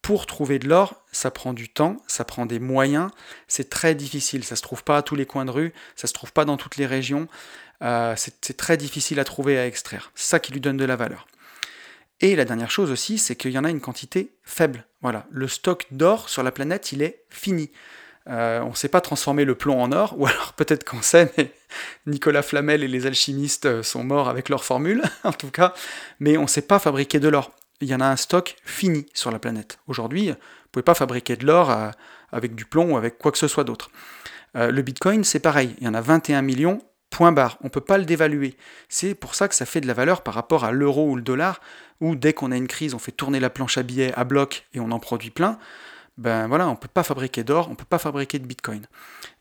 Pour 0.02 0.26
trouver 0.26 0.58
de 0.58 0.66
l'or, 0.66 1.04
ça 1.12 1.30
prend 1.30 1.52
du 1.52 1.68
temps, 1.68 1.98
ça 2.08 2.24
prend 2.24 2.46
des 2.46 2.58
moyens, 2.58 3.10
c'est 3.46 3.70
très 3.70 3.94
difficile. 3.94 4.42
Ça 4.42 4.54
ne 4.54 4.56
se 4.56 4.62
trouve 4.62 4.82
pas 4.82 4.96
à 4.96 5.02
tous 5.02 5.14
les 5.14 5.26
coins 5.26 5.44
de 5.44 5.52
rue, 5.52 5.72
ça 5.94 6.06
ne 6.06 6.08
se 6.08 6.12
trouve 6.12 6.32
pas 6.32 6.44
dans 6.44 6.56
toutes 6.56 6.78
les 6.78 6.86
régions. 6.86 7.28
Euh, 7.82 8.14
c'est 8.16 8.56
très 8.56 8.76
difficile 8.76 9.20
à 9.20 9.24
trouver 9.24 9.54
et 9.54 9.58
à 9.58 9.66
extraire. 9.66 10.12
C'est 10.14 10.28
ça 10.28 10.38
qui 10.38 10.52
lui 10.52 10.60
donne 10.60 10.76
de 10.76 10.84
la 10.84 10.96
valeur. 10.96 11.26
Et 12.20 12.36
la 12.36 12.44
dernière 12.44 12.70
chose 12.70 12.90
aussi, 12.90 13.16
c'est 13.16 13.34
qu'il 13.36 13.52
y 13.52 13.58
en 13.58 13.64
a 13.64 13.70
une 13.70 13.80
quantité 13.80 14.34
faible. 14.42 14.84
Voilà, 15.00 15.26
le 15.30 15.48
stock 15.48 15.86
d'or 15.90 16.28
sur 16.28 16.42
la 16.42 16.52
planète, 16.52 16.92
il 16.92 17.02
est 17.02 17.24
fini. 17.30 17.70
Euh, 18.28 18.60
on 18.60 18.70
ne 18.70 18.74
sait 18.74 18.88
pas 18.88 19.00
transformer 19.00 19.46
le 19.46 19.54
plomb 19.54 19.80
en 19.80 19.92
or, 19.92 20.14
ou 20.18 20.26
alors 20.26 20.52
peut-être 20.52 20.84
qu'on 20.84 21.00
sait, 21.00 21.32
mais 21.38 21.52
Nicolas 22.06 22.42
Flamel 22.42 22.84
et 22.84 22.88
les 22.88 23.06
alchimistes 23.06 23.64
euh, 23.64 23.82
sont 23.82 24.04
morts 24.04 24.28
avec 24.28 24.50
leur 24.50 24.64
formule, 24.64 25.02
en 25.24 25.32
tout 25.32 25.50
cas, 25.50 25.72
mais 26.18 26.36
on 26.36 26.42
ne 26.42 26.46
sait 26.46 26.62
pas 26.62 26.78
fabriquer 26.78 27.18
de 27.18 27.28
l'or. 27.28 27.52
Il 27.80 27.88
y 27.88 27.94
en 27.94 28.00
a 28.00 28.06
un 28.06 28.16
stock 28.16 28.56
fini 28.62 29.06
sur 29.14 29.30
la 29.30 29.38
planète. 29.38 29.78
Aujourd'hui, 29.86 30.24
vous 30.26 30.32
ne 30.32 30.70
pouvez 30.70 30.82
pas 30.82 30.94
fabriquer 30.94 31.36
de 31.36 31.46
l'or 31.46 31.74
avec 32.30 32.54
du 32.54 32.66
plomb 32.66 32.92
ou 32.92 32.98
avec 32.98 33.16
quoi 33.16 33.32
que 33.32 33.38
ce 33.38 33.48
soit 33.48 33.64
d'autre. 33.64 33.90
le 34.54 34.82
Bitcoin, 34.82 35.24
c'est 35.24 35.40
pareil, 35.40 35.74
il 35.78 35.84
y 35.84 35.88
en 35.88 35.94
a 35.94 36.02
21 36.02 36.42
millions, 36.42 36.82
point 37.10 37.32
barre, 37.32 37.58
on 37.60 37.64
ne 37.64 37.70
peut 37.70 37.80
pas 37.80 37.98
le 37.98 38.04
dévaluer. 38.04 38.56
C'est 38.88 39.14
pour 39.14 39.34
ça 39.34 39.48
que 39.48 39.54
ça 39.54 39.66
fait 39.66 39.80
de 39.80 39.86
la 39.86 39.94
valeur 39.94 40.22
par 40.22 40.34
rapport 40.34 40.64
à 40.64 40.72
l'euro 40.72 41.10
ou 41.10 41.16
le 41.16 41.22
dollar, 41.22 41.60
où 42.00 42.14
dès 42.14 42.32
qu'on 42.32 42.52
a 42.52 42.56
une 42.56 42.68
crise, 42.68 42.94
on 42.94 42.98
fait 42.98 43.12
tourner 43.12 43.40
la 43.40 43.50
planche 43.50 43.76
à 43.78 43.82
billets 43.82 44.12
à 44.14 44.24
bloc 44.24 44.66
et 44.74 44.80
on 44.80 44.90
en 44.90 44.98
produit 44.98 45.30
plein 45.30 45.58
ben 46.20 46.48
voilà, 46.48 46.68
on 46.68 46.72
ne 46.72 46.76
peut 46.76 46.86
pas 46.86 47.02
fabriquer 47.02 47.44
d'or, 47.44 47.68
on 47.68 47.70
ne 47.70 47.76
peut 47.76 47.86
pas 47.88 47.98
fabriquer 47.98 48.38
de 48.38 48.46
bitcoin. 48.46 48.86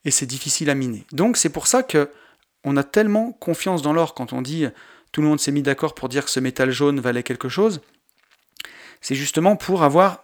Et 0.05 0.11
c'est 0.11 0.25
difficile 0.25 0.69
à 0.69 0.75
miner. 0.75 1.05
Donc 1.11 1.35
c'est 1.35 1.49
pour 1.49 1.67
ça 1.67 1.83
que 1.83 2.09
on 2.63 2.77
a 2.77 2.83
tellement 2.83 3.33
confiance 3.33 3.81
dans 3.81 3.91
l'or 3.91 4.13
quand 4.13 4.31
on 4.31 4.41
dit 4.41 4.65
tout 5.11 5.21
le 5.21 5.27
monde 5.27 5.39
s'est 5.41 5.51
mis 5.51 5.61
d'accord 5.61 5.93
pour 5.93 6.07
dire 6.07 6.23
que 6.23 6.31
ce 6.31 6.39
métal 6.39 6.71
jaune 6.71 7.01
valait 7.01 7.23
quelque 7.23 7.49
chose. 7.49 7.81
C'est 9.01 9.15
justement 9.15 9.57
pour 9.57 9.83
avoir 9.83 10.23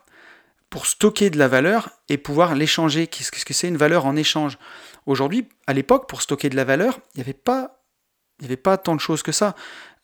pour 0.70 0.86
stocker 0.86 1.30
de 1.30 1.38
la 1.38 1.48
valeur 1.48 1.90
et 2.10 2.18
pouvoir 2.18 2.56
l'échanger. 2.56 3.08
Qu'est-ce 3.08 3.46
que 3.46 3.54
c'est 3.54 3.68
une 3.68 3.78
valeur 3.78 4.06
en 4.06 4.16
échange? 4.16 4.58
Aujourd'hui, 5.06 5.48
à 5.68 5.74
l'époque, 5.74 6.08
pour 6.10 6.22
stocker 6.22 6.50
de 6.50 6.56
la 6.56 6.64
valeur, 6.64 7.00
il 7.14 7.20
n'y 7.20 7.22
avait 7.22 7.34
pas 7.34 7.82
il 8.40 8.44
n'y 8.44 8.48
avait 8.48 8.58
pas 8.58 8.78
tant 8.78 8.96
de 8.96 9.00
choses 9.00 9.24
que 9.24 9.32
ça. 9.32 9.56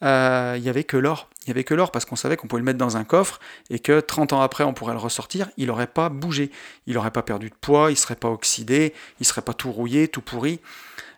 Euh, 0.04 0.54
il 0.56 0.64
n'y 0.64 0.70
avait 0.70 0.84
que 0.86 0.98
l'or. 0.98 1.30
Il 1.42 1.50
n'y 1.50 1.52
avait 1.52 1.64
que 1.64 1.74
l'or 1.74 1.92
parce 1.92 2.06
qu'on 2.06 2.16
savait 2.16 2.38
qu'on 2.38 2.48
pouvait 2.48 2.62
le 2.62 2.66
mettre 2.66 2.78
dans 2.78 2.98
un 2.98 3.04
coffre 3.04 3.40
et 3.70 3.80
que 3.80 4.00
30 4.00 4.34
ans 4.34 4.42
après 4.42 4.64
on 4.64 4.74
pourrait 4.74 4.94
le 4.94 5.00
ressortir, 5.00 5.50
il 5.58 5.68
n'aurait 5.68 5.88
pas 5.88 6.10
bougé. 6.10 6.50
Il 6.88 6.94
n'aurait 6.94 7.12
pas 7.12 7.24
perdu 7.24 7.50
de 7.50 7.56
poids, 7.56 7.90
il 7.90 7.96
ne 7.96 7.98
serait 7.98 8.16
pas 8.16 8.30
oxydé, 8.30 8.94
il 9.20 9.24
ne 9.24 9.26
serait 9.26 9.42
pas 9.42 9.54
tout 9.54 9.72
rouillé, 9.72 10.08
tout 10.08 10.22
pourri. 10.22 10.62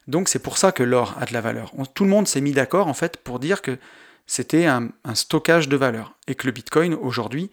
Donc 0.07 0.27
c'est 0.27 0.39
pour 0.39 0.57
ça 0.57 0.71
que 0.71 0.83
l'or 0.83 1.15
a 1.19 1.25
de 1.25 1.33
la 1.33 1.41
valeur. 1.41 1.71
tout 1.93 2.03
le 2.03 2.09
monde 2.09 2.27
s'est 2.27 2.41
mis 2.41 2.51
d'accord 2.51 2.87
en 2.87 2.93
fait 2.93 3.17
pour 3.17 3.39
dire 3.39 3.61
que 3.61 3.77
c'était 4.25 4.65
un, 4.65 4.89
stockage 5.13 5.69
de 5.69 5.77
valeur 5.77 6.15
et 6.27 6.35
que 6.35 6.45
le 6.45 6.51
Bitcoin 6.51 6.93
aujourd'hui 6.93 7.51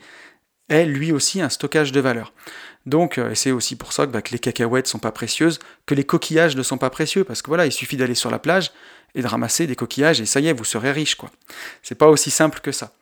est 0.71 0.87
lui 0.87 1.13
aussi 1.13 1.43
un 1.43 1.51
stockage 1.51 1.93
de 1.93 2.01
valeur. 2.01 2.33
Donc 2.87 3.19
euh, 3.19 3.35
c'est 3.35 3.51
aussi 3.51 3.77
pour 3.77 3.93
ça 3.93 4.07
que, 4.07 4.13
bah, 4.13 4.23
les 4.31 4.39
cacahuètes 4.39 4.87
sont 4.87 4.99
pas 4.99 5.13
précieuses, 5.13 5.59
que 5.85 5.95
les 5.95 6.05
coquillages 6.05 6.57
ne 6.57 6.63
sont 6.63 6.79
pas 6.79 6.91
précieux 6.91 7.25
parce 7.25 7.43
que 7.43 7.49
voilà, 7.49 7.67
il 7.67 7.73
suffit 7.73 7.97
d'aller 7.97 8.15
sur 8.15 8.31
la 8.31 8.39
plage 8.39 8.73
et 9.15 9.23
de 9.23 9.27
ramasser 9.27 9.67
des 9.67 9.77
coquillages 9.77 10.21
et 10.21 10.27
ça 10.27 10.41
y 10.41 10.49
est, 10.49 10.53
vous 10.53 10.65
serez 10.65 10.93
riche 10.93 11.17
quoi. 11.17 11.31
C'est 11.83 11.97
pas 11.97 12.09
aussi 12.09 12.31
simple 12.31 12.61
que 12.61 12.73
ça. 12.73 12.93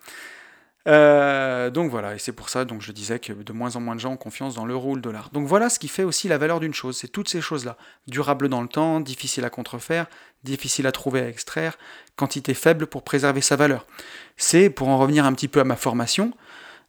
Euh, 0.86 1.68
donc 1.68 1.90
voilà, 1.90 2.14
et 2.14 2.18
c'est 2.18 2.32
pour 2.32 2.48
ça 2.48 2.64
donc 2.64 2.80
je 2.80 2.92
disais 2.92 3.18
que 3.18 3.32
de 3.34 3.52
moins 3.52 3.76
en 3.76 3.80
moins 3.80 3.94
de 3.94 4.00
gens 4.00 4.12
ont 4.12 4.16
confiance 4.16 4.54
dans 4.54 4.64
l'euro 4.64 4.92
ou 4.92 4.94
le 4.96 5.02
dollar. 5.02 5.30
Donc 5.32 5.46
voilà 5.46 5.68
ce 5.68 5.78
qui 5.78 5.88
fait 5.88 6.04
aussi 6.04 6.28
la 6.28 6.38
valeur 6.38 6.60
d'une 6.60 6.74
chose, 6.74 6.96
c'est 6.96 7.08
toutes 7.08 7.28
ces 7.28 7.40
choses-là. 7.40 7.76
Durable 8.08 8.48
dans 8.48 8.62
le 8.62 8.68
temps, 8.68 8.98
difficile 8.98 9.44
à 9.44 9.50
contrefaire, 9.50 10.06
difficile 10.44 10.86
à 10.86 10.92
trouver 10.92 11.20
à 11.20 11.28
extraire, 11.28 11.78
quantité 12.16 12.54
faible 12.54 12.86
pour 12.86 13.02
préserver 13.02 13.42
sa 13.42 13.56
valeur. 13.56 13.86
C'est, 14.36 14.70
pour 14.70 14.88
en 14.88 14.98
revenir 14.98 15.24
un 15.24 15.32
petit 15.34 15.48
peu 15.48 15.60
à 15.60 15.64
ma 15.64 15.76
formation, 15.76 16.32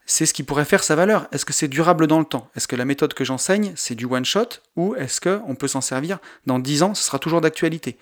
c'est 0.09 0.25
ce 0.25 0.33
qui 0.33 0.41
pourrait 0.41 0.65
faire 0.65 0.83
sa 0.83 0.95
valeur. 0.95 1.27
Est-ce 1.31 1.45
que 1.45 1.53
c'est 1.53 1.67
durable 1.67 2.07
dans 2.07 2.17
le 2.17 2.25
temps? 2.25 2.49
Est-ce 2.55 2.67
que 2.67 2.75
la 2.75 2.83
méthode 2.83 3.13
que 3.13 3.23
j'enseigne, 3.23 3.73
c'est 3.75 3.93
du 3.93 4.05
one-shot 4.05 4.47
Ou 4.75 4.95
est-ce 4.95 5.21
qu'on 5.21 5.53
peut 5.53 5.67
s'en 5.67 5.81
servir 5.81 6.17
dans 6.47 6.57
10 6.57 6.81
ans, 6.81 6.95
ce 6.95 7.03
sera 7.03 7.19
toujours 7.19 7.41
d'actualité. 7.41 7.95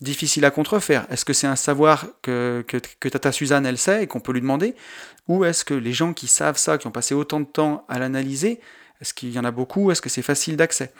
Difficile 0.00 0.44
à 0.44 0.52
contrefaire. 0.52 1.06
Est-ce 1.10 1.24
que 1.24 1.32
c'est 1.32 1.48
un 1.48 1.56
savoir 1.56 2.06
que, 2.22 2.64
Tata 3.00 3.32
Suzanne, 3.32 3.66
elle 3.66 3.78
sait 3.78 4.04
et 4.04 4.06
qu'on 4.06 4.20
peut 4.20 4.30
lui 4.30 4.40
demander? 4.40 4.76
Ou 5.26 5.44
est-ce 5.44 5.64
que 5.64 5.74
les 5.74 5.92
gens 5.92 6.12
qui 6.12 6.28
savent 6.28 6.56
ça, 6.56 6.78
qui 6.78 6.86
ont 6.86 6.92
passé 6.92 7.16
autant 7.16 7.40
de 7.40 7.46
temps 7.46 7.84
à 7.88 7.98
l'analyser, 7.98 8.60
est-ce 9.00 9.12
qu'il 9.12 9.32
y 9.32 9.38
en 9.40 9.44
a 9.44 9.50
beaucoup? 9.50 9.90
Est-ce 9.90 10.00
que 10.00 10.08
c'est 10.08 10.22
facile 10.22 10.56
d'accès? 10.56 10.92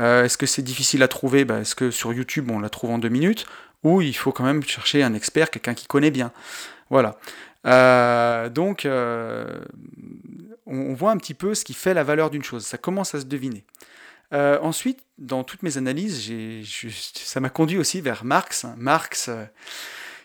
Euh, 0.00 0.24
Est-ce 0.24 0.38
que 0.38 0.46
c'est 0.46 0.62
difficile 0.62 1.02
à 1.02 1.08
trouver? 1.08 1.44
Bah, 1.44 1.60
Est-ce 1.60 1.74
que 1.74 1.90
sur 1.90 2.14
YouTube, 2.14 2.50
on 2.50 2.58
la 2.58 2.70
trouve 2.70 2.90
en 2.90 2.98
deux 2.98 3.10
minutes? 3.10 3.44
Ou 3.82 4.00
il 4.00 4.16
faut 4.16 4.32
quand 4.32 4.44
même 4.44 4.62
chercher 4.62 5.02
un 5.02 5.12
expert, 5.12 5.50
quelqu'un 5.50 5.74
qui 5.74 5.86
connaît 5.86 6.10
bien. 6.10 6.32
Voilà. 6.88 7.18
Euh, 7.66 8.48
donc, 8.48 8.86
euh, 8.86 9.46
on 10.66 10.94
voit 10.94 11.10
un 11.10 11.16
petit 11.16 11.34
peu 11.34 11.54
ce 11.54 11.64
qui 11.64 11.74
fait 11.74 11.94
la 11.94 12.04
valeur 12.04 12.30
d'une 12.30 12.44
chose. 12.44 12.64
Ça 12.64 12.78
commence 12.78 13.14
à 13.14 13.20
se 13.20 13.26
deviner. 13.26 13.64
Euh, 14.32 14.58
ensuite, 14.62 15.00
dans 15.18 15.44
toutes 15.44 15.62
mes 15.62 15.78
analyses, 15.78 16.32
ça 17.14 17.40
m'a 17.40 17.50
conduit 17.50 17.78
aussi 17.78 18.00
vers 18.00 18.24
Marx. 18.24 18.66
Marx, 18.76 19.28
euh, 19.28 19.44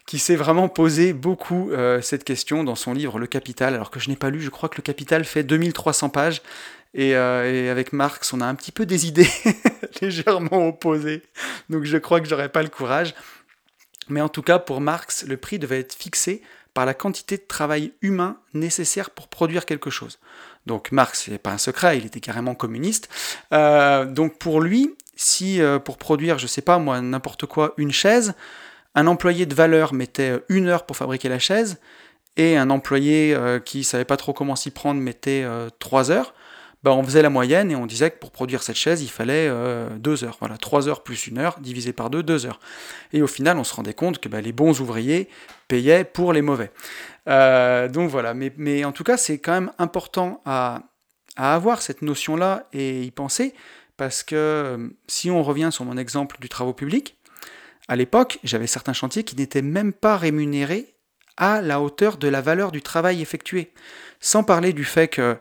qui 0.05 0.17
s'est 0.17 0.35
vraiment 0.35 0.67
posé 0.67 1.13
beaucoup 1.13 1.71
euh, 1.71 2.01
cette 2.01 2.23
question 2.23 2.63
dans 2.63 2.75
son 2.75 2.93
livre 2.93 3.19
Le 3.19 3.27
Capital, 3.27 3.75
alors 3.75 3.91
que 3.91 3.99
je 3.99 4.09
n'ai 4.09 4.15
pas 4.15 4.31
lu, 4.31 4.41
je 4.41 4.49
crois 4.49 4.67
que 4.69 4.77
Le 4.77 4.81
Capital 4.81 5.23
fait 5.25 5.43
2300 5.43 6.09
pages. 6.09 6.41
Et, 6.95 7.09
et 7.09 7.69
avec 7.69 7.93
Marx, 7.93 8.33
on 8.33 8.41
a 8.41 8.45
un 8.47 8.55
petit 8.55 8.71
peu 8.71 8.87
des 8.87 9.05
idées 9.05 9.29
légèrement 10.01 10.69
opposées. 10.69 11.21
Donc 11.69 11.83
je 11.83 11.97
crois 11.97 12.19
que 12.19 12.27
j'aurais 12.27 12.49
pas 12.49 12.63
le 12.63 12.69
courage. 12.69 13.13
Mais 14.07 14.21
en 14.21 14.29
tout 14.29 14.41
cas, 14.41 14.57
pour 14.57 14.81
Marx, 14.81 15.23
le 15.27 15.37
prix 15.37 15.59
devait 15.59 15.81
être 15.81 15.93
fixé 15.93 16.41
par 16.73 16.85
la 16.85 16.93
quantité 16.93 17.37
de 17.37 17.43
travail 17.47 17.93
humain 18.01 18.37
nécessaire 18.53 19.09
pour 19.09 19.27
produire 19.27 19.65
quelque 19.65 19.89
chose. 19.89 20.19
Donc 20.65 20.91
Marx, 20.91 21.27
n'est 21.27 21.37
pas 21.37 21.51
un 21.51 21.57
secret, 21.57 21.97
il 21.97 22.05
était 22.05 22.19
carrément 22.19 22.55
communiste. 22.55 23.09
Euh, 23.53 24.05
donc 24.05 24.37
pour 24.37 24.61
lui, 24.61 24.95
si 25.15 25.61
euh, 25.61 25.79
pour 25.79 25.97
produire, 25.97 26.37
je 26.37 26.47
sais 26.47 26.61
pas 26.61 26.77
moi, 26.77 27.01
n'importe 27.01 27.45
quoi, 27.45 27.73
une 27.77 27.91
chaise, 27.91 28.33
un 28.95 29.07
employé 29.07 29.45
de 29.45 29.55
valeur 29.55 29.93
mettait 29.93 30.39
une 30.49 30.67
heure 30.67 30.85
pour 30.85 30.95
fabriquer 30.95 31.29
la 31.29 31.39
chaise, 31.39 31.77
et 32.37 32.55
un 32.55 32.69
employé 32.69 33.33
euh, 33.35 33.59
qui 33.59 33.83
savait 33.83 34.05
pas 34.05 34.15
trop 34.15 34.33
comment 34.33 34.55
s'y 34.55 34.71
prendre 34.71 35.01
mettait 35.01 35.45
trois 35.79 36.11
heures, 36.11 36.33
bah, 36.83 36.91
on 36.91 37.03
faisait 37.03 37.21
la 37.21 37.29
moyenne 37.29 37.71
et 37.71 37.75
on 37.75 37.85
disait 37.85 38.11
que 38.11 38.19
pour 38.19 38.31
produire 38.31 38.63
cette 38.63 38.77
chaise, 38.77 39.01
il 39.01 39.09
fallait 39.09 39.51
deux 39.97 40.23
heures. 40.23 40.37
Voilà, 40.39 40.57
trois 40.57 40.87
heures 40.87 41.03
plus 41.03 41.27
une 41.27 41.37
heure, 41.37 41.59
divisé 41.59 41.91
par 41.91 42.09
deux, 42.09 42.23
deux 42.23 42.45
heures. 42.45 42.59
Et 43.11 43.21
au 43.21 43.27
final, 43.27 43.57
on 43.57 43.63
se 43.63 43.73
rendait 43.73 43.93
compte 43.93 44.19
que 44.19 44.29
bah, 44.29 44.39
les 44.39 44.53
bons 44.53 44.79
ouvriers 44.79 45.27
payaient 45.67 46.05
pour 46.05 46.31
les 46.31 46.41
mauvais. 46.41 46.71
Euh, 47.29 47.87
donc 47.87 48.09
voilà, 48.09 48.33
mais, 48.33 48.83
en 48.83 48.91
tout 48.91 49.03
cas, 49.03 49.17
c'est 49.17 49.37
quand 49.37 49.53
même 49.53 49.71
important 49.77 50.41
à, 50.45 50.83
avoir 51.37 51.81
cette 51.81 52.01
notion-là 52.01 52.67
et 52.73 53.03
y 53.03 53.11
penser, 53.11 53.53
parce 53.95 54.23
que 54.23 54.35
euh, 54.35 54.89
si 55.07 55.31
on 55.31 55.41
revient 55.41 55.69
sur 55.71 55.85
mon 55.85 55.95
exemple 55.95 56.37
du 56.41 56.49
travaux 56.49 56.73
public, 56.73 57.17
à 57.87 57.95
l'époque, 57.95 58.39
j'avais 58.43 58.67
certains 58.67 58.91
chantiers 58.93 59.23
qui 59.23 59.37
n'étaient 59.37 59.61
même 59.61 59.93
pas 59.93 60.17
rémunérés 60.17 60.95
à 61.37 61.61
la 61.61 61.79
hauteur 61.79 62.17
de 62.17 62.27
la 62.27 62.41
valeur 62.41 62.73
du 62.73 62.81
travail 62.81 63.21
effectué. 63.21 63.71
Sans 64.19 64.43
parler 64.43 64.73
du 64.73 64.83
fait 64.83 65.07
que 65.07 65.37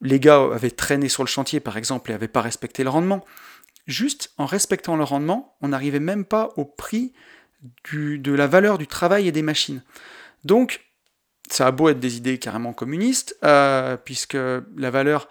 les 0.00 0.20
gars 0.20 0.42
avaient 0.52 0.70
traîné 0.70 1.08
sur 1.08 1.22
le 1.22 1.28
chantier, 1.28 1.60
par 1.60 1.76
exemple, 1.76 2.10
et 2.10 2.14
n'avaient 2.14 2.28
pas 2.28 2.40
respecté 2.40 2.84
le 2.84 2.90
rendement. 2.90 3.24
Juste 3.86 4.32
en 4.38 4.46
respectant 4.46 4.96
le 4.96 5.04
rendement, 5.04 5.56
on 5.60 5.68
n'arrivait 5.68 6.00
même 6.00 6.24
pas 6.24 6.50
au 6.56 6.64
prix 6.64 7.12
de 7.92 8.32
la 8.32 8.46
valeur 8.46 8.78
du 8.78 8.86
travail 8.86 9.28
et 9.28 9.32
des 9.32 9.42
machines. 9.42 9.82
Donc, 10.44 10.86
ça 11.50 11.66
a 11.66 11.70
beau 11.70 11.88
être 11.88 12.00
des 12.00 12.16
idées 12.16 12.38
carrément 12.38 12.72
communistes, 12.72 13.36
euh, 13.44 13.96
puisque 13.96 14.34
la 14.34 14.90
valeur 14.90 15.28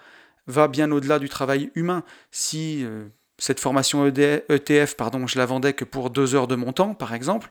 va 0.48 0.68
bien 0.68 0.92
au-delà 0.92 1.20
du 1.20 1.30
travail 1.30 1.72
humain. 1.76 2.04
Si 2.32 2.84
euh, 2.84 3.08
cette 3.38 3.60
formation 3.60 4.06
ETF, 4.06 4.50
e 4.50 4.96
pardon, 4.96 5.26
je 5.28 5.38
la 5.38 5.46
vendais 5.46 5.74
que 5.74 5.86
pour 5.86 6.10
deux 6.10 6.36
heures 6.36 6.48
de 6.48 6.56
mon 6.56 6.74
temps, 6.74 6.94
par 6.94 7.14
exemple, 7.14 7.50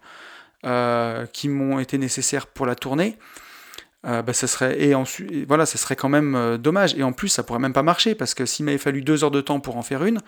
euh, 0.66 1.26
qui 1.26 1.48
m'ont 1.48 1.78
été 1.78 1.98
nécessaires 1.98 2.46
pour 2.46 2.66
la 2.66 2.74
tournée, 2.74 3.16
bah, 4.04 4.32
ça 4.32 4.46
serait 4.46 4.80
et 4.80 4.94
voilà, 5.46 5.66
ça 5.66 5.78
serait 5.78 5.96
quand 5.96 6.08
même 6.08 6.56
dommage. 6.58 6.94
Et 6.94 7.02
en 7.02 7.12
plus, 7.12 7.28
ça 7.28 7.42
pourrait 7.42 7.58
même 7.58 7.72
pas 7.72 7.82
marcher 7.82 8.14
parce 8.14 8.34
que 8.34 8.46
s'il 8.46 8.64
m'avait 8.64 8.78
fallu 8.78 9.02
deux 9.02 9.24
heures 9.24 9.30
de 9.30 9.40
temps 9.40 9.60
pour 9.60 9.76
en 9.76 9.82
faire 9.82 10.04
une, 10.04 10.20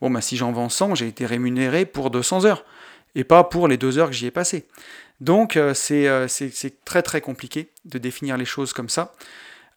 bon 0.00 0.10
bah 0.10 0.20
si 0.20 0.36
j'en 0.36 0.52
vends 0.52 0.68
100, 0.68 0.94
j'ai 0.94 1.08
été 1.08 1.26
rémunéré 1.26 1.84
pour 1.84 2.10
200 2.10 2.44
heures 2.44 2.64
et 3.14 3.24
pas 3.24 3.44
pour 3.44 3.68
les 3.68 3.76
deux 3.76 3.98
heures 3.98 4.08
que 4.08 4.14
j'y 4.14 4.26
ai 4.26 4.30
passées. 4.30 4.66
Donc 5.20 5.56
euh, 5.56 5.74
euh, 5.90 6.28
c'est 6.28 6.84
très 6.84 7.02
très 7.02 7.20
compliqué 7.20 7.72
de 7.84 7.98
définir 7.98 8.36
les 8.36 8.44
choses 8.44 8.72
comme 8.72 8.88
ça, 8.88 9.12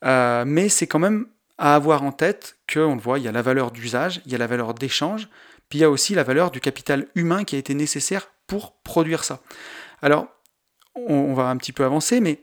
euh, 0.05 0.43
mais 0.45 0.69
c'est 0.69 0.87
quand 0.87 0.99
même 0.99 1.27
à 1.57 1.75
avoir 1.75 2.03
en 2.03 2.11
tête 2.11 2.57
qu'on 2.71 2.95
le 2.95 3.01
voit, 3.01 3.19
il 3.19 3.25
y 3.25 3.27
a 3.27 3.31
la 3.31 3.41
valeur 3.41 3.71
d'usage, 3.71 4.21
il 4.25 4.31
y 4.31 4.35
a 4.35 4.37
la 4.37 4.47
valeur 4.47 4.73
d'échange, 4.73 5.27
puis 5.69 5.79
il 5.79 5.81
y 5.81 5.85
a 5.85 5.89
aussi 5.89 6.15
la 6.15 6.23
valeur 6.23 6.51
du 6.51 6.59
capital 6.59 7.07
humain 7.15 7.43
qui 7.43 7.55
a 7.55 7.59
été 7.59 7.73
nécessaire 7.73 8.29
pour 8.47 8.73
produire 8.81 9.23
ça. 9.23 9.41
Alors, 10.01 10.27
on, 10.95 11.33
va 11.33 11.43
un 11.43 11.57
petit 11.57 11.71
peu 11.71 11.85
avancer, 11.85 12.19
mais 12.19 12.41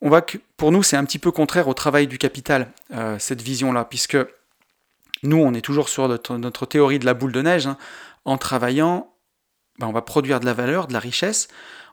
on 0.00 0.10
que, 0.20 0.38
pour 0.56 0.72
nous, 0.72 0.82
c'est 0.82 0.96
un 0.96 1.04
petit 1.04 1.18
peu 1.18 1.32
contraire 1.32 1.68
au 1.68 1.74
travail 1.74 2.06
du 2.06 2.18
capital, 2.18 2.70
cette 3.18 3.42
vision-là, 3.42 3.84
puisque 3.84 4.16
nous, 5.22 5.38
on 5.38 5.54
est 5.54 5.60
toujours 5.60 5.88
sur 5.88 6.08
notre, 6.08 6.66
théorie 6.66 6.98
de 6.98 7.04
la 7.04 7.14
boule 7.14 7.32
de 7.32 7.42
neige. 7.42 7.66
Hein. 7.66 7.76
En 8.24 8.38
travaillant, 8.38 9.12
ben, 9.78 9.86
on 9.86 9.92
va 9.92 10.02
produire 10.02 10.40
de 10.40 10.46
la 10.46 10.54
valeur, 10.54 10.86
de 10.86 10.92
la 10.92 10.98
richesse, 10.98 11.48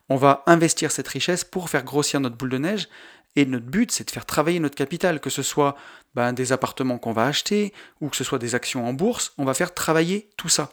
on 0.09 0.17
va 0.17 0.43
investir 0.45 0.91
cette 0.91 1.07
richesse 1.07 1.43
pour 1.43 1.69
faire 1.69 1.83
grossir 1.83 2.19
notre 2.19 2.35
boule 2.35 2.49
de 2.49 2.57
neige, 2.57 2.87
et 3.35 3.45
notre 3.45 3.65
but, 3.65 3.91
c'est 3.91 4.05
de 4.05 4.11
faire 4.11 4.25
travailler 4.25 4.59
notre 4.59 4.75
capital, 4.75 5.19
que 5.19 5.29
ce 5.29 5.43
soit 5.43 5.75
ben, 6.13 6.31
des 6.31 6.51
appartements 6.51 6.97
qu'on 6.97 7.11
va 7.11 7.25
acheter 7.25 7.73
ou 7.99 8.09
que 8.09 8.15
ce 8.15 8.23
soit 8.23 8.39
des 8.39 8.55
actions 8.55 8.87
en 8.87 8.93
bourse, 8.93 9.33
on 9.37 9.43
va 9.43 9.53
faire 9.53 9.73
travailler 9.73 10.29
tout 10.37 10.47
ça 10.47 10.71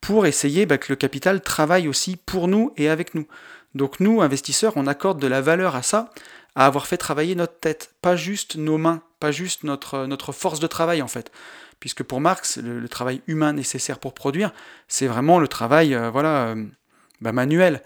pour 0.00 0.26
essayer 0.26 0.66
ben, 0.66 0.76
que 0.76 0.92
le 0.92 0.96
capital 0.96 1.40
travaille 1.40 1.88
aussi 1.88 2.16
pour 2.16 2.48
nous 2.48 2.72
et 2.76 2.90
avec 2.90 3.14
nous. 3.14 3.26
Donc 3.74 3.98
nous, 4.00 4.20
investisseurs, 4.20 4.74
on 4.76 4.86
accorde 4.86 5.20
de 5.20 5.26
la 5.26 5.40
valeur 5.40 5.74
à 5.74 5.82
ça, 5.82 6.10
à 6.54 6.66
avoir 6.66 6.86
fait 6.86 6.96
travailler 6.96 7.34
notre 7.34 7.58
tête, 7.58 7.94
pas 8.02 8.16
juste 8.16 8.56
nos 8.56 8.78
mains, 8.78 9.02
pas 9.20 9.32
juste 9.32 9.64
notre, 9.64 10.06
notre 10.06 10.32
force 10.32 10.60
de 10.60 10.66
travail 10.66 11.02
en 11.02 11.08
fait. 11.08 11.30
Puisque 11.80 12.02
pour 12.02 12.20
Marx, 12.20 12.58
le, 12.58 12.88
travail 12.88 13.22
humain 13.26 13.52
nécessaire 13.52 13.98
pour 13.98 14.14
produire, 14.14 14.52
c'est 14.86 15.06
vraiment 15.06 15.40
le 15.40 15.48
travail 15.48 15.94
euh, 15.94 16.10
voilà, 16.10 16.48
euh, 16.48 16.64
ben, 17.20 17.32
manuel. 17.32 17.82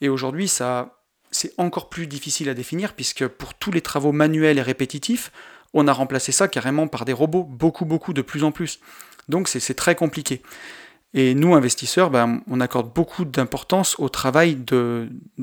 Et 0.00 0.08
aujourd'hui, 0.08 0.46
ça, 0.46 1.00
c'est 1.30 1.52
encore 1.58 1.88
plus 1.88 2.06
difficile 2.06 2.48
à 2.48 2.54
définir 2.54 2.94
puisque 2.94 3.26
pour 3.26 3.54
tous 3.54 3.72
les 3.72 3.80
travaux 3.80 4.12
manuels 4.12 4.58
et 4.58 4.62
répétitifs, 4.62 5.32
on 5.74 5.88
a 5.88 5.92
remplacé 5.92 6.32
ça 6.32 6.48
carrément 6.48 6.88
par 6.88 7.04
des 7.04 7.12
robots, 7.12 7.44
beaucoup, 7.44 7.84
beaucoup, 7.84 8.12
de 8.12 8.22
plus 8.22 8.44
en 8.44 8.52
plus. 8.52 8.80
Donc 9.28 9.48
c'est 9.48 9.74
très 9.74 9.94
compliqué. 9.94 10.42
Et 11.12 11.34
nous, 11.34 11.54
investisseurs, 11.54 12.10
ben, 12.10 12.42
on 12.46 12.60
accorde 12.60 12.92
beaucoup 12.92 13.24
d'importance 13.24 13.98
au 13.98 14.08
travail 14.08 14.56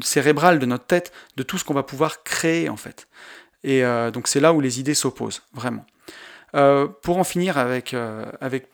cérébral 0.02 0.60
de 0.60 0.66
notre 0.66 0.86
tête, 0.86 1.12
de 1.36 1.44
tout 1.44 1.58
ce 1.58 1.66
qu'on 1.66 1.74
va 1.74 1.84
pouvoir 1.84 2.24
créer 2.24 2.70
en 2.70 2.78
fait. 2.78 3.08
Et 3.64 3.84
euh, 3.84 4.12
donc 4.12 4.28
c'est 4.28 4.40
là 4.40 4.54
où 4.54 4.62
les 4.62 4.80
idées 4.80 4.94
s'opposent, 4.94 5.44
vraiment. 5.54 5.86
Euh, 6.56 6.88
pour 6.88 7.18
en 7.18 7.26
finir 7.26 7.58
avec, 7.58 7.94
euh, 7.94 8.26
avec 8.40 8.70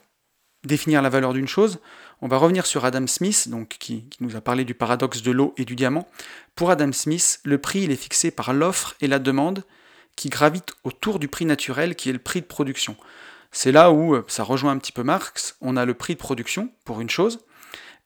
définir 0.63 1.01
la 1.01 1.09
valeur 1.09 1.33
d'une 1.33 1.47
chose, 1.47 1.79
on 2.21 2.27
va 2.27 2.37
revenir 2.37 2.65
sur 2.65 2.85
Adam 2.85 3.07
Smith, 3.07 3.49
donc, 3.49 3.69
qui, 3.79 4.05
nous 4.19 4.35
a 4.35 4.41
parlé 4.41 4.63
du 4.63 4.75
paradoxe 4.75 5.23
de 5.23 5.31
l'eau 5.31 5.53
et 5.57 5.65
du 5.65 5.75
diamant. 5.75 6.07
Pour 6.55 6.69
Adam 6.69 6.91
Smith, 6.91 7.41
le 7.43 7.57
prix 7.57 7.81
il 7.81 7.91
est 7.91 7.95
fixé 7.95 8.29
par 8.29 8.53
l'offre 8.53 8.95
et 9.01 9.07
la 9.07 9.19
demande 9.19 9.63
qui 10.15 10.29
gravitent 10.29 10.73
autour 10.83 11.17
du 11.17 11.27
prix 11.27 11.45
naturel 11.45 11.95
qui 11.95 12.09
est 12.09 12.13
le 12.13 12.19
prix 12.19 12.41
de 12.41 12.45
production. 12.45 12.95
C'est 13.53 13.71
là 13.71 13.91
où 13.91 14.15
euh, 14.15 14.25
ça 14.27 14.43
rejoint 14.43 14.71
un 14.71 14.77
petit 14.79 14.91
peu 14.91 15.03
Marx, 15.03 15.55
on 15.61 15.77
a 15.77 15.85
le 15.85 15.93
prix 15.93 16.15
de 16.15 16.19
production 16.19 16.69
pour 16.83 16.99
une 16.99 17.09
chose, 17.09 17.39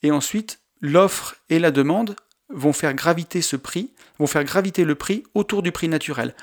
et 0.03 0.11
ensuite 0.11 0.59
l'offre 0.81 1.37
et 1.49 1.57
la 1.57 1.71
demande 1.71 2.15
vont 2.49 2.73
faire 2.73 2.93
graviter 2.93 3.41
ce 3.41 3.55
prix, 3.55 3.91
vont 4.19 4.27
faire 4.27 4.43
graviter 4.43 4.83
le 4.83 4.95
prix 4.95 5.23
autour 5.33 5.63
du 5.63 5.71
prix 5.71 5.87
naturel. 5.87 6.35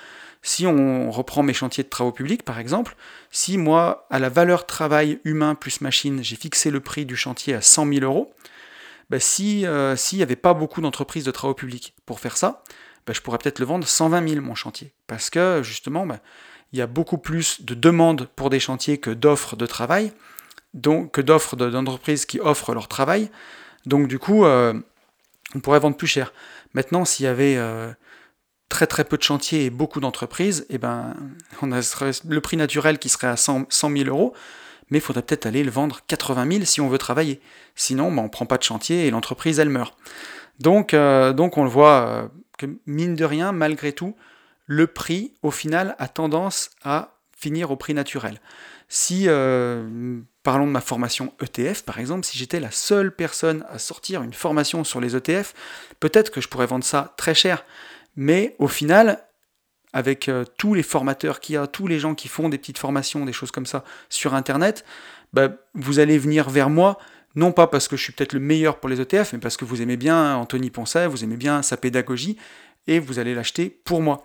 Si 0.43 0.67
on 0.67 1.11
reprend 1.11 1.43
mes 1.43 1.55
chantiers 1.55 1.85
de 1.85 1.89
travaux 1.89 2.13
publics, 2.13 2.43
par 2.43 2.59
exemple, 2.59 2.97
si 3.31 3.57
moi, 3.57 4.07
à 4.11 4.19
la 4.19 4.29
valeur 4.29 4.67
travail 4.67 5.21
humain 5.25 5.55
plus 5.55 5.81
machine, 5.81 6.23
j'ai 6.23 6.37
fixé 6.37 6.71
le 6.71 6.81
prix 6.81 7.07
du 7.07 7.17
chantier 7.17 7.55
à 7.55 7.63
100 7.63 7.87
000 7.87 8.05
euros, 8.05 8.35
bah, 9.11 9.21
si 9.21 9.67
euh, 9.67 9.97
s'il 9.97 10.19
n'y 10.19 10.23
avait 10.23 10.37
pas 10.37 10.55
beaucoup 10.55 10.81
d'entreprises 10.81 11.25
de 11.25 11.31
travaux 11.31 11.55
publics 11.55 11.95
pour 12.07 12.21
faire 12.21 12.37
ça, 12.37 12.63
bah, 13.07 13.13
je 13.15 13.21
pourrais 13.21 13.39
peut-être 13.39 13.59
le 13.59 13.67
vendre 13.67 13.87
120 13.87 14.29
000 14.29 14.41
mon 14.43 14.55
chantier. 14.55 14.95
Parce 15.07 15.31
que 15.31 15.63
justement, 15.63 16.07
bah, 16.07 16.21
il 16.75 16.79
y 16.79 16.83
a 16.83 16.89
beaucoup 16.89 17.19
plus 17.19 17.65
de 17.65 17.75
demandes 17.75 18.29
pour 18.35 18.51
des 18.51 18.59
chantiers 18.59 18.99
que 18.99 19.11
d'offres 19.11 19.55
de 19.55 19.65
travail, 19.65 20.13
donc 20.75 21.13
que 21.13 21.21
d'offres 21.21 21.55
d'entreprises 21.55 22.27
qui 22.27 22.41
offrent 22.41 22.75
leur 22.75 22.89
travail. 22.89 23.31
Donc 23.87 24.09
du 24.09 24.19
coup, 24.19 24.45
euh, 24.45 24.75
on 25.55 25.61
pourrait 25.61 25.79
vendre 25.79 25.97
plus 25.97 26.09
cher. 26.09 26.33
Maintenant, 26.75 27.05
s'il 27.05 27.27
y 27.27 27.29
avait 27.29 27.55
euh, 27.57 27.93
très 28.69 28.89
très 28.89 29.05
peu 29.05 29.17
de 29.17 29.23
chantiers 29.23 29.67
et 29.67 29.71
beaucoup 29.71 30.01
d'entreprises, 30.01 30.67
eh 30.69 30.79
ben, 30.79 31.15
le 31.63 32.41
prix 32.41 32.57
naturel 32.57 32.99
qui 32.99 33.09
serait 33.09 33.29
à 33.29 33.37
100, 33.37 33.69
000 33.71 33.95
euros, 34.09 34.35
mais 34.91 34.99
il 34.99 35.01
faudrait 35.01 35.23
peut-être 35.23 35.47
aller 35.47 35.63
le 35.63 35.71
vendre 35.71 36.01
80 36.09 36.51
000 36.51 36.65
si 36.65 36.81
on 36.81 36.89
veut 36.89 36.99
travailler. 36.99 37.41
Sinon, 37.77 38.11
ben, 38.11 38.19
on 38.19 38.25
ne 38.25 38.29
prend 38.31 38.47
pas 38.47 38.59
de 38.59 38.65
chantier 38.65 39.07
et 39.07 39.13
l'entreprise, 39.13 39.61
elle 39.61 39.71
meurt. 39.71 39.97
Donc, 40.59 40.93
euh, 40.93 41.33
donc 41.33 41.57
on 41.57 41.63
le 41.63 41.71
voit 41.71 42.29
que, 42.59 42.67
mine 42.87 43.15
de 43.15 43.25
rien, 43.25 43.53
malgré 43.53 43.93
tout, 43.93 44.17
le 44.67 44.87
prix, 44.87 45.35
au 45.43 45.51
final, 45.51 45.95
a 45.99 46.09
tendance 46.09 46.71
à 46.83 47.19
finir 47.37 47.71
au 47.71 47.77
prix 47.77 47.95
naturel. 47.95 48.41
Si, 48.89 49.25
euh, 49.27 50.21
parlons 50.43 50.67
de 50.67 50.73
ma 50.73 50.81
formation 50.81 51.33
ETF 51.41 51.83
par 51.83 51.99
exemple, 51.99 52.25
si 52.25 52.39
j'étais 52.39 52.61
la 52.61 52.71
seule 52.71 53.15
personne 53.15 53.65
à 53.69 53.79
sortir 53.79 54.23
une 54.23 54.33
formation 54.33 54.85
sur 54.85 55.01
les 55.01 55.17
ETF, 55.17 55.55
peut-être 56.01 56.31
que 56.31 56.41
je 56.41 56.49
pourrais 56.49 56.67
vendre 56.67 56.85
ça 56.85 57.15
très 57.17 57.35
cher. 57.35 57.65
Mais 58.17 58.55
au 58.59 58.69
final, 58.69 59.25
avec 59.93 60.29
euh, 60.29 60.45
tous 60.59 60.75
les 60.75 60.83
formateurs 60.83 61.41
qu'il 61.41 61.55
y 61.55 61.59
a, 61.59 61.67
tous 61.67 61.87
les 61.87 61.99
gens 61.99 62.15
qui 62.15 62.29
font 62.29 62.49
des 62.49 62.59
petites 62.59 62.79
formations, 62.79 63.25
des 63.25 63.33
choses 63.33 63.51
comme 63.51 63.67
ça 63.67 63.85
sur 64.09 64.35
Internet, 64.35 64.85
bah, 65.33 65.49
vous 65.75 65.99
allez 65.99 66.19
venir 66.19 66.51
vers 66.51 66.71
moi, 66.71 66.99
non 67.35 67.53
pas 67.53 67.67
parce 67.67 67.89
que 67.89 67.97
je 67.97 68.03
suis 68.03 68.13
peut-être 68.13 68.33
le 68.33 68.41
meilleur 68.41 68.79
pour 68.79 68.89
les 68.89 69.01
ETF, 69.01 69.33
mais 69.33 69.39
parce 69.39 69.57
que 69.57 69.65
vous 69.65 69.83
aimez 69.83 69.97
bien 69.97 70.37
Anthony 70.37 70.71
Poncet, 70.71 71.07
vous 71.07 71.25
aimez 71.25 71.37
bien 71.37 71.63
sa 71.63 71.77
pédagogie, 71.77 72.37
et 72.87 72.99
vous 72.99 73.19
allez 73.19 73.35
l'acheter 73.35 73.71
pour 73.71 74.01
moi. 74.03 74.25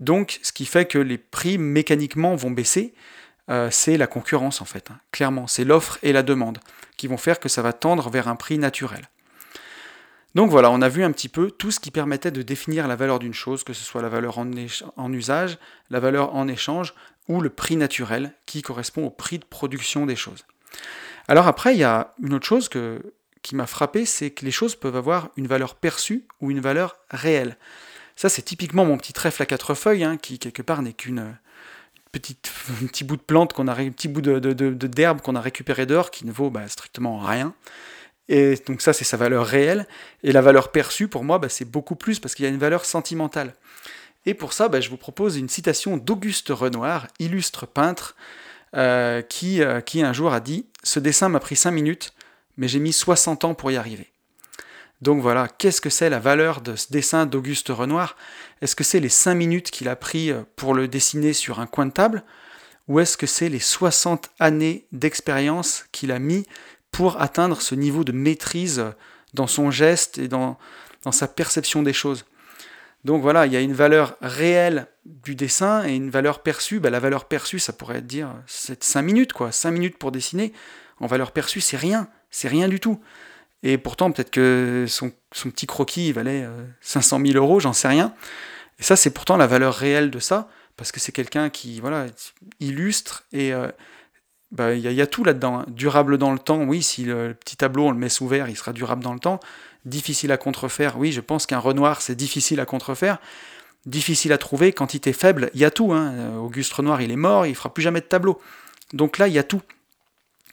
Donc, 0.00 0.40
ce 0.42 0.52
qui 0.52 0.66
fait 0.66 0.86
que 0.86 0.98
les 0.98 1.18
prix 1.18 1.58
mécaniquement 1.58 2.34
vont 2.34 2.50
baisser, 2.50 2.94
euh, 3.50 3.68
c'est 3.70 3.96
la 3.96 4.06
concurrence 4.06 4.60
en 4.60 4.64
fait. 4.64 4.90
Hein. 4.90 4.98
Clairement, 5.10 5.46
c'est 5.46 5.64
l'offre 5.64 5.98
et 6.02 6.12
la 6.12 6.22
demande 6.22 6.58
qui 6.96 7.06
vont 7.06 7.16
faire 7.16 7.40
que 7.40 7.48
ça 7.48 7.62
va 7.62 7.72
tendre 7.72 8.10
vers 8.10 8.28
un 8.28 8.36
prix 8.36 8.58
naturel. 8.58 9.08
Donc 10.34 10.50
voilà, 10.50 10.70
on 10.70 10.80
a 10.80 10.88
vu 10.88 11.04
un 11.04 11.12
petit 11.12 11.28
peu 11.28 11.50
tout 11.50 11.70
ce 11.70 11.78
qui 11.78 11.90
permettait 11.90 12.30
de 12.30 12.40
définir 12.42 12.88
la 12.88 12.96
valeur 12.96 13.18
d'une 13.18 13.34
chose, 13.34 13.64
que 13.64 13.74
ce 13.74 13.84
soit 13.84 14.00
la 14.00 14.08
valeur 14.08 14.38
en, 14.38 15.12
usage, 15.12 15.58
la 15.90 16.00
valeur 16.00 16.34
en 16.34 16.48
échange 16.48 16.94
ou 17.28 17.40
le 17.40 17.50
prix 17.50 17.76
naturel 17.76 18.32
qui 18.46 18.62
correspond 18.62 19.04
au 19.04 19.10
prix 19.10 19.38
de 19.38 19.44
production 19.44 20.06
des 20.06 20.16
choses. 20.16 20.46
Alors 21.28 21.46
après, 21.46 21.74
il 21.74 21.80
y 21.80 21.84
a 21.84 22.14
une 22.22 22.34
autre 22.34 22.46
chose 22.46 22.70
qui 23.42 23.54
m'a 23.54 23.66
frappé, 23.66 24.06
c'est 24.06 24.30
que 24.30 24.46
les 24.46 24.50
choses 24.50 24.74
peuvent 24.74 24.96
avoir 24.96 25.28
une 25.36 25.46
valeur 25.46 25.74
perçue 25.74 26.26
ou 26.40 26.50
une 26.50 26.60
valeur 26.60 26.96
réelle. 27.10 27.58
Ça, 28.22 28.28
c'est 28.28 28.42
typiquement 28.42 28.84
mon 28.84 28.98
petit 28.98 29.12
trèfle 29.12 29.42
à 29.42 29.46
quatre 29.46 29.74
feuilles, 29.74 30.04
hein, 30.04 30.16
qui 30.16 30.38
quelque 30.38 30.62
part 30.62 30.80
n'est 30.80 30.92
qu'une 30.92 31.36
petite, 32.12 32.52
un 32.80 32.86
petit 32.86 33.02
bout 33.02 33.16
de 33.16 33.20
plante 33.20 33.52
qu'on 33.52 33.66
a, 33.66 33.74
un 33.74 33.90
petit 33.90 34.06
bout 34.06 34.20
d'herbe 34.20 35.20
qu'on 35.22 35.34
a 35.34 35.40
récupéré 35.40 35.86
dehors, 35.86 36.12
qui 36.12 36.24
ne 36.24 36.30
vaut 36.30 36.48
bah, 36.48 36.68
strictement 36.68 37.18
rien. 37.18 37.52
Et 38.28 38.54
donc 38.64 38.80
ça, 38.80 38.92
c'est 38.92 39.02
sa 39.02 39.16
valeur 39.16 39.44
réelle. 39.44 39.88
Et 40.22 40.30
la 40.30 40.40
valeur 40.40 40.70
perçue, 40.70 41.08
pour 41.08 41.24
moi, 41.24 41.40
bah, 41.40 41.48
c'est 41.48 41.64
beaucoup 41.64 41.96
plus 41.96 42.20
parce 42.20 42.36
qu'il 42.36 42.44
y 42.44 42.46
a 42.46 42.50
une 42.52 42.60
valeur 42.60 42.84
sentimentale. 42.84 43.54
Et 44.24 44.34
pour 44.34 44.52
ça, 44.52 44.68
bah, 44.68 44.80
je 44.80 44.88
vous 44.88 44.96
propose 44.96 45.36
une 45.36 45.48
citation 45.48 45.96
d'Auguste 45.96 46.50
Renoir, 46.50 47.08
illustre 47.18 47.66
peintre, 47.66 48.14
euh, 48.76 49.20
qui, 49.22 49.64
euh, 49.64 49.80
qui 49.80 50.00
un 50.00 50.12
jour 50.12 50.32
a 50.32 50.38
dit 50.38 50.66
«Ce 50.84 51.00
dessin 51.00 51.28
m'a 51.28 51.40
pris 51.40 51.56
5 51.56 51.72
minutes, 51.72 52.12
mais 52.56 52.68
j'ai 52.68 52.78
mis 52.78 52.92
60 52.92 53.44
ans 53.44 53.54
pour 53.54 53.72
y 53.72 53.76
arriver». 53.76 54.11
Donc 55.02 55.20
voilà, 55.20 55.48
qu'est-ce 55.48 55.80
que 55.80 55.90
c'est 55.90 56.08
la 56.08 56.20
valeur 56.20 56.60
de 56.60 56.76
ce 56.76 56.92
dessin 56.92 57.26
d'Auguste 57.26 57.70
Renoir? 57.70 58.16
Est-ce 58.60 58.76
que 58.76 58.84
c'est 58.84 59.00
les 59.00 59.08
5 59.08 59.34
minutes 59.34 59.72
qu'il 59.72 59.88
a 59.88 59.96
pris 59.96 60.30
euh, 60.30 60.42
pour 60.54 60.74
le 60.74 60.86
dessiner 60.86 61.32
sur 61.32 61.58
un 61.58 61.66
coin 61.66 61.86
de 61.86 61.90
table? 61.90 62.22
Ou 62.86 63.00
est-ce 63.00 63.16
que 63.16 63.26
c'est 63.26 63.48
les 63.48 63.58
60 63.58 64.30
années 64.38 64.86
d'expérience 64.92 65.86
qu'il 65.90 66.12
a 66.12 66.20
mis 66.20 66.46
pour 66.92 67.20
atteindre 67.20 67.60
ce 67.60 67.74
niveau 67.74 68.04
de 68.04 68.12
maîtrise 68.12 68.84
dans 69.34 69.48
son 69.48 69.72
geste 69.72 70.18
et 70.18 70.28
dans, 70.28 70.56
sa 71.10 71.26
perception 71.26 71.82
des 71.82 71.92
choses? 71.92 72.24
Donc 73.04 73.22
voilà, 73.22 73.46
il 73.46 73.52
y 73.52 73.56
a 73.56 73.60
une 73.60 73.72
valeur 73.72 74.16
réelle 74.20 74.86
du 75.04 75.34
dessin 75.34 75.84
et 75.84 75.96
une 75.96 76.10
valeur 76.10 76.44
perçue. 76.44 76.78
Bah, 76.78 76.90
la 76.90 77.00
valeur 77.00 77.24
perçue, 77.24 77.58
ça 77.58 77.72
pourrait 77.72 77.98
être 77.98 78.06
dire 78.06 78.32
c'est 78.46 78.84
5 78.84 79.02
minutes, 79.02 79.32
quoi. 79.32 79.50
5 79.50 79.72
minutes 79.72 79.98
pour 79.98 80.12
dessiner. 80.12 80.52
En 81.00 81.08
valeur 81.08 81.32
perçue, 81.32 81.60
c'est 81.60 81.76
rien. 81.76 82.06
C'est 82.30 82.46
rien 82.46 82.68
du 82.68 82.78
tout. 82.78 83.00
Et 83.62 83.78
pourtant, 83.78 84.10
peut-être 84.10 84.30
que 84.30 84.86
son, 84.88 85.12
petit 85.30 85.66
croquis 85.66 86.12
valait 86.12 86.46
500 86.80 87.20
euh, 87.20 87.26
000 87.32 87.38
euros, 87.38 87.60
j'en 87.60 87.72
sais 87.72 87.88
rien. 87.88 88.14
Et 88.78 88.82
ça, 88.82 88.96
c'est 88.96 89.10
pourtant 89.10 89.36
la 89.36 89.46
valeur 89.46 89.74
réelle 89.74 90.10
de 90.10 90.18
ça, 90.18 90.48
parce 90.76 90.90
que 90.90 90.98
c'est 90.98 91.12
quelqu'un 91.12 91.50
qui 91.50 91.80
voilà, 91.80 92.06
illustre 92.58 93.24
et, 93.32 93.52
euh, 93.52 93.68
bah, 94.52 94.74
il 94.74 94.80
y, 94.80 95.00
a 95.00 95.06
tout 95.06 95.24
là-dedans. 95.24 95.60
Hein. 95.60 95.66
Durable 95.68 96.18
dans 96.18 96.30
le 96.30 96.38
temps, 96.38 96.62
oui, 96.64 96.82
si 96.82 97.04
le 97.04 97.32
petit 97.32 97.56
tableau, 97.56 97.86
on 97.86 97.90
le 97.90 97.96
met 97.96 98.10
sous 98.10 98.28
verre, 98.28 98.50
il 98.50 98.56
sera 98.56 98.72
durable 98.72 99.02
dans 99.02 99.14
le 99.14 99.18
temps. 99.18 99.40
Difficile 99.86 100.30
à 100.30 100.36
contrefaire, 100.36 100.98
oui, 100.98 101.10
je 101.10 101.20
pense 101.22 101.46
qu'un 101.46 101.58
Renoir, 101.58 102.02
c'est 102.02 102.14
difficile 102.14 102.60
à 102.60 102.66
contrefaire. 102.66 103.18
Difficile 103.86 104.32
à 104.32 104.38
trouver, 104.38 104.72
quantité 104.72 105.12
faible, 105.12 105.50
il 105.54 105.60
y 105.60 105.64
a 105.64 105.70
tout. 105.70 105.92
Hein. 105.92 106.12
Euh, 106.12 106.36
Auguste 106.36 106.72
Renoir, 106.74 107.00
il 107.00 107.10
est 107.10 107.16
mort, 107.16 107.46
il 107.46 107.54
fera 107.54 107.72
plus 107.72 107.82
jamais 107.82 108.00
de 108.00 108.06
tableau. 108.06 108.40
Donc 108.92 109.16
là, 109.16 109.26
il 109.26 109.34
y 109.34 109.38
a 109.38 109.42
tout. 109.42 109.62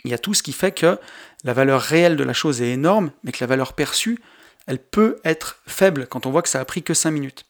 Il 0.06 0.12
y 0.12 0.14
a 0.14 0.18
tout 0.18 0.34
ce 0.34 0.42
qui 0.42 0.54
fait 0.54 0.72
que 0.72 0.98
la 1.44 1.54
valeur 1.54 1.82
réelle 1.82 2.16
de 2.16 2.24
la 2.24 2.34
chose 2.34 2.62
est 2.62 2.72
énorme, 2.72 3.12
mais 3.24 3.32
que 3.32 3.38
la 3.42 3.48
valeur 3.48 3.74
perçue, 3.74 4.20
elle 4.68 4.80
peut 4.80 5.18
être 5.24 5.60
faible 5.66 6.08
quand 6.08 6.26
on 6.26 6.32
voit 6.32 6.42
que 6.42 6.50
ça 6.50 6.60
a 6.60 6.66
pris 6.66 6.84
que 6.84 6.94
5 6.94 7.12
minutes. 7.12 7.46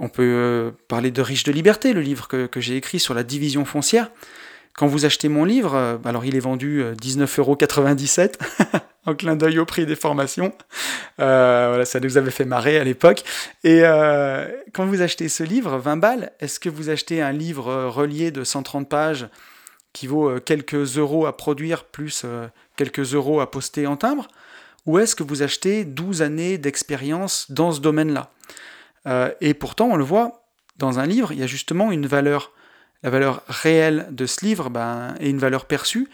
On 0.00 0.08
peut 0.08 0.22
euh, 0.22 0.70
parler 0.88 1.10
de 1.10 1.22
Riche 1.22 1.44
de 1.44 1.52
liberté, 1.52 1.92
le 1.92 2.00
livre 2.00 2.26
que, 2.26 2.48
j'ai 2.56 2.76
écrit 2.76 2.98
sur 2.98 3.14
la 3.14 3.22
division 3.22 3.64
foncière. 3.64 4.10
Quand 4.76 4.88
vous 4.88 5.04
achetez 5.04 5.28
mon 5.28 5.44
livre, 5.44 5.74
euh, 5.74 5.96
alors 6.04 6.24
il 6.24 6.34
est 6.34 6.40
vendu 6.40 6.82
19,97€ 7.00 8.32
euh, 8.74 8.78
en 9.06 9.14
clin 9.14 9.36
d'œil 9.36 9.60
au 9.60 9.64
prix 9.64 9.86
des 9.86 9.94
formations. 9.94 10.52
Voilà, 11.18 11.84
ça 11.84 12.00
nous 12.00 12.18
avait 12.18 12.32
fait 12.32 12.44
marrer 12.44 12.78
à 12.78 12.84
l'époque. 12.84 13.22
Et 13.62 13.82
quand 14.72 14.86
vous 14.86 15.02
achetez 15.02 15.28
ce 15.28 15.44
livre, 15.44 15.76
20 15.76 15.98
balles, 15.98 16.32
est-ce 16.40 16.58
que 16.58 16.68
vous 16.68 16.90
achetez 16.90 17.22
un 17.22 17.32
livre 17.32 17.84
relié 17.84 18.32
de 18.32 18.42
130 18.42 18.88
pages 18.88 19.28
qui 19.92 20.08
vaut 20.08 20.40
quelques 20.40 20.98
euros 20.98 21.26
à 21.26 21.36
produire 21.36 21.84
plus 21.84 22.24
quelques 22.76 23.14
euros 23.14 23.40
à 23.40 23.50
poster 23.50 23.86
en 23.86 23.96
timbre 23.96 24.28
ou 24.86 24.98
est-ce 24.98 25.16
que 25.16 25.22
vous 25.22 25.42
achetez 25.42 25.84
12 25.84 26.22
années 26.22 26.58
d'expérience 26.58 27.50
dans 27.50 27.72
ce 27.72 27.80
domaine-là? 27.80 28.30
Euh, 29.06 29.30
Et 29.40 29.54
pourtant, 29.54 29.88
on 29.90 29.96
le 29.96 30.04
voit, 30.04 30.44
dans 30.76 30.98
un 30.98 31.06
livre, 31.06 31.32
il 31.32 31.38
y 31.38 31.42
a 31.42 31.46
justement 31.46 31.90
une 31.90 32.06
valeur, 32.06 32.52
la 33.02 33.10
valeur 33.10 33.42
réelle 33.48 34.08
de 34.10 34.26
ce 34.26 34.44
livre 34.44 34.70
ben, 34.70 35.14
et 35.20 35.30
une 35.30 35.38
valeur 35.38 35.66
perçue 35.66 36.08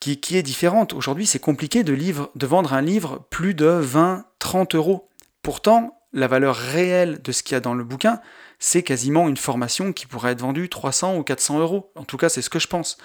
qui, 0.00 0.18
qui 0.18 0.36
est 0.36 0.42
différente. 0.42 0.94
Aujourd'hui, 0.94 1.26
c'est 1.26 1.38
compliqué 1.38 1.84
de, 1.84 1.92
livre, 1.92 2.30
de 2.34 2.46
vendre 2.46 2.72
un 2.72 2.82
livre 2.82 3.26
plus 3.30 3.54
de 3.54 3.66
20, 3.66 4.24
30 4.38 4.74
euros. 4.74 5.08
Pourtant, 5.42 6.00
la 6.12 6.28
valeur 6.28 6.56
réelle 6.56 7.20
de 7.20 7.32
ce 7.32 7.42
qu'il 7.42 7.54
y 7.54 7.56
a 7.56 7.60
dans 7.60 7.74
le 7.74 7.84
bouquin, 7.84 8.20
c'est 8.58 8.82
quasiment 8.82 9.28
une 9.28 9.36
formation 9.36 9.92
qui 9.92 10.06
pourrait 10.06 10.32
être 10.32 10.40
vendue 10.40 10.70
300 10.70 11.16
ou 11.16 11.22
400 11.22 11.58
euros. 11.58 11.92
En 11.94 12.04
tout 12.04 12.16
cas, 12.16 12.30
c'est 12.30 12.40
ce 12.40 12.48
que 12.48 12.58
je 12.58 12.68
pense. 12.68 12.96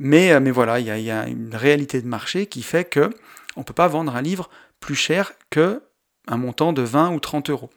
Mais, 0.00 0.32
euh, 0.32 0.40
mais 0.40 0.50
voilà, 0.50 0.80
il 0.80 0.86
y, 0.86 1.10
a, 1.10 1.28
une 1.28 1.54
réalité 1.54 2.00
de 2.00 2.08
marché 2.08 2.46
qui 2.46 2.62
fait 2.62 2.86
que 2.86 3.10
on 3.54 3.60
ne 3.60 3.64
peut 3.64 3.74
pas 3.74 3.86
vendre 3.86 4.16
un 4.16 4.22
livre 4.22 4.48
plus 4.80 4.94
cher 4.94 5.32
que 5.50 5.82
un 6.26 6.38
montant 6.38 6.72
de 6.72 6.80
20 6.82 7.10
ou 7.10 7.20
30 7.20 7.50
euros. 7.50 7.70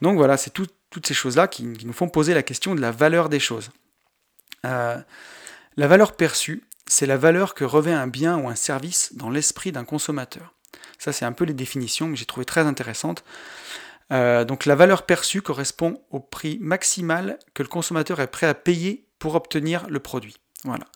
Donc 0.00 0.16
voilà, 0.16 0.36
c'est 0.36 0.50
toutes 0.50 1.06
ces 1.06 1.14
choses-là 1.14 1.48
qui, 1.48 1.64
nous 1.64 1.92
font 1.92 2.08
poser 2.08 2.32
la 2.32 2.44
question 2.44 2.76
de 2.76 2.80
la 2.80 2.92
valeur 2.92 3.28
des 3.28 3.40
choses. 3.40 3.70
Euh, 4.64 4.98
la 5.76 5.88
valeur 5.88 6.12
perçue, 6.12 6.62
c'est 6.86 7.06
la 7.06 7.16
valeur 7.16 7.54
que 7.54 7.64
revêt 7.64 7.92
un 7.92 8.06
bien 8.06 8.38
ou 8.38 8.48
un 8.48 8.54
service 8.54 9.16
dans 9.16 9.30
l'esprit 9.30 9.72
d'un 9.72 9.84
consommateur. 9.84 10.54
Ça, 10.98 11.12
c'est 11.12 11.24
un 11.24 11.32
peu 11.32 11.44
les 11.44 11.54
définitions 11.54 12.08
que 12.08 12.16
j'ai 12.16 12.26
trouvé 12.26 12.44
très 12.44 12.60
intéressantes. 12.60 13.24
Euh, 14.12 14.44
donc 14.44 14.64
la 14.64 14.76
valeur 14.76 15.06
perçue 15.06 15.42
correspond 15.42 16.00
au 16.10 16.20
prix 16.20 16.58
maximal 16.60 17.38
que 17.52 17.64
le 17.64 17.68
consommateur 17.68 18.20
est 18.20 18.28
prêt 18.28 18.46
à 18.46 18.54
payer 18.54 19.06
pour 19.18 19.34
obtenir 19.34 19.88
le 19.88 19.98
produit. 19.98 20.36
Voilà. 20.64 20.86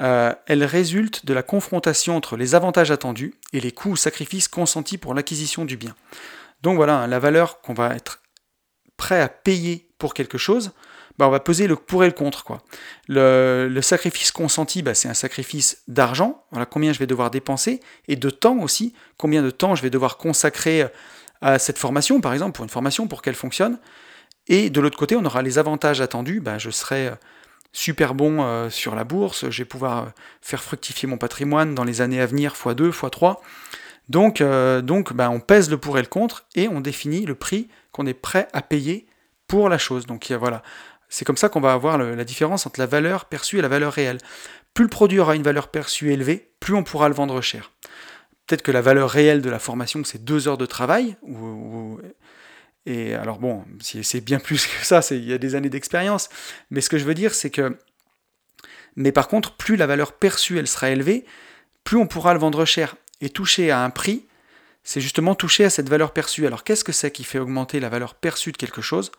Euh, 0.00 0.34
elle 0.46 0.64
résulte 0.64 1.24
de 1.24 1.32
la 1.32 1.42
confrontation 1.42 2.16
entre 2.16 2.36
les 2.36 2.54
avantages 2.54 2.90
attendus 2.90 3.34
et 3.52 3.60
les 3.60 3.72
coûts 3.72 3.92
ou 3.92 3.96
sacrifices 3.96 4.48
consentis 4.48 4.98
pour 4.98 5.14
l'acquisition 5.14 5.64
du 5.64 5.76
bien. 5.76 5.94
Donc 6.62 6.76
voilà, 6.76 6.98
hein, 6.98 7.06
la 7.06 7.18
valeur 7.18 7.60
qu'on 7.62 7.74
va 7.74 7.94
être 7.94 8.22
prêt 8.96 9.20
à 9.20 9.28
payer 9.28 9.88
pour 9.98 10.12
quelque 10.12 10.36
chose, 10.36 10.72
bah 11.18 11.26
on 11.26 11.30
va 11.30 11.40
peser 11.40 11.66
le 11.66 11.76
pour 11.76 12.04
et 12.04 12.06
le 12.06 12.12
contre. 12.12 12.44
Quoi. 12.44 12.62
Le, 13.08 13.80
sacrifice 13.80 14.32
consenti, 14.32 14.82
bah 14.82 14.94
c'est 14.94 15.08
un 15.08 15.14
sacrifice 15.14 15.82
d'argent, 15.88 16.44
voilà 16.50 16.66
combien 16.66 16.92
je 16.92 16.98
vais 16.98 17.06
devoir 17.06 17.30
dépenser, 17.30 17.80
et 18.06 18.16
de 18.16 18.28
temps 18.28 18.58
aussi, 18.58 18.92
combien 19.16 19.42
de 19.42 19.50
temps 19.50 19.74
je 19.74 19.82
vais 19.82 19.90
devoir 19.90 20.18
consacrer 20.18 20.86
à 21.40 21.58
cette 21.58 21.78
formation, 21.78 22.20
par 22.20 22.34
exemple, 22.34 22.52
pour 22.52 22.64
une 22.64 22.70
formation, 22.70 23.08
pour 23.08 23.22
qu'elle 23.22 23.34
fonctionne. 23.34 23.78
Et 24.46 24.70
de 24.70 24.80
l'autre 24.80 24.98
côté, 24.98 25.16
on 25.16 25.24
aura 25.24 25.42
les 25.42 25.58
avantages 25.58 26.00
attendus, 26.00 26.40
bah, 26.40 26.58
je 26.58 26.70
serai 26.70 27.10
super 27.76 28.14
bon 28.14 28.42
euh, 28.42 28.70
sur 28.70 28.94
la 28.94 29.04
bourse, 29.04 29.50
je 29.50 29.58
vais 29.58 29.66
pouvoir 29.66 29.98
euh, 29.98 30.06
faire 30.40 30.62
fructifier 30.62 31.06
mon 31.06 31.18
patrimoine 31.18 31.74
dans 31.74 31.84
les 31.84 32.00
années 32.00 32.20
à 32.20 32.26
venir 32.26 32.54
x2, 32.54 32.90
x3. 32.90 33.36
Donc, 34.08 34.40
euh, 34.40 34.80
donc 34.80 35.12
ben, 35.12 35.28
on 35.28 35.40
pèse 35.40 35.70
le 35.70 35.76
pour 35.76 35.98
et 35.98 36.00
le 36.00 36.08
contre 36.08 36.46
et 36.54 36.68
on 36.68 36.80
définit 36.80 37.26
le 37.26 37.34
prix 37.34 37.68
qu'on 37.92 38.06
est 38.06 38.14
prêt 38.14 38.48
à 38.54 38.62
payer 38.62 39.06
pour 39.46 39.68
la 39.68 39.76
chose. 39.76 40.06
Donc 40.06 40.32
voilà, 40.32 40.62
c'est 41.10 41.26
comme 41.26 41.36
ça 41.36 41.50
qu'on 41.50 41.60
va 41.60 41.74
avoir 41.74 41.98
la 41.98 42.24
différence 42.24 42.66
entre 42.66 42.80
la 42.80 42.86
valeur 42.86 43.26
perçue 43.26 43.58
et 43.58 43.62
la 43.62 43.68
valeur 43.68 43.92
réelle. 43.92 44.18
Plus 44.72 44.84
le 44.84 44.90
produit 44.90 45.18
aura 45.18 45.36
une 45.36 45.42
valeur 45.42 45.68
perçue 45.68 46.12
élevée, 46.12 46.50
plus 46.60 46.74
on 46.74 46.82
pourra 46.82 47.08
le 47.08 47.14
vendre 47.14 47.40
cher. 47.42 47.72
Peut-être 48.46 48.62
que 48.62 48.72
la 48.72 48.80
valeur 48.80 49.10
réelle 49.10 49.42
de 49.42 49.50
la 49.50 49.58
formation, 49.58 50.02
c'est 50.04 50.24
deux 50.24 50.48
heures 50.48 50.58
de 50.58 50.66
travail, 50.66 51.16
et 52.86 53.14
alors 53.14 53.38
bon, 53.38 53.64
c'est 53.80 54.20
bien 54.20 54.38
plus 54.38 54.66
que 54.66 54.86
ça, 54.86 55.00
il 55.10 55.24
y 55.24 55.32
a 55.32 55.38
des 55.38 55.54
années 55.56 55.68
d'expérience, 55.68 56.28
mais 56.70 56.80
ce 56.80 56.88
que 56.88 56.98
je 56.98 57.04
veux 57.04 57.14
dire, 57.14 57.34
c'est 57.34 57.50
que... 57.50 57.76
Mais 58.94 59.12
par 59.12 59.28
contre, 59.28 59.56
plus 59.56 59.76
la 59.76 59.86
valeur 59.86 60.12
perçue, 60.12 60.58
elle 60.58 60.68
sera 60.68 60.90
élevée, 60.90 61.26
plus 61.84 61.98
on 61.98 62.06
pourra 62.06 62.32
le 62.32 62.40
vendre 62.40 62.64
cher. 62.64 62.96
Et 63.20 63.28
toucher 63.28 63.70
à 63.70 63.82
un 63.82 63.90
prix, 63.90 64.26
c'est 64.84 65.00
justement 65.00 65.34
toucher 65.34 65.64
à 65.64 65.70
cette 65.70 65.88
valeur 65.88 66.12
perçue. 66.12 66.46
Alors 66.46 66.64
qu'est-ce 66.64 66.84
que 66.84 66.92
c'est 66.92 67.10
qui 67.10 67.24
fait 67.24 67.38
augmenter 67.38 67.80
la 67.80 67.88
valeur 67.88 68.14
perçue 68.14 68.52
de 68.52 68.56
quelque 68.56 68.80
chose? 68.80 69.10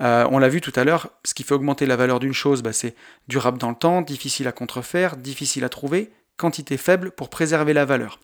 Euh, 0.00 0.26
On 0.30 0.38
l'a 0.38 0.48
vu 0.48 0.60
tout 0.60 0.72
à 0.76 0.84
l'heure, 0.84 1.10
ce 1.24 1.34
qui 1.34 1.42
fait 1.42 1.54
augmenter 1.54 1.86
la 1.86 1.96
valeur 1.96 2.20
d'une 2.20 2.34
chose, 2.34 2.62
bah, 2.62 2.72
c'est 2.72 2.94
durable 3.28 3.58
dans 3.58 3.70
le 3.70 3.76
temps, 3.76 4.02
difficile 4.02 4.46
à 4.46 4.52
contrefaire, 4.52 5.16
difficile 5.16 5.64
à 5.64 5.68
trouver, 5.68 6.12
quantité 6.36 6.76
faible 6.76 7.10
pour 7.10 7.30
préserver 7.30 7.72
la 7.72 7.84
valeur. 7.84 8.20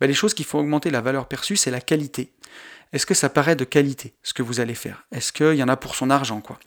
Bah, 0.00 0.06
les 0.06 0.14
choses 0.14 0.34
qui 0.34 0.44
font 0.44 0.60
augmenter 0.60 0.90
la 0.90 1.00
valeur 1.00 1.26
perçue, 1.26 1.56
c'est 1.56 1.72
la 1.72 1.80
qualité 1.80 2.32
est-ce 2.92 3.06
que 3.06 3.14
ça 3.14 3.28
paraît 3.28 3.56
de 3.56 3.64
qualité 3.64 4.14
ce 4.22 4.32
que 4.32 4.42
vous 4.42 4.60
allez 4.60 4.74
faire? 4.74 5.04
Est-ce 5.12 5.32
qu'il 5.32 5.54
y 5.54 5.62
en 5.62 5.68
a 5.68 5.76
pour 5.76 5.94
son 5.94 6.10
argent 6.10 6.40
quoi? 6.40 6.58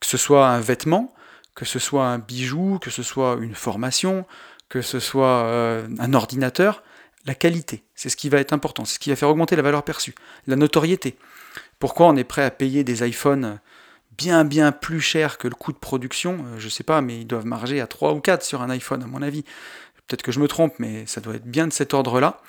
Que 0.00 0.06
ce 0.06 0.16
soit 0.16 0.48
un 0.48 0.60
vêtement, 0.60 1.14
que 1.54 1.64
ce 1.64 1.78
soit 1.78 2.06
un 2.06 2.18
bijou, 2.18 2.78
que 2.80 2.90
ce 2.90 3.02
soit 3.02 3.38
une 3.40 3.54
formation, 3.54 4.26
que 4.68 4.82
ce 4.82 5.00
soit 5.00 5.44
euh, 5.44 5.86
un 5.98 6.14
ordinateur, 6.14 6.82
la 7.26 7.34
qualité, 7.34 7.84
c'est 7.94 8.08
ce 8.08 8.16
qui 8.16 8.28
va 8.28 8.38
être 8.38 8.52
important, 8.52 8.84
c'est 8.84 8.94
ce 8.94 8.98
qui 8.98 9.10
va 9.10 9.16
faire 9.16 9.28
augmenter 9.28 9.54
la 9.54 9.62
valeur 9.62 9.84
perçue, 9.84 10.14
la 10.46 10.56
notoriété. 10.56 11.16
Pourquoi 11.78 12.06
on 12.06 12.16
est 12.16 12.24
prêt 12.24 12.42
à 12.42 12.50
payer 12.50 12.84
des 12.84 13.06
iPhones 13.06 13.60
bien 14.18 14.44
bien 14.44 14.72
plus 14.72 15.00
chers 15.00 15.38
que 15.38 15.46
le 15.46 15.54
coût 15.54 15.72
de 15.72 15.78
production? 15.78 16.44
Euh, 16.46 16.58
Je 16.58 16.64
ne 16.64 16.70
sais 16.70 16.84
pas, 16.84 17.00
mais 17.00 17.20
ils 17.20 17.26
doivent 17.26 17.46
marger 17.46 17.80
à 17.80 17.86
3 17.86 18.12
ou 18.12 18.20
4 18.20 18.42
sur 18.42 18.62
un 18.62 18.70
iPhone 18.70 19.02
à 19.02 19.06
mon 19.06 19.22
avis. 19.22 19.44
Peut-être 20.06 20.22
que 20.22 20.32
je 20.32 20.40
me 20.40 20.48
trompe, 20.48 20.74
mais 20.78 21.06
ça 21.06 21.20
doit 21.20 21.36
être 21.36 21.46
bien 21.46 21.66
de 21.66 21.72
cet 21.72 21.94
ordre-là. 21.94 22.40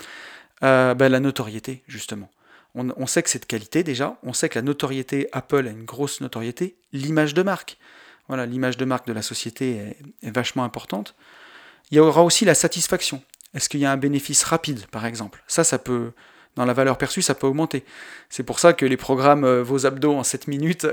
Euh, 0.64 0.94
ben, 0.96 1.10
la 1.10 1.20
notoriété, 1.20 1.84
justement. 1.88 2.30
On, 2.76 3.06
sait 3.06 3.22
que 3.22 3.30
c'est 3.30 3.40
de 3.40 3.46
qualité 3.46 3.84
déjà, 3.84 4.18
on 4.24 4.34
sait 4.34 4.50
que 4.50 4.58
la 4.58 4.64
notoriété, 4.64 5.28
Apple 5.32 5.68
a 5.68 5.70
une 5.70 5.86
grosse 5.86 6.22
notoriété, 6.22 6.76
l'image 6.92 7.36
de 7.36 7.44
marque. 7.44 7.78
Voilà, 8.28 8.48
l'image 8.48 8.78
de 8.78 8.86
marque 8.86 9.06
de 9.06 9.14
la 9.14 9.22
société 9.22 9.96
est, 10.24 10.32
vachement 10.32 10.64
importante. 10.64 11.14
Il 11.92 11.98
y 11.98 12.00
aura 12.00 12.24
aussi 12.24 12.46
la 12.46 12.56
satisfaction. 12.56 13.22
Est-ce 13.54 13.70
qu'il 13.70 13.80
y 13.80 13.86
a 13.86 13.92
un 13.92 13.98
bénéfice 13.98 14.44
rapide, 14.44 14.88
par 14.88 15.06
exemple? 15.06 15.44
Ça, 15.46 15.64
ça 15.64 15.78
peut, 15.78 16.14
dans 16.56 16.66
la 16.66 16.74
valeur 16.74 16.98
perçue, 16.98 17.22
ça 17.22 17.36
peut 17.36 17.46
augmenter. 17.46 17.86
C'est 18.30 18.44
pour 18.44 18.60
ça 18.60 18.74
que 18.74 18.88
les 18.88 18.98
programmes 18.98 19.44
euh, 19.44 19.62
Vos 19.62 19.86
abdos 19.86 20.16
en 20.16 20.24
7 20.24 20.48
minutes 20.48 20.88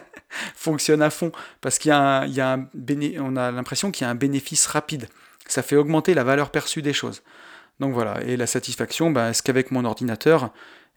fonctionnent 0.56 1.02
à 1.02 1.10
fond, 1.10 1.30
parce 1.60 1.84
y 1.84 1.90
a, 1.90 2.26
l'impression 2.74 3.92
qu'il 3.92 4.04
y 4.04 4.08
a 4.08 4.10
un 4.10 4.16
bénéfice 4.16 4.66
rapide. 4.66 5.08
Ça 5.46 5.62
fait 5.62 5.76
augmenter 5.76 6.14
la 6.14 6.24
valeur 6.24 6.50
perçue 6.50 6.82
des 6.82 6.92
choses. 6.92 7.22
Donc 7.78 7.94
voilà, 7.94 8.20
et 8.24 8.36
la 8.36 8.46
satisfaction, 8.46 9.10
bah, 9.10 9.30
est-ce 9.30 9.42
qu'avec 9.42 9.70
mon 9.70 9.84
ordinateur, 9.84 10.50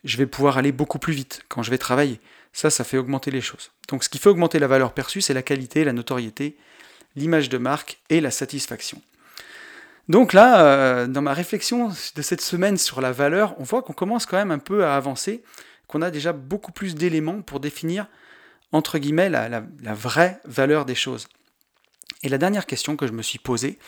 je 0.03 0.17
vais 0.17 0.25
pouvoir 0.25 0.57
aller 0.57 0.71
beaucoup 0.71 0.99
plus 0.99 1.13
vite 1.13 1.43
quand 1.47 1.63
je 1.63 1.71
vais 1.71 1.77
travailler. 1.77 2.19
Ça, 2.51 2.69
ça 2.69 2.83
fait 2.83 2.97
augmenter 2.97 3.31
les 3.31 3.41
choses. 3.41 3.71
Donc 3.87 4.03
ce 4.03 4.09
qui 4.09 4.19
fait 4.19 4.29
augmenter 4.29 4.59
la 4.59 4.67
valeur 4.67 4.93
perçue, 4.93 5.21
c'est 5.21 5.33
la 5.33 5.41
qualité, 5.41 5.83
la 5.83 5.93
notoriété, 5.93 6.57
l'image 7.15 7.49
de 7.49 7.57
marque 7.57 7.99
et 8.09 8.21
la 8.21 8.31
satisfaction. 8.31 9.01
Donc 10.09 10.33
là, 10.33 10.61
euh, 10.61 11.07
dans 11.07 11.21
ma 11.21 11.33
réflexion 11.33 11.89
de 12.15 12.21
cette 12.21 12.41
semaine 12.41 12.77
sur 12.77 13.01
la 13.01 13.11
valeur, 13.11 13.55
on 13.59 13.63
voit 13.63 13.81
qu'on 13.81 13.93
commence 13.93 14.25
quand 14.25 14.37
même 14.37 14.51
un 14.51 14.59
peu 14.59 14.85
à 14.85 14.95
avancer, 14.95 15.43
qu'on 15.87 16.01
a 16.01 16.11
déjà 16.11 16.33
beaucoup 16.33 16.71
plus 16.71 16.95
d'éléments 16.95 17.41
pour 17.41 17.59
définir, 17.59 18.07
entre 18.71 18.97
guillemets, 18.97 19.29
la, 19.29 19.47
la 19.49 19.93
vraie 19.93 20.39
valeur 20.45 20.85
des 20.85 20.95
choses. 20.95 21.27
Et 22.21 22.29
la 22.29 22.37
dernière 22.37 22.65
question 22.65 22.95
que 22.95 23.07
je 23.07 23.13
me 23.13 23.21
suis 23.21 23.39
posée, 23.39 23.79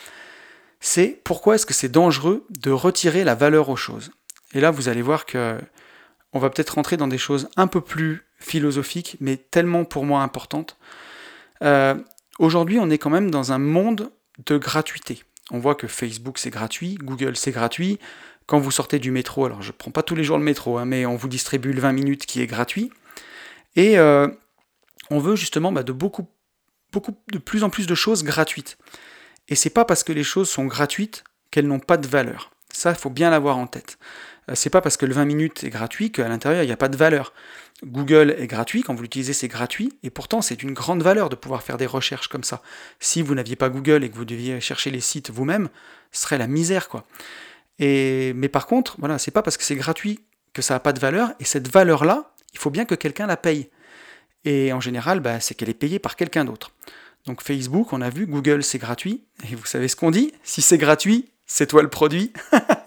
c'est 0.80 1.20
pourquoi 1.24 1.54
est-ce 1.54 1.66
que 1.66 1.74
c'est 1.74 1.88
dangereux 1.88 2.46
de 2.50 2.70
retirer 2.70 3.24
la 3.24 3.34
valeur 3.34 3.68
aux 3.68 3.76
choses? 3.76 4.10
Et 4.52 4.60
là, 4.60 4.70
vous 4.70 4.88
allez 4.88 5.02
voir 5.02 5.26
que 5.26 5.58
on 6.36 6.38
va 6.38 6.50
peut-être 6.50 6.74
rentrer 6.74 6.98
dans 6.98 7.08
des 7.08 7.18
choses 7.18 7.48
un 7.56 7.66
peu 7.66 7.80
plus 7.80 8.26
philosophiques, 8.38 9.16
mais 9.20 9.38
tellement 9.38 9.84
pour 9.84 10.04
moi 10.04 10.20
importantes. 10.20 10.76
Euh, 11.62 11.94
aujourd'hui, 12.38 12.78
on 12.78 12.90
est 12.90 12.98
quand 12.98 13.10
même 13.10 13.30
dans 13.30 13.52
un 13.52 13.58
monde 13.58 14.10
de 14.44 14.58
gratuité. 14.58 15.22
On 15.50 15.58
voit 15.58 15.74
que 15.74 15.86
Facebook 15.86 16.38
c'est 16.38 16.50
gratuit, 16.50 16.96
Google 16.96 17.36
c'est 17.36 17.52
gratuit. 17.52 17.98
Quand 18.44 18.58
vous 18.58 18.70
sortez 18.70 18.98
du 18.98 19.10
métro, 19.10 19.46
alors 19.46 19.62
je 19.62 19.68
ne 19.68 19.72
prends 19.72 19.90
pas 19.90 20.02
tous 20.02 20.14
les 20.14 20.24
jours 20.24 20.36
le 20.36 20.44
métro, 20.44 20.76
hein, 20.76 20.84
mais 20.84 21.06
on 21.06 21.16
vous 21.16 21.28
distribue 21.28 21.72
le 21.72 21.80
20 21.80 21.92
minutes 21.92 22.26
qui 22.26 22.42
est 22.42 22.46
gratuit. 22.46 22.92
Et 23.74 23.98
euh, 23.98 24.28
on 25.10 25.18
veut 25.18 25.36
justement 25.36 25.72
bah, 25.72 25.82
de 25.82 25.92
beaucoup, 25.92 26.28
beaucoup, 26.92 27.16
de 27.32 27.38
plus 27.38 27.64
en 27.64 27.70
plus 27.70 27.86
de 27.86 27.94
choses 27.94 28.24
gratuites. 28.24 28.76
Et 29.48 29.54
c'est 29.54 29.70
pas 29.70 29.86
parce 29.86 30.04
que 30.04 30.12
les 30.12 30.22
choses 30.22 30.50
sont 30.50 30.66
gratuites 30.66 31.24
qu'elles 31.50 31.66
n'ont 31.66 31.80
pas 31.80 31.96
de 31.96 32.06
valeur. 32.06 32.50
Ça, 32.72 32.90
il 32.90 32.96
faut 32.96 33.10
bien 33.10 33.30
l'avoir 33.30 33.56
en 33.56 33.66
tête. 33.66 33.98
Euh, 34.50 34.54
c'est 34.54 34.70
pas 34.70 34.80
parce 34.80 34.96
que 34.96 35.06
le 35.06 35.14
20 35.14 35.24
minutes 35.24 35.64
est 35.64 35.70
gratuit 35.70 36.12
qu'à 36.12 36.28
l'intérieur 36.28 36.62
il 36.62 36.66
n'y 36.66 36.72
a 36.72 36.76
pas 36.76 36.88
de 36.88 36.96
valeur. 36.96 37.32
Google 37.84 38.34
est 38.38 38.46
gratuit, 38.46 38.82
quand 38.82 38.94
vous 38.94 39.02
l'utilisez 39.02 39.32
c'est 39.32 39.48
gratuit, 39.48 39.92
et 40.02 40.10
pourtant 40.10 40.40
c'est 40.40 40.62
une 40.62 40.72
grande 40.72 41.02
valeur 41.02 41.28
de 41.28 41.36
pouvoir 41.36 41.62
faire 41.62 41.76
des 41.76 41.86
recherches 41.86 42.28
comme 42.28 42.44
ça. 42.44 42.62
Si 43.00 43.22
vous 43.22 43.34
n'aviez 43.34 43.56
pas 43.56 43.68
Google 43.68 44.02
et 44.04 44.10
que 44.10 44.16
vous 44.16 44.24
deviez 44.24 44.60
chercher 44.60 44.90
les 44.90 45.00
sites 45.00 45.30
vous-même, 45.30 45.68
ce 46.12 46.22
serait 46.22 46.38
la 46.38 46.46
misère 46.46 46.88
quoi. 46.88 47.04
Et, 47.78 48.32
mais 48.34 48.48
par 48.48 48.66
contre, 48.66 48.96
voilà, 48.98 49.18
c'est 49.18 49.30
pas 49.30 49.42
parce 49.42 49.56
que 49.56 49.64
c'est 49.64 49.76
gratuit 49.76 50.20
que 50.54 50.62
ça 50.62 50.74
n'a 50.74 50.80
pas 50.80 50.94
de 50.94 51.00
valeur, 51.00 51.32
et 51.38 51.44
cette 51.44 51.68
valeur-là, 51.68 52.32
il 52.54 52.58
faut 52.58 52.70
bien 52.70 52.86
que 52.86 52.94
quelqu'un 52.94 53.26
la 53.26 53.36
paye. 53.36 53.68
Et 54.46 54.72
en 54.72 54.80
général, 54.80 55.20
bah, 55.20 55.40
c'est 55.40 55.54
qu'elle 55.54 55.68
est 55.68 55.74
payée 55.74 55.98
par 55.98 56.16
quelqu'un 56.16 56.46
d'autre. 56.46 56.70
Donc 57.26 57.42
Facebook, 57.42 57.92
on 57.92 58.00
a 58.00 58.08
vu, 58.08 58.26
Google 58.26 58.62
c'est 58.62 58.78
gratuit, 58.78 59.24
et 59.50 59.54
vous 59.54 59.66
savez 59.66 59.88
ce 59.88 59.96
qu'on 59.96 60.10
dit 60.10 60.32
Si 60.44 60.62
c'est 60.62 60.78
gratuit, 60.78 61.28
c'est 61.44 61.66
toi 61.66 61.82
le 61.82 61.90
produit. 61.90 62.32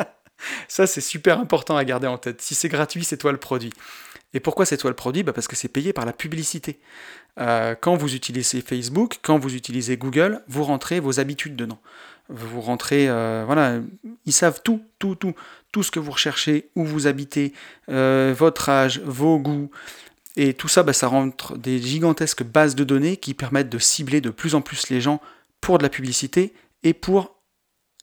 Ça, 0.67 0.87
c'est 0.87 1.01
super 1.01 1.39
important 1.39 1.77
à 1.77 1.83
garder 1.83 2.07
en 2.07 2.17
tête. 2.17 2.41
Si 2.41 2.55
c'est 2.55 2.69
gratuit, 2.69 3.03
c'est 3.03 3.17
toi 3.17 3.31
le 3.31 3.37
produit. 3.37 3.73
Et 4.33 4.39
pourquoi 4.39 4.65
c'est 4.65 4.77
toi 4.77 4.89
le 4.89 4.95
produit? 4.95 5.23
Bah 5.23 5.33
Parce 5.33 5.47
que 5.47 5.55
c'est 5.55 5.67
payé 5.67 5.93
par 5.93 6.05
la 6.05 6.13
publicité. 6.13 6.79
Euh, 7.39 7.75
quand 7.79 7.95
vous 7.95 8.15
utilisez 8.15 8.61
Facebook, 8.61 9.19
quand 9.21 9.39
vous 9.39 9.55
utilisez 9.55 9.97
Google, 9.97 10.41
vous 10.47 10.63
rentrez 10.63 10.99
vos 10.99 11.19
habitudes 11.19 11.55
dedans. 11.55 11.79
Vous 12.29 12.61
rentrez, 12.61 13.09
euh, 13.09 13.43
voilà, 13.45 13.79
ils 14.25 14.33
savent 14.33 14.61
tout, 14.63 14.83
tout, 14.99 15.15
tout, 15.15 15.33
tout 15.71 15.81
ce 15.81 15.89
que 15.89 15.99
vous 15.99 16.11
recherchez, 16.11 16.69
où 16.75 16.85
vous 16.85 17.07
habitez, 17.07 17.53
euh, 17.89 18.35
votre 18.37 18.69
âge, 18.69 19.01
vos 19.03 19.39
goûts. 19.39 19.71
Et 20.35 20.53
tout 20.53 20.67
ça, 20.67 20.83
bah, 20.83 20.93
ça 20.93 21.07
rentre 21.07 21.57
des 21.57 21.81
gigantesques 21.81 22.43
bases 22.43 22.75
de 22.75 22.83
données 22.83 23.17
qui 23.17 23.33
permettent 23.33 23.69
de 23.69 23.79
cibler 23.79 24.21
de 24.21 24.29
plus 24.29 24.53
en 24.53 24.61
plus 24.61 24.89
les 24.89 25.01
gens 25.01 25.21
pour 25.59 25.79
de 25.79 25.83
la 25.83 25.89
publicité 25.89 26.53
et 26.83 26.93
pour 26.93 27.35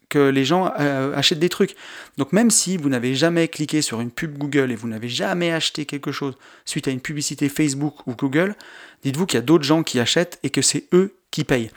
que 0.08 0.28
les 0.28 0.44
gens 0.44 0.72
euh, 0.78 1.14
achètent 1.16 1.38
des 1.38 1.48
trucs. 1.48 1.74
Donc 2.16 2.32
même 2.32 2.50
si 2.50 2.76
vous 2.76 2.88
n'avez 2.88 3.14
jamais 3.14 3.48
cliqué 3.48 3.82
sur 3.82 4.00
une 4.00 4.10
pub 4.10 4.38
Google 4.38 4.70
et 4.70 4.76
vous 4.76 4.88
n'avez 4.88 5.08
jamais 5.08 5.52
acheté 5.52 5.84
quelque 5.84 6.12
chose 6.12 6.36
suite 6.64 6.88
à 6.88 6.90
une 6.90 7.00
publicité 7.00 7.48
Facebook 7.48 8.06
ou 8.06 8.14
Google, 8.14 8.54
dites-vous 9.02 9.26
qu'il 9.26 9.36
y 9.36 9.42
a 9.42 9.42
d'autres 9.42 9.64
gens 9.64 9.82
qui 9.82 9.98
achètent 9.98 10.38
et 10.42 10.50
que 10.50 10.62
c'est 10.62 10.86
eux 10.92 11.16
qui 11.30 11.44
payent. 11.44 11.70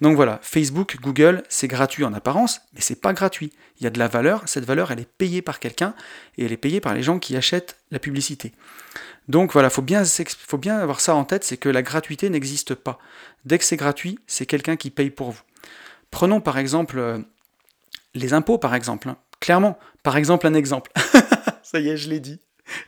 Donc 0.00 0.16
voilà, 0.16 0.40
Facebook, 0.42 0.98
Google, 1.00 1.42
c'est 1.48 1.68
gratuit 1.68 2.04
en 2.04 2.12
apparence, 2.12 2.60
mais 2.74 2.80
c'est 2.80 3.00
pas 3.00 3.12
gratuit. 3.12 3.52
Il 3.78 3.84
y 3.84 3.86
a 3.86 3.90
de 3.90 3.98
la 3.98 4.08
valeur, 4.08 4.42
cette 4.46 4.64
valeur 4.64 4.90
elle 4.90 5.00
est 5.00 5.08
payée 5.08 5.42
par 5.42 5.60
quelqu'un 5.60 5.94
et 6.36 6.44
elle 6.44 6.52
est 6.52 6.56
payée 6.56 6.80
par 6.80 6.94
les 6.94 7.02
gens 7.02 7.18
qui 7.18 7.36
achètent 7.36 7.76
la 7.90 7.98
publicité. 7.98 8.52
Donc 9.28 9.52
voilà, 9.52 9.70
faut 9.70 9.82
bien, 9.82 10.04
faut 10.04 10.58
bien 10.58 10.78
avoir 10.78 11.00
ça 11.00 11.14
en 11.14 11.24
tête, 11.24 11.44
c'est 11.44 11.56
que 11.56 11.68
la 11.68 11.82
gratuité 11.82 12.30
n'existe 12.30 12.74
pas. 12.74 12.98
Dès 13.44 13.58
que 13.58 13.64
c'est 13.64 13.76
gratuit, 13.76 14.18
c'est 14.26 14.46
quelqu'un 14.46 14.76
qui 14.76 14.90
paye 14.90 15.10
pour 15.10 15.30
vous. 15.30 15.42
Prenons 16.10 16.40
par 16.40 16.58
exemple 16.58 16.98
euh, 16.98 17.18
les 18.16 18.32
impôts, 18.32 18.58
par 18.58 18.74
exemple. 18.74 19.08
Hein. 19.08 19.16
Clairement, 19.40 19.78
par 20.02 20.16
exemple, 20.16 20.46
un 20.46 20.54
exemple. 20.54 20.90
Ça 21.62 21.80
y 21.80 21.88
est, 21.88 21.96
je 21.96 22.08
l'ai 22.08 22.20
dit. 22.20 22.40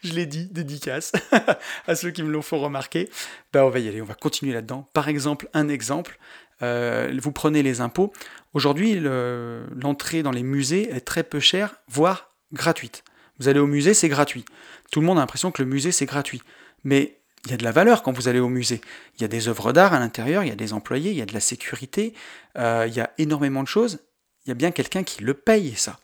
Je 0.03 0.13
l'ai 0.13 0.27
dit, 0.27 0.47
dédicace 0.47 1.13
à 1.87 1.95
ceux 1.95 2.11
qui 2.11 2.23
me 2.23 2.31
l'ont 2.31 2.43
fait 2.43 2.57
remarquer. 2.57 3.09
Ben, 3.53 3.63
on 3.63 3.71
va 3.71 3.79
y 3.79 3.89
aller, 3.89 4.03
on 4.03 4.07
va 4.07 4.15
continuer 4.15 4.53
là-dedans. 4.53 4.89
Par 4.93 5.09
exemple, 5.09 5.49
un 5.55 5.69
exemple. 5.69 6.19
Euh, 6.63 7.17
vous 7.21 7.31
prenez 7.31 7.63
les 7.63 7.81
impôts. 7.81 8.13
Aujourd'hui, 8.55 8.99
l'entrée 9.01 10.23
dans 10.25 10.33
les 10.33 10.43
musées 10.43 10.91
est 10.91 11.01
très 11.01 11.23
peu 11.23 11.39
chère, 11.39 11.77
voire 11.87 12.31
gratuite. 12.53 13.05
Vous 13.39 13.49
allez 13.49 13.61
au 13.61 13.67
musée, 13.67 13.95
c'est 13.95 14.09
gratuit. 14.09 14.45
Tout 14.91 15.01
le 15.01 15.07
monde 15.07 15.19
a 15.19 15.21
l'impression 15.21 15.53
que 15.53 15.63
le 15.63 15.69
musée, 15.69 15.93
c'est 15.93 16.07
gratuit. 16.07 16.43
Mais 16.83 17.19
il 17.45 17.53
y 17.53 17.55
a 17.55 17.57
de 17.57 17.65
la 17.65 17.73
valeur 17.73 18.03
quand 18.03 18.13
vous 18.13 18.27
allez 18.27 18.41
au 18.41 18.49
musée. 18.49 18.81
Il 19.17 19.23
y 19.23 19.25
a 19.25 19.29
des 19.29 19.49
œuvres 19.49 19.73
d'art 19.73 19.93
à 19.93 20.01
l'intérieur, 20.01 20.43
il 20.43 20.49
y 20.49 20.53
a 20.53 20.57
des 20.57 20.73
employés, 20.73 21.13
il 21.13 21.17
y 21.17 21.23
a 21.23 21.27
de 21.27 21.35
la 21.35 21.41
sécurité, 21.41 22.15
euh, 22.57 22.87
il 22.89 22.95
y 22.95 23.01
a 23.01 23.11
énormément 23.19 23.63
de 23.63 23.69
choses 23.69 24.01
il 24.49 24.51
y 24.51 24.53
a 24.53 24.55
bien 24.55 24.71
quelqu'un 24.71 25.03
qui 25.03 25.23
le 25.23 25.35
paye, 25.35 25.75
ça. 25.77 25.99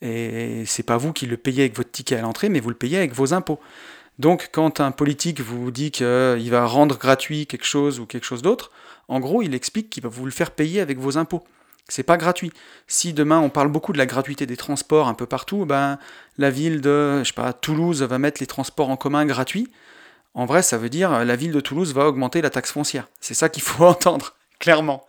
Et 0.00 0.64
c'est 0.64 0.82
pas 0.82 0.96
vous 0.96 1.12
qui 1.12 1.26
le 1.26 1.36
payez 1.36 1.64
avec 1.64 1.76
votre 1.76 1.90
ticket 1.90 2.16
à 2.16 2.22
l'entrée, 2.22 2.48
mais 2.48 2.58
vous 2.58 2.70
le 2.70 2.74
payez 2.74 2.96
avec 2.96 3.12
vos 3.12 3.34
impôts. 3.34 3.60
Donc, 4.18 4.48
quand 4.50 4.80
un 4.80 4.92
politique 4.92 5.40
vous 5.40 5.70
dit 5.70 5.90
qu'il 5.90 6.50
va 6.50 6.64
rendre 6.64 6.96
gratuit 6.96 7.46
quelque 7.46 7.66
chose 7.66 8.00
ou 8.00 8.06
quelque 8.06 8.24
chose 8.24 8.40
d'autre, 8.40 8.70
en 9.08 9.20
gros, 9.20 9.42
il 9.42 9.54
explique 9.54 9.90
qu'il 9.90 10.02
va 10.02 10.08
vous 10.08 10.24
le 10.24 10.30
faire 10.30 10.52
payer 10.52 10.80
avec 10.80 10.98
vos 10.98 11.18
impôts. 11.18 11.44
C'est 11.86 12.02
pas 12.02 12.16
gratuit. 12.16 12.50
Si 12.86 13.12
demain 13.12 13.40
on 13.40 13.50
parle 13.50 13.68
beaucoup 13.68 13.92
de 13.92 13.98
la 13.98 14.06
gratuité 14.06 14.46
des 14.46 14.56
transports 14.56 15.08
un 15.08 15.14
peu 15.14 15.26
partout, 15.26 15.66
ben 15.66 15.98
la 16.38 16.48
ville 16.48 16.80
de, 16.80 17.18
je 17.18 17.24
sais 17.24 17.34
pas, 17.34 17.52
Toulouse 17.52 18.02
va 18.02 18.18
mettre 18.18 18.40
les 18.40 18.46
transports 18.46 18.88
en 18.88 18.96
commun 18.96 19.26
gratuits. 19.26 19.68
En 20.32 20.46
vrai, 20.46 20.62
ça 20.62 20.78
veut 20.78 20.88
dire 20.88 21.26
la 21.26 21.36
ville 21.36 21.52
de 21.52 21.60
Toulouse 21.60 21.92
va 21.92 22.06
augmenter 22.06 22.40
la 22.40 22.48
taxe 22.48 22.72
foncière. 22.72 23.08
C'est 23.20 23.34
ça 23.34 23.50
qu'il 23.50 23.62
faut 23.62 23.84
entendre, 23.84 24.34
clairement. 24.60 25.04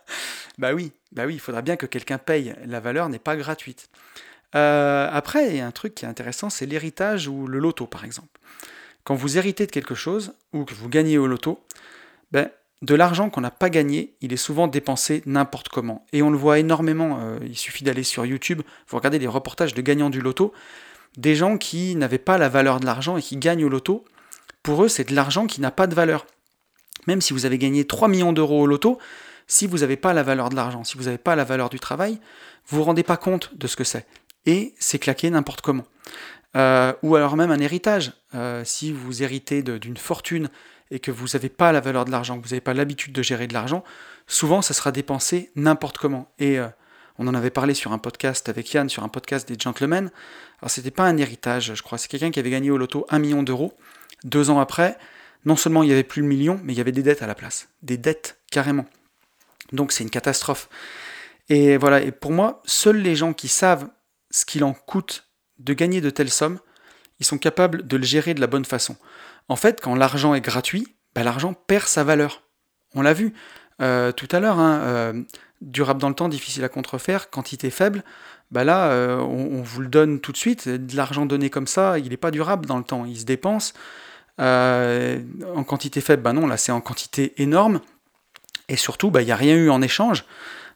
Bah 0.58 0.74
oui, 0.74 0.92
bah 1.14 1.24
oui, 1.26 1.34
il 1.34 1.40
faudra 1.40 1.62
bien 1.62 1.76
que 1.76 1.86
quelqu'un 1.86 2.18
paye. 2.18 2.54
La 2.66 2.80
valeur 2.80 3.08
n'est 3.08 3.18
pas 3.18 3.36
gratuite. 3.36 3.88
Euh, 4.54 5.08
après, 5.10 5.50
il 5.50 5.56
y 5.56 5.60
a 5.60 5.66
un 5.66 5.72
truc 5.72 5.94
qui 5.94 6.04
est 6.04 6.08
intéressant, 6.08 6.50
c'est 6.50 6.66
l'héritage 6.66 7.28
ou 7.28 7.46
le 7.46 7.58
loto, 7.58 7.86
par 7.86 8.04
exemple. 8.04 8.28
Quand 9.04 9.14
vous 9.14 9.36
héritez 9.36 9.66
de 9.66 9.70
quelque 9.70 9.94
chose 9.94 10.34
ou 10.52 10.64
que 10.64 10.74
vous 10.74 10.88
gagnez 10.88 11.18
au 11.18 11.26
loto, 11.26 11.60
ben, 12.32 12.48
de 12.82 12.94
l'argent 12.94 13.30
qu'on 13.30 13.40
n'a 13.40 13.50
pas 13.50 13.70
gagné, 13.70 14.14
il 14.20 14.32
est 14.32 14.38
souvent 14.38 14.68
dépensé 14.68 15.22
n'importe 15.26 15.68
comment. 15.68 16.04
Et 16.12 16.22
on 16.22 16.30
le 16.30 16.36
voit 16.36 16.58
énormément, 16.58 17.18
euh, 17.20 17.38
il 17.42 17.56
suffit 17.56 17.84
d'aller 17.84 18.02
sur 18.02 18.26
YouTube, 18.26 18.62
vous 18.88 18.96
regardez 18.96 19.18
les 19.18 19.26
reportages 19.26 19.74
de 19.74 19.82
gagnants 19.82 20.10
du 20.10 20.20
loto, 20.20 20.52
des 21.16 21.34
gens 21.34 21.58
qui 21.58 21.96
n'avaient 21.96 22.18
pas 22.18 22.38
la 22.38 22.48
valeur 22.48 22.80
de 22.80 22.86
l'argent 22.86 23.16
et 23.16 23.22
qui 23.22 23.36
gagnent 23.36 23.64
au 23.64 23.68
loto, 23.68 24.04
pour 24.62 24.84
eux 24.84 24.88
c'est 24.88 25.08
de 25.08 25.14
l'argent 25.14 25.46
qui 25.46 25.60
n'a 25.60 25.70
pas 25.70 25.86
de 25.86 25.94
valeur. 25.94 26.26
Même 27.06 27.20
si 27.20 27.32
vous 27.32 27.46
avez 27.46 27.58
gagné 27.58 27.86
3 27.86 28.08
millions 28.08 28.32
d'euros 28.32 28.62
au 28.62 28.66
loto, 28.66 28.98
si 29.46 29.66
vous 29.66 29.78
n'avez 29.78 29.96
pas 29.96 30.12
la 30.12 30.22
valeur 30.22 30.48
de 30.48 30.56
l'argent, 30.56 30.84
si 30.84 30.96
vous 30.96 31.04
n'avez 31.04 31.18
pas 31.18 31.36
la 31.36 31.44
valeur 31.44 31.68
du 31.68 31.80
travail, 31.80 32.18
vous 32.66 32.76
ne 32.76 32.80
vous 32.80 32.84
rendez 32.84 33.02
pas 33.02 33.16
compte 33.16 33.56
de 33.56 33.66
ce 33.66 33.76
que 33.76 33.84
c'est. 33.84 34.06
Et 34.46 34.74
c'est 34.78 34.98
claqué 34.98 35.30
n'importe 35.30 35.60
comment. 35.60 35.84
Euh, 36.56 36.92
ou 37.02 37.16
alors 37.16 37.36
même 37.36 37.50
un 37.50 37.58
héritage. 37.58 38.12
Euh, 38.34 38.62
si 38.64 38.92
vous 38.92 39.22
héritez 39.22 39.62
d'une 39.62 39.96
fortune 39.96 40.48
et 40.90 41.00
que 41.00 41.10
vous 41.10 41.28
n'avez 41.34 41.48
pas 41.48 41.72
la 41.72 41.80
valeur 41.80 42.04
de 42.04 42.10
l'argent, 42.10 42.38
que 42.38 42.44
vous 42.44 42.50
n'avez 42.50 42.60
pas 42.60 42.74
l'habitude 42.74 43.12
de 43.12 43.22
gérer 43.22 43.46
de 43.46 43.54
l'argent, 43.54 43.84
souvent 44.26 44.62
ça 44.62 44.74
sera 44.74 44.92
dépensé 44.92 45.50
n'importe 45.56 45.98
comment. 45.98 46.32
Et 46.38 46.58
euh, 46.58 46.68
on 47.18 47.26
en 47.26 47.34
avait 47.34 47.50
parlé 47.50 47.74
sur 47.74 47.92
un 47.92 47.98
podcast 47.98 48.48
avec 48.48 48.72
Yann, 48.72 48.88
sur 48.88 49.02
un 49.02 49.08
podcast 49.08 49.48
des 49.48 49.58
gentlemen. 49.58 50.10
Alors 50.60 50.70
c'était 50.70 50.90
pas 50.90 51.04
un 51.04 51.16
héritage, 51.16 51.74
je 51.74 51.82
crois, 51.82 51.98
c'est 51.98 52.08
quelqu'un 52.08 52.30
qui 52.30 52.40
avait 52.40 52.50
gagné 52.50 52.70
au 52.70 52.76
loto 52.76 53.06
un 53.08 53.18
million 53.18 53.42
d'euros. 53.42 53.74
Deux 54.24 54.50
ans 54.50 54.60
après, 54.60 54.96
non 55.44 55.56
seulement 55.56 55.82
il 55.82 55.86
n'y 55.86 55.92
avait 55.92 56.04
plus 56.04 56.22
le 56.22 56.28
million, 56.28 56.60
mais 56.62 56.72
il 56.72 56.76
y 56.76 56.80
avait 56.80 56.92
des 56.92 57.02
dettes 57.02 57.22
à 57.22 57.26
la 57.26 57.34
place. 57.34 57.68
Des 57.82 57.98
dettes, 57.98 58.38
carrément. 58.50 58.86
Donc 59.72 59.92
c'est 59.92 60.04
une 60.04 60.10
catastrophe. 60.10 60.68
Et 61.48 61.76
voilà, 61.76 62.00
et 62.00 62.12
pour 62.12 62.32
moi, 62.32 62.62
seuls 62.64 62.96
les 62.96 63.16
gens 63.16 63.32
qui 63.32 63.48
savent 63.48 63.88
ce 64.30 64.44
qu'il 64.44 64.64
en 64.64 64.72
coûte 64.72 65.28
de 65.58 65.72
gagner 65.74 66.00
de 66.00 66.10
telles 66.10 66.30
sommes, 66.30 66.58
ils 67.20 67.26
sont 67.26 67.38
capables 67.38 67.86
de 67.86 67.96
le 67.96 68.02
gérer 68.02 68.34
de 68.34 68.40
la 68.40 68.46
bonne 68.46 68.64
façon. 68.64 68.96
En 69.48 69.56
fait, 69.56 69.80
quand 69.80 69.94
l'argent 69.94 70.34
est 70.34 70.40
gratuit, 70.40 70.96
bah, 71.14 71.22
l'argent 71.22 71.54
perd 71.54 71.86
sa 71.86 72.02
valeur. 72.02 72.42
On 72.94 73.02
l'a 73.02 73.12
vu 73.12 73.34
euh, 73.82 74.12
tout 74.12 74.28
à 74.30 74.40
l'heure, 74.40 74.58
hein, 74.58 74.80
euh, 74.82 75.22
durable 75.60 76.00
dans 76.00 76.08
le 76.08 76.14
temps, 76.14 76.28
difficile 76.28 76.64
à 76.64 76.68
contrefaire, 76.68 77.30
quantité 77.30 77.70
faible, 77.70 78.02
bah 78.50 78.64
là, 78.64 78.90
euh, 78.90 79.18
on, 79.18 79.62
vous 79.62 79.80
le 79.80 79.88
donne 79.88 80.20
tout 80.20 80.32
de 80.32 80.36
suite. 80.36 80.68
De 80.68 80.96
l'argent 80.96 81.26
donné 81.26 81.50
comme 81.50 81.66
ça, 81.66 81.98
il 81.98 82.10
n'est 82.10 82.16
pas 82.16 82.30
durable 82.30 82.66
dans 82.66 82.78
le 82.78 82.84
temps, 82.84 83.04
il 83.04 83.18
se 83.18 83.24
dépense. 83.24 83.74
en 84.38 85.64
quantité 85.66 86.00
faible, 86.00 86.22
bah 86.22 86.32
non, 86.32 86.46
là 86.46 86.56
c'est 86.56 86.72
en 86.72 86.80
quantité 86.80 87.40
énorme. 87.42 87.80
Et 88.68 88.76
surtout, 88.76 89.10
bah, 89.10 89.22
il 89.22 89.26
n'y 89.26 89.32
a 89.32 89.36
rien 89.36 89.56
eu 89.56 89.70
en 89.70 89.82
échange. 89.82 90.24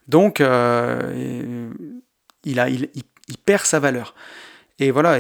Donc, 0.09 0.41
euh, 0.41 1.71
il, 2.45 2.61
a, 2.61 2.69
il, 2.69 2.87
perd 3.45 3.65
sa 3.65 3.79
valeur. 3.79 4.15
Et 4.81 4.91
voilà, 4.91 5.19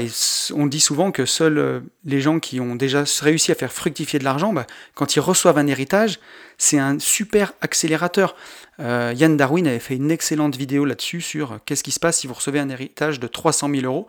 on 0.54 0.66
dit 0.66 0.80
souvent 0.80 1.10
que 1.10 1.26
seuls 1.26 1.58
euh, 1.58 1.80
les 2.04 2.20
gens 2.20 2.38
qui 2.38 2.60
ont 2.60 2.76
déjà 2.76 3.04
réussi 3.20 3.50
à 3.50 3.56
faire 3.56 3.72
fructifier 3.72 4.18
de 4.18 4.24
l'argent, 4.24 4.52
bah, 4.52 4.66
quand 4.94 5.16
ils 5.16 5.20
reçoivent 5.20 5.58
un 5.58 5.66
héritage, 5.66 6.20
c'est 6.58 6.78
un 6.78 6.98
super 6.98 7.52
accélérateur. 7.60 8.36
Euh, 8.78 9.12
Yann 9.16 9.36
Darwin 9.36 9.66
avait 9.66 9.80
fait 9.80 9.96
une 9.96 10.10
excellente 10.10 10.56
vidéo 10.56 10.84
là-dessus 10.84 11.20
sur 11.20 11.58
qu'est-ce 11.66 11.82
qui 11.82 11.90
se 11.90 12.00
passe 12.00 12.20
si 12.20 12.26
vous 12.28 12.34
recevez 12.34 12.60
un 12.60 12.68
héritage 12.68 13.18
de 13.18 13.26
300 13.26 13.68
000 13.68 13.82
euros. 13.84 14.06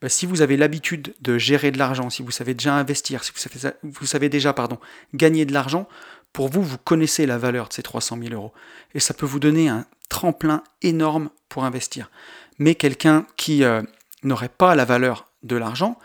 Bah, 0.00 0.08
si 0.10 0.26
vous 0.26 0.42
avez 0.42 0.56
l'habitude 0.56 1.14
de 1.20 1.38
gérer 1.38 1.70
de 1.70 1.78
l'argent, 1.78 2.10
si 2.10 2.22
vous 2.22 2.30
savez 2.30 2.54
déjà 2.54 2.74
investir, 2.74 3.24
si 3.24 3.32
vous 3.32 3.38
savez, 3.38 3.74
vous 3.82 4.06
savez 4.06 4.28
déjà 4.28 4.52
pardon, 4.52 4.78
gagner 5.14 5.46
de 5.46 5.54
l'argent, 5.54 5.88
pour 6.32 6.48
vous, 6.48 6.62
vous 6.62 6.78
connaissez 6.78 7.26
la 7.26 7.38
valeur 7.38 7.68
de 7.68 7.72
ces 7.72 7.82
300 7.82 8.18
000 8.22 8.34
euros. 8.34 8.52
Et 8.94 9.00
ça 9.00 9.14
peut 9.14 9.26
vous 9.26 9.40
donner 9.40 9.68
un 9.68 9.86
tremplin 10.08 10.62
énorme 10.82 11.30
pour 11.48 11.64
investir. 11.64 12.10
Mais 12.58 12.74
quelqu'un 12.74 13.26
qui 13.36 13.64
euh, 13.64 13.82
n'aurait 14.22 14.48
pas 14.48 14.74
la 14.74 14.84
valeur 14.84 15.30
de 15.42 15.56
l'argent, 15.56 15.98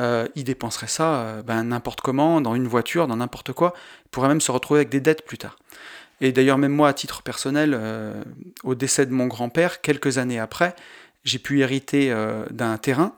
euh, 0.00 0.28
il 0.34 0.44
dépenserait 0.44 0.86
ça 0.86 1.14
euh, 1.14 1.42
ben, 1.42 1.64
n'importe 1.64 2.00
comment, 2.00 2.40
dans 2.40 2.54
une 2.54 2.68
voiture, 2.68 3.06
dans 3.06 3.16
n'importe 3.16 3.52
quoi. 3.52 3.74
Il 4.06 4.08
pourrait 4.10 4.28
même 4.28 4.40
se 4.40 4.50
retrouver 4.50 4.80
avec 4.80 4.90
des 4.90 5.00
dettes 5.00 5.24
plus 5.24 5.38
tard. 5.38 5.56
Et 6.20 6.32
d'ailleurs, 6.32 6.58
même 6.58 6.72
moi, 6.72 6.88
à 6.88 6.92
titre 6.94 7.22
personnel, 7.22 7.78
au 8.64 8.74
décès 8.74 9.06
de 9.06 9.12
mon 9.12 9.28
grand-père, 9.28 9.80
quelques 9.80 10.18
années 10.18 10.40
après, 10.40 10.74
j'ai 11.22 11.38
pu 11.38 11.60
hériter 11.60 12.12
d'un 12.50 12.76
terrain. 12.76 13.14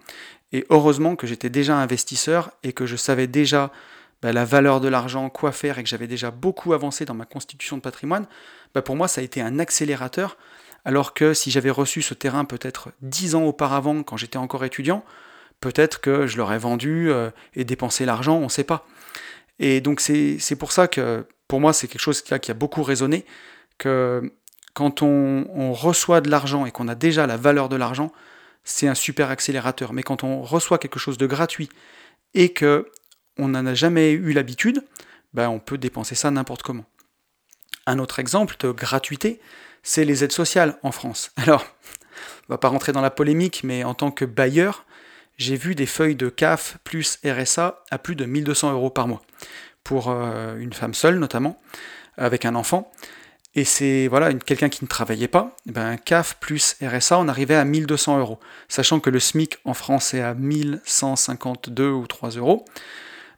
Et 0.53 0.67
heureusement 0.69 1.17
que 1.17 1.27
j'étais 1.27 1.49
déjà 1.49 1.79
investisseur 1.79 2.51
et 2.63 2.75
que 2.75 2.85
je 2.85 2.97
savais 2.97 3.27
déjà 3.27 3.73
bah, 4.23 4.33
la 4.33 4.45
valeur 4.45 4.81
de 4.81 4.89
l'argent, 4.89 5.31
quoi 5.31 5.53
faire, 5.53 5.79
et 5.79 5.83
que 5.83 5.89
j'avais 5.89 6.07
déjà 6.07 6.31
beaucoup 6.31 6.73
avancé 6.73 7.05
dans 7.05 7.15
ma 7.15 7.25
constitution 7.25 7.77
de 7.77 7.83
patrimoine, 7.83 8.27
bah, 8.75 8.83
pour 8.83 8.97
moi 8.97 9.09
ça 9.09 9.21
a 9.21 9.25
été 9.25 9.41
un 9.41 9.59
accélérateur, 9.59 10.37
alors 10.85 11.15
que 11.15 11.35
si 11.35 11.51
j'avais 11.51 11.71
reçu 11.71 12.03
ce 12.03 12.15
terrain 12.15 12.45
peut-être 12.45 12.91
dix 13.03 13.35
ans 13.35 13.45
auparavant, 13.45 14.03
quand 14.03 14.17
j'étais 14.17 14.39
encore 14.39 14.65
étudiant, 14.65 15.05
peut-être 15.61 16.01
que 16.01 16.27
je 16.27 16.37
l'aurais 16.37 16.59
vendu 16.59 17.11
euh, 17.11 17.31
et 17.55 17.65
dépensé 17.65 18.05
l'argent, 18.05 18.37
on 18.37 18.45
ne 18.45 18.49
sait 18.49 18.65
pas. 18.65 18.87
Et 19.59 19.81
donc 19.81 20.01
c'est 20.01 20.57
pour 20.59 20.73
ça 20.73 20.89
que 20.89 21.27
pour 21.49 21.61
moi 21.61 21.73
c'est 21.73 21.87
quelque 21.87 22.01
chose 22.01 22.23
qui 22.23 22.33
a, 22.33 22.39
qui 22.39 22.51
a, 22.51 22.55
beaucoup 22.55 22.83
résonné, 22.83 23.27
que 23.79 24.33
quand 24.73 25.03
on, 25.03 25.47
on 25.53 25.73
reçoit 25.73 26.21
de 26.21 26.31
l'argent 26.31 26.65
et 26.65 26.71
qu'on 26.71 26.89
a 26.89 26.95
déjà 26.95 27.27
la 27.27 27.37
valeur 27.37 27.69
de 27.69 27.77
l'argent, 27.77 28.13
c'est 28.65 28.89
un 28.89 28.95
super 28.95 29.31
accélérateur. 29.31 29.93
Mais 29.93 30.03
quand 30.03 30.25
on 30.25 30.43
reçoit 30.43 30.79
quelque 30.79 30.99
chose 30.99 31.19
de 31.19 31.27
gratuit 31.27 31.69
et 32.35 32.53
que 32.53 32.91
on 33.39 33.49
n'en 33.49 33.67
a 33.67 33.75
jamais 33.75 34.13
eu 34.13 34.33
l'habitude, 34.33 34.83
ben 35.35 35.49
on 35.49 35.59
peut 35.59 35.79
dépenser 35.79 36.15
ça 36.15 36.31
n'importe 36.31 36.63
comment. 36.63 36.85
Un 37.87 37.99
autre 37.99 38.19
exemple 38.19 38.57
de 38.61 38.71
gratuité, 38.71 39.41
c'est 39.83 40.05
les 40.05 40.25
aides 40.25 40.33
sociales 40.33 40.79
en 40.83 40.93
France. 40.93 41.33
Alors, 41.37 41.65
on 42.49 42.55
va 42.55 42.59
pas 42.59 42.69
rentrer 42.69 42.93
dans 42.93 43.01
la 43.01 43.11
polémique, 43.11 43.63
mais 43.65 43.85
en 43.85 43.95
tant 43.95 44.11
que 44.11 44.25
bailleur, 44.25 44.85
j'ai 45.39 45.57
vu 45.57 45.75
des 45.75 45.87
feuilles 45.87 46.17
de 46.17 46.29
CAF 46.29 46.79
plus 46.85 47.19
RSA 47.25 47.83
à 47.91 47.99
plus 47.99 48.15
de 48.15 48.27
1200 48.27 48.73
euros 48.73 48.91
par 48.91 49.09
mois, 49.09 49.23
pour 49.85 50.11
euh, 50.11 50.57
une 50.59 50.73
femme 50.73 50.95
seule 50.95 51.19
notamment, 51.19 51.61
avec 52.17 52.45
un 52.45 52.55
enfant. 52.55 52.93
Et 53.57 53.65
c'est 53.65 54.07
voilà 54.07 54.33
quelqu'un 54.35 54.69
qui 54.69 54.85
ne 54.85 54.89
travaillait 54.89 55.27
pas, 55.27 55.57
eh 55.67 55.73
ben, 55.73 55.97
CAF 55.97 56.37
plus 56.39 56.77
RSA, 56.83 57.19
on 57.19 57.27
arrivait 57.27 57.57
à 57.57 57.65
1200 57.65 58.21
euros, 58.21 58.39
sachant 58.69 59.01
que 59.01 59.11
le 59.11 59.19
SMIC 59.19 59.59
en 59.65 59.75
France 59.75 60.15
est 60.15 60.21
à 60.21 60.35
1152 60.35 61.91
ou 61.91 62.07
3 62.07 62.31
euros. 62.31 62.65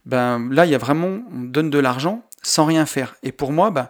Ben, 0.04 0.48
là, 0.50 0.66
il 0.66 0.72
y 0.72 0.74
a 0.74 0.78
vraiment, 0.78 1.20
on 1.32 1.42
donne 1.42 1.70
de 1.70 1.78
l'argent 1.78 2.22
sans 2.42 2.64
rien 2.64 2.86
faire. 2.86 3.14
Et 3.22 3.32
pour 3.32 3.52
moi, 3.52 3.70
ben, 3.70 3.88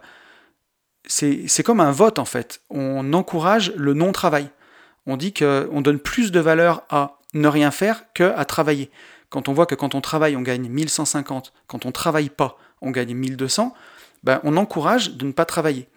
c'est 1.05 1.63
comme 1.63 1.79
un 1.79 1.91
vote 1.91 2.19
en 2.19 2.25
fait. 2.25 2.61
On 2.69 3.13
encourage 3.13 3.73
le 3.75 3.93
non-travail. 3.93 4.49
On 5.05 5.17
dit 5.17 5.33
qu'on 5.33 5.81
donne 5.81 5.99
plus 5.99 6.31
de 6.31 6.39
valeur 6.39 6.83
à 6.89 7.19
ne 7.33 7.47
rien 7.47 7.71
faire 7.71 8.05
qu'à 8.13 8.45
travailler. 8.45 8.89
Quand 9.29 9.49
on 9.49 9.53
voit 9.53 9.65
que 9.65 9.75
quand 9.75 9.95
on 9.95 10.01
travaille, 10.01 10.35
on 10.35 10.41
gagne 10.41 10.69
1150, 10.69 11.53
quand 11.67 11.85
on 11.85 11.91
travaille 11.91 12.29
pas, 12.29 12.57
on 12.81 12.91
gagne 12.91 13.15
1200, 13.15 13.73
ben, 14.23 14.39
on 14.43 14.55
encourage 14.55 15.11
de 15.15 15.25
ne 15.25 15.31
pas 15.31 15.45
travailler. 15.45 15.89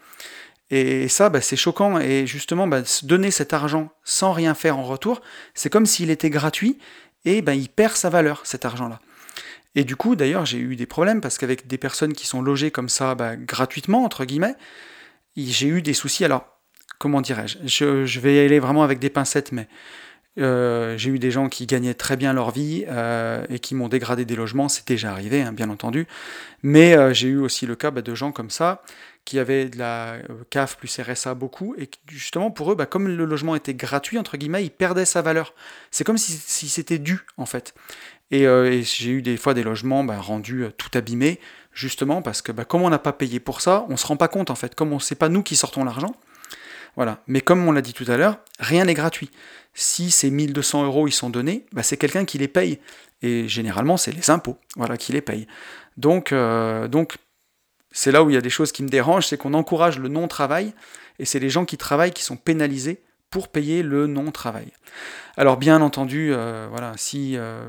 Et 0.71 1.09
ça, 1.09 1.29
bah, 1.29 1.41
c'est 1.41 1.57
choquant. 1.57 2.01
Et 2.01 2.27
justement, 2.27 2.67
bah, 2.67 2.81
donner 3.03 3.31
cet 3.31 3.53
argent 3.53 3.91
sans 4.03 4.33
rien 4.33 4.55
faire 4.55 4.79
en 4.79 4.85
retour, 4.85 5.21
c'est 5.55 5.71
comme 5.71 5.87
s'il 5.87 6.11
était 6.11 6.31
gratuit 6.31 6.79
et 7.25 7.43
bah, 7.43 7.55
il 7.55 7.69
perd 7.69 7.95
sa 7.95 8.09
valeur, 8.09 8.41
cet 8.45 8.65
argent-là. 8.65 9.01
Et 9.77 9.85
du 9.85 9.95
coup, 9.95 10.17
d'ailleurs, 10.17 10.47
j'ai 10.47 10.59
eu 10.59 10.75
des 10.75 10.87
problèmes 10.87 11.21
parce 11.21 11.37
qu'avec 11.37 11.67
des 11.67 11.79
personnes 11.79 12.15
qui 12.15 12.27
sont 12.27 12.41
logées 12.41 12.71
comme 12.71 12.89
ça, 12.89 13.15
gratuitement, 13.39 14.05
entre 14.05 14.25
guillemets, 14.25 14.55
j'ai 15.37 15.69
eu 15.69 15.83
des 15.83 15.93
soucis. 15.93 16.25
Alors, 16.25 16.47
comment 16.99 17.21
dirais-je? 17.21 17.59
Je, 17.65 18.21
vais 18.21 18.37
y 18.37 18.39
aller 18.39 18.59
vraiment 18.59 18.83
avec 18.83 18.99
des 18.99 19.11
pincettes, 19.11 19.53
mais 19.53 19.69
euh, 20.39 20.97
j'ai 20.97 21.11
eu 21.11 21.19
des 21.19 21.31
gens 21.31 21.51
qui 21.51 21.67
gagnaient 21.67 21.95
très 21.95 22.17
bien 22.17 22.33
leur 22.33 22.51
vie 22.51 22.87
euh, 22.89 23.45
et 23.51 23.59
qui 23.59 23.75
m'ont 23.75 23.89
dégradé 23.89 24.25
des 24.25 24.35
logements, 24.35 24.71
c'est 24.71 24.89
déjà 24.89 25.13
arrivé, 25.13 25.43
hein, 25.43 25.53
bien 25.53 25.69
entendu. 25.69 26.07
Mais 26.63 26.97
euh, 26.97 27.13
j'ai 27.13 27.29
eu 27.29 27.39
aussi 27.39 27.67
le 27.67 27.77
cas 27.77 27.91
de 27.91 28.15
gens 28.15 28.33
comme 28.33 28.51
ça 28.51 28.83
qui 29.27 29.41
avaient 29.41 29.69
de 29.69 29.77
la 29.77 30.19
CAF 30.51 30.77
plus 30.77 31.01
RSA 31.01 31.35
beaucoup, 31.35 31.75
et 31.77 31.91
justement 32.07 32.53
pour 32.53 32.71
eux, 32.71 32.77
bah, 32.77 32.87
comme 32.87 33.09
le 33.09 33.25
logement 33.25 33.57
était 33.57 33.75
gratuit, 33.75 34.19
entre 34.19 34.37
guillemets, 34.37 34.65
il 34.65 34.71
perdait 34.71 35.05
sa 35.05 35.21
valeur. 35.21 35.53
C'est 35.91 36.05
comme 36.05 36.17
si, 36.17 36.69
c'était 36.69 36.99
dû, 36.99 37.19
en 37.37 37.45
fait. 37.45 37.75
Et, 38.31 38.47
euh, 38.47 38.83
j'ai 38.83 39.11
eu 39.11 39.23
des 39.23 39.37
fois 39.37 39.55
des 39.55 39.63
logements 39.63 40.05
bah, 40.05 40.19
rendus 40.19 40.65
euh, 40.65 40.71
tout 40.77 40.91
abîmés, 40.95 41.41
justement 41.73 42.23
parce 42.23 42.43
que 42.43 42.53
bah, 42.53 42.65
comme 42.65 42.83
on 42.83 42.91
n'a 42.91 42.99
pas 42.99 43.13
payé 43.13 43.41
pour 43.41 43.61
ça, 43.61 43.85
on 43.89 43.93
ne 43.93 43.97
se 43.97 44.07
rend 44.07 44.17
pas 44.17 44.29
compte, 44.29 44.51
en 44.51 44.55
fait, 44.55 44.75
comme 44.75 44.93
on 44.93 44.99
pas 45.19 45.29
nous 45.29 45.43
qui 45.43 45.57
sortons 45.57 45.85
l'argent. 45.85 46.15
Voilà. 46.97 47.23
Mais 47.27 47.41
comme 47.41 47.67
on 47.67 47.73
l'a 47.73 47.83
dit 47.83 47.93
tout 47.93 48.07
à 48.09 48.17
l'heure, 48.17 48.39
rien 48.59 48.85
n'est 48.85 48.95
gratuit. 48.95 49.31
Si 49.75 50.11
ces 50.11 50.31
1200 50.31 50.85
euros 50.85 51.07
ils 51.07 51.13
sont 51.13 51.31
donnés, 51.31 51.67
bah, 51.73 51.83
c'est 51.83 51.97
quelqu'un 51.97 52.25
qui 52.25 52.39
les 52.39 52.49
paye. 52.49 52.81
Et 53.23 53.49
généralement, 53.49 53.97
c'est 53.97 54.13
les 54.13 54.31
impôts 54.31 54.59
voilà, 54.77 54.97
qui 54.97 55.13
les 55.13 55.21
payent. 55.21 55.47
Donc, 55.97 56.35
donc 56.35 57.17
c'est 57.97 58.13
là 58.13 58.23
où 58.23 58.29
il 58.29 58.35
y 58.35 58.37
a 58.37 58.43
des 58.43 58.51
choses 58.51 58.73
qui 58.73 58.83
me 58.83 58.89
dérangent, 58.89 59.27
c'est 59.27 59.39
qu'on 59.39 59.55
encourage 59.55 59.99
le 59.99 60.09
non-travail, 60.09 60.75
et 61.19 61.25
c'est 61.25 61.39
les 61.39 61.49
gens 61.49 61.65
qui 61.65 61.79
travaillent 61.79 62.13
qui 62.13 62.23
sont 62.23 62.37
pénalisés 62.37 63.03
pour 63.31 63.49
payer 63.49 63.83
le 63.83 64.07
non-travail. 64.07 64.73
Alors 65.37 65.57
bien 65.57 65.81
entendu, 65.81 66.33
euh, 66.33 66.67
voilà, 66.71 66.93
si 66.97 67.37
euh, 67.37 67.69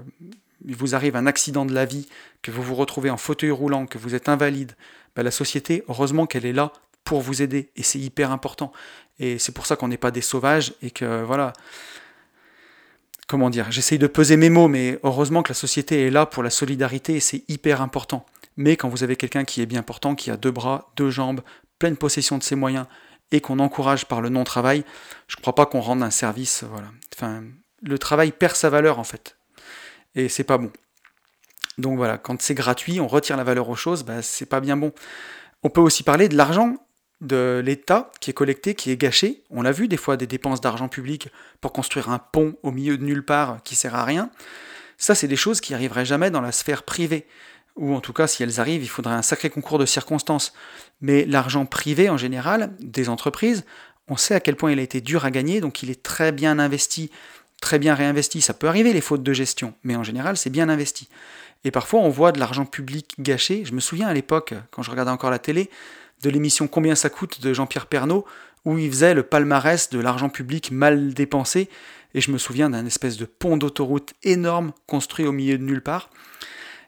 il 0.65 0.75
vous 0.75 0.95
arrive 0.95 1.15
un 1.15 1.25
accident 1.25 1.65
de 1.65 1.73
la 1.73 1.85
vie, 1.85 2.07
que 2.41 2.51
vous 2.51 2.63
vous 2.63 2.75
retrouvez 2.75 3.09
en 3.09 3.17
fauteuil 3.17 3.51
roulant, 3.51 3.85
que 3.85 3.97
vous 3.97 4.15
êtes 4.15 4.29
invalide, 4.29 4.73
ben, 5.15 5.23
la 5.23 5.31
société, 5.31 5.83
heureusement 5.87 6.25
qu'elle 6.25 6.45
est 6.45 6.53
là 6.53 6.73
pour 7.03 7.21
vous 7.21 7.41
aider, 7.41 7.69
et 7.75 7.83
c'est 7.83 7.99
hyper 7.99 8.31
important. 8.31 8.71
Et 9.19 9.39
c'est 9.39 9.51
pour 9.51 9.65
ça 9.65 9.75
qu'on 9.75 9.87
n'est 9.87 9.97
pas 9.97 10.11
des 10.11 10.21
sauvages, 10.21 10.73
et 10.81 10.91
que 10.91 11.23
voilà, 11.23 11.53
comment 13.27 13.49
dire, 13.49 13.71
j'essaye 13.71 13.99
de 13.99 14.07
peser 14.07 14.37
mes 14.37 14.49
mots, 14.49 14.67
mais 14.67 14.99
heureusement 15.03 15.43
que 15.43 15.49
la 15.49 15.55
société 15.55 16.07
est 16.07 16.11
là 16.11 16.25
pour 16.25 16.43
la 16.43 16.49
solidarité, 16.49 17.15
et 17.15 17.19
c'est 17.19 17.43
hyper 17.47 17.81
important. 17.81 18.25
Mais 18.57 18.75
quand 18.75 18.89
vous 18.89 19.03
avez 19.03 19.15
quelqu'un 19.15 19.45
qui 19.45 19.61
est 19.61 19.65
bien 19.65 19.83
portant, 19.83 20.15
qui 20.15 20.31
a 20.31 20.37
deux 20.37 20.51
bras, 20.51 20.91
deux 20.95 21.09
jambes, 21.09 21.41
pleine 21.79 21.95
possession 21.95 22.37
de 22.37 22.43
ses 22.43 22.55
moyens, 22.55 22.87
et 23.31 23.41
qu'on 23.41 23.59
encourage 23.59 24.05
par 24.05 24.21
le 24.21 24.29
non-travail, 24.29 24.83
je 25.27 25.35
ne 25.37 25.41
crois 25.41 25.55
pas 25.55 25.65
qu'on 25.65 25.81
rende 25.81 26.01
un 26.01 26.11
service. 26.11 26.63
Voilà. 26.69 26.87
Enfin, 27.15 27.43
le 27.81 27.99
travail 27.99 28.31
perd 28.31 28.55
sa 28.55 28.69
valeur 28.69 28.99
en 28.99 29.03
fait. 29.03 29.36
Et 30.17 30.27
c'est 30.27 30.43
pas 30.43 30.57
bon. 30.57 30.71
Donc 31.77 31.95
voilà, 31.95 32.17
quand 32.17 32.41
c'est 32.41 32.55
gratuit, 32.55 32.99
on 32.99 33.07
retire 33.07 33.37
la 33.37 33.45
valeur 33.45 33.69
aux 33.69 33.75
choses, 33.75 34.03
bah, 34.03 34.21
c'est 34.21 34.47
pas 34.47 34.59
bien 34.59 34.75
bon. 34.75 34.91
On 35.63 35.69
peut 35.69 35.79
aussi 35.79 36.03
parler 36.03 36.27
de 36.27 36.35
l'argent 36.35 36.75
de 37.21 37.61
l'État 37.63 38.11
qui 38.19 38.31
est 38.31 38.33
collecté, 38.33 38.75
qui 38.75 38.91
est 38.91 38.97
gâché. 38.97 39.43
On 39.49 39.61
l'a 39.61 39.71
vu 39.71 39.87
des 39.87 39.97
fois 39.97 40.17
des 40.17 40.27
dépenses 40.27 40.59
d'argent 40.59 40.89
public 40.89 41.29
pour 41.61 41.71
construire 41.71 42.09
un 42.09 42.19
pont 42.19 42.55
au 42.63 42.71
milieu 42.71 42.97
de 42.97 43.03
nulle 43.03 43.23
part 43.23 43.63
qui 43.63 43.75
sert 43.75 43.95
à 43.95 44.03
rien. 44.03 44.29
Ça, 44.97 45.15
c'est 45.15 45.27
des 45.27 45.35
choses 45.35 45.61
qui 45.61 45.73
arriveraient 45.73 46.05
jamais 46.05 46.31
dans 46.31 46.41
la 46.41 46.51
sphère 46.51 46.83
privée 46.83 47.27
ou 47.77 47.93
en 47.93 48.01
tout 48.01 48.13
cas 48.13 48.27
si 48.27 48.43
elles 48.43 48.59
arrivent, 48.59 48.83
il 48.83 48.89
faudrait 48.89 49.13
un 49.13 49.21
sacré 49.21 49.49
concours 49.49 49.79
de 49.79 49.85
circonstances. 49.85 50.53
Mais 50.99 51.25
l'argent 51.25 51.65
privé 51.65 52.09
en 52.09 52.17
général, 52.17 52.75
des 52.79 53.07
entreprises, 53.07 53.65
on 54.07 54.17
sait 54.17 54.33
à 54.33 54.39
quel 54.39 54.55
point 54.55 54.71
il 54.71 54.79
a 54.79 54.81
été 54.81 55.01
dur 55.01 55.25
à 55.25 55.31
gagner, 55.31 55.61
donc 55.61 55.83
il 55.83 55.89
est 55.89 56.01
très 56.01 56.31
bien 56.31 56.59
investi, 56.59 57.11
très 57.61 57.79
bien 57.79 57.95
réinvesti. 57.95 58.41
Ça 58.41 58.53
peut 58.53 58.67
arriver 58.67 58.93
les 58.93 59.01
fautes 59.01 59.23
de 59.23 59.33
gestion, 59.33 59.73
mais 59.83 59.95
en 59.95 60.03
général 60.03 60.37
c'est 60.37 60.49
bien 60.49 60.69
investi. 60.69 61.09
Et 61.63 61.71
parfois 61.71 62.01
on 62.01 62.09
voit 62.09 62.31
de 62.31 62.39
l'argent 62.39 62.65
public 62.65 63.15
gâché. 63.19 63.63
Je 63.65 63.73
me 63.73 63.79
souviens 63.79 64.07
à 64.07 64.13
l'époque, 64.13 64.53
quand 64.71 64.83
je 64.83 64.91
regardais 64.91 65.11
encore 65.11 65.31
la 65.31 65.39
télé, 65.39 65.69
de 66.23 66.29
l'émission 66.29 66.67
Combien 66.67 66.95
ça 66.95 67.09
coûte 67.09 67.41
de 67.41 67.53
Jean-Pierre 67.53 67.87
Pernaud, 67.87 68.25
où 68.65 68.77
il 68.77 68.89
faisait 68.89 69.13
le 69.13 69.23
palmarès 69.23 69.89
de 69.89 69.99
l'argent 69.99 70.29
public 70.29 70.71
mal 70.71 71.13
dépensé. 71.13 71.69
Et 72.13 72.21
je 72.21 72.31
me 72.31 72.37
souviens 72.37 72.69
d'un 72.69 72.85
espèce 72.85 73.17
de 73.17 73.25
pont 73.25 73.57
d'autoroute 73.57 74.13
énorme 74.23 74.71
construit 74.87 75.25
au 75.25 75.31
milieu 75.31 75.57
de 75.57 75.63
nulle 75.63 75.83
part. 75.83 76.09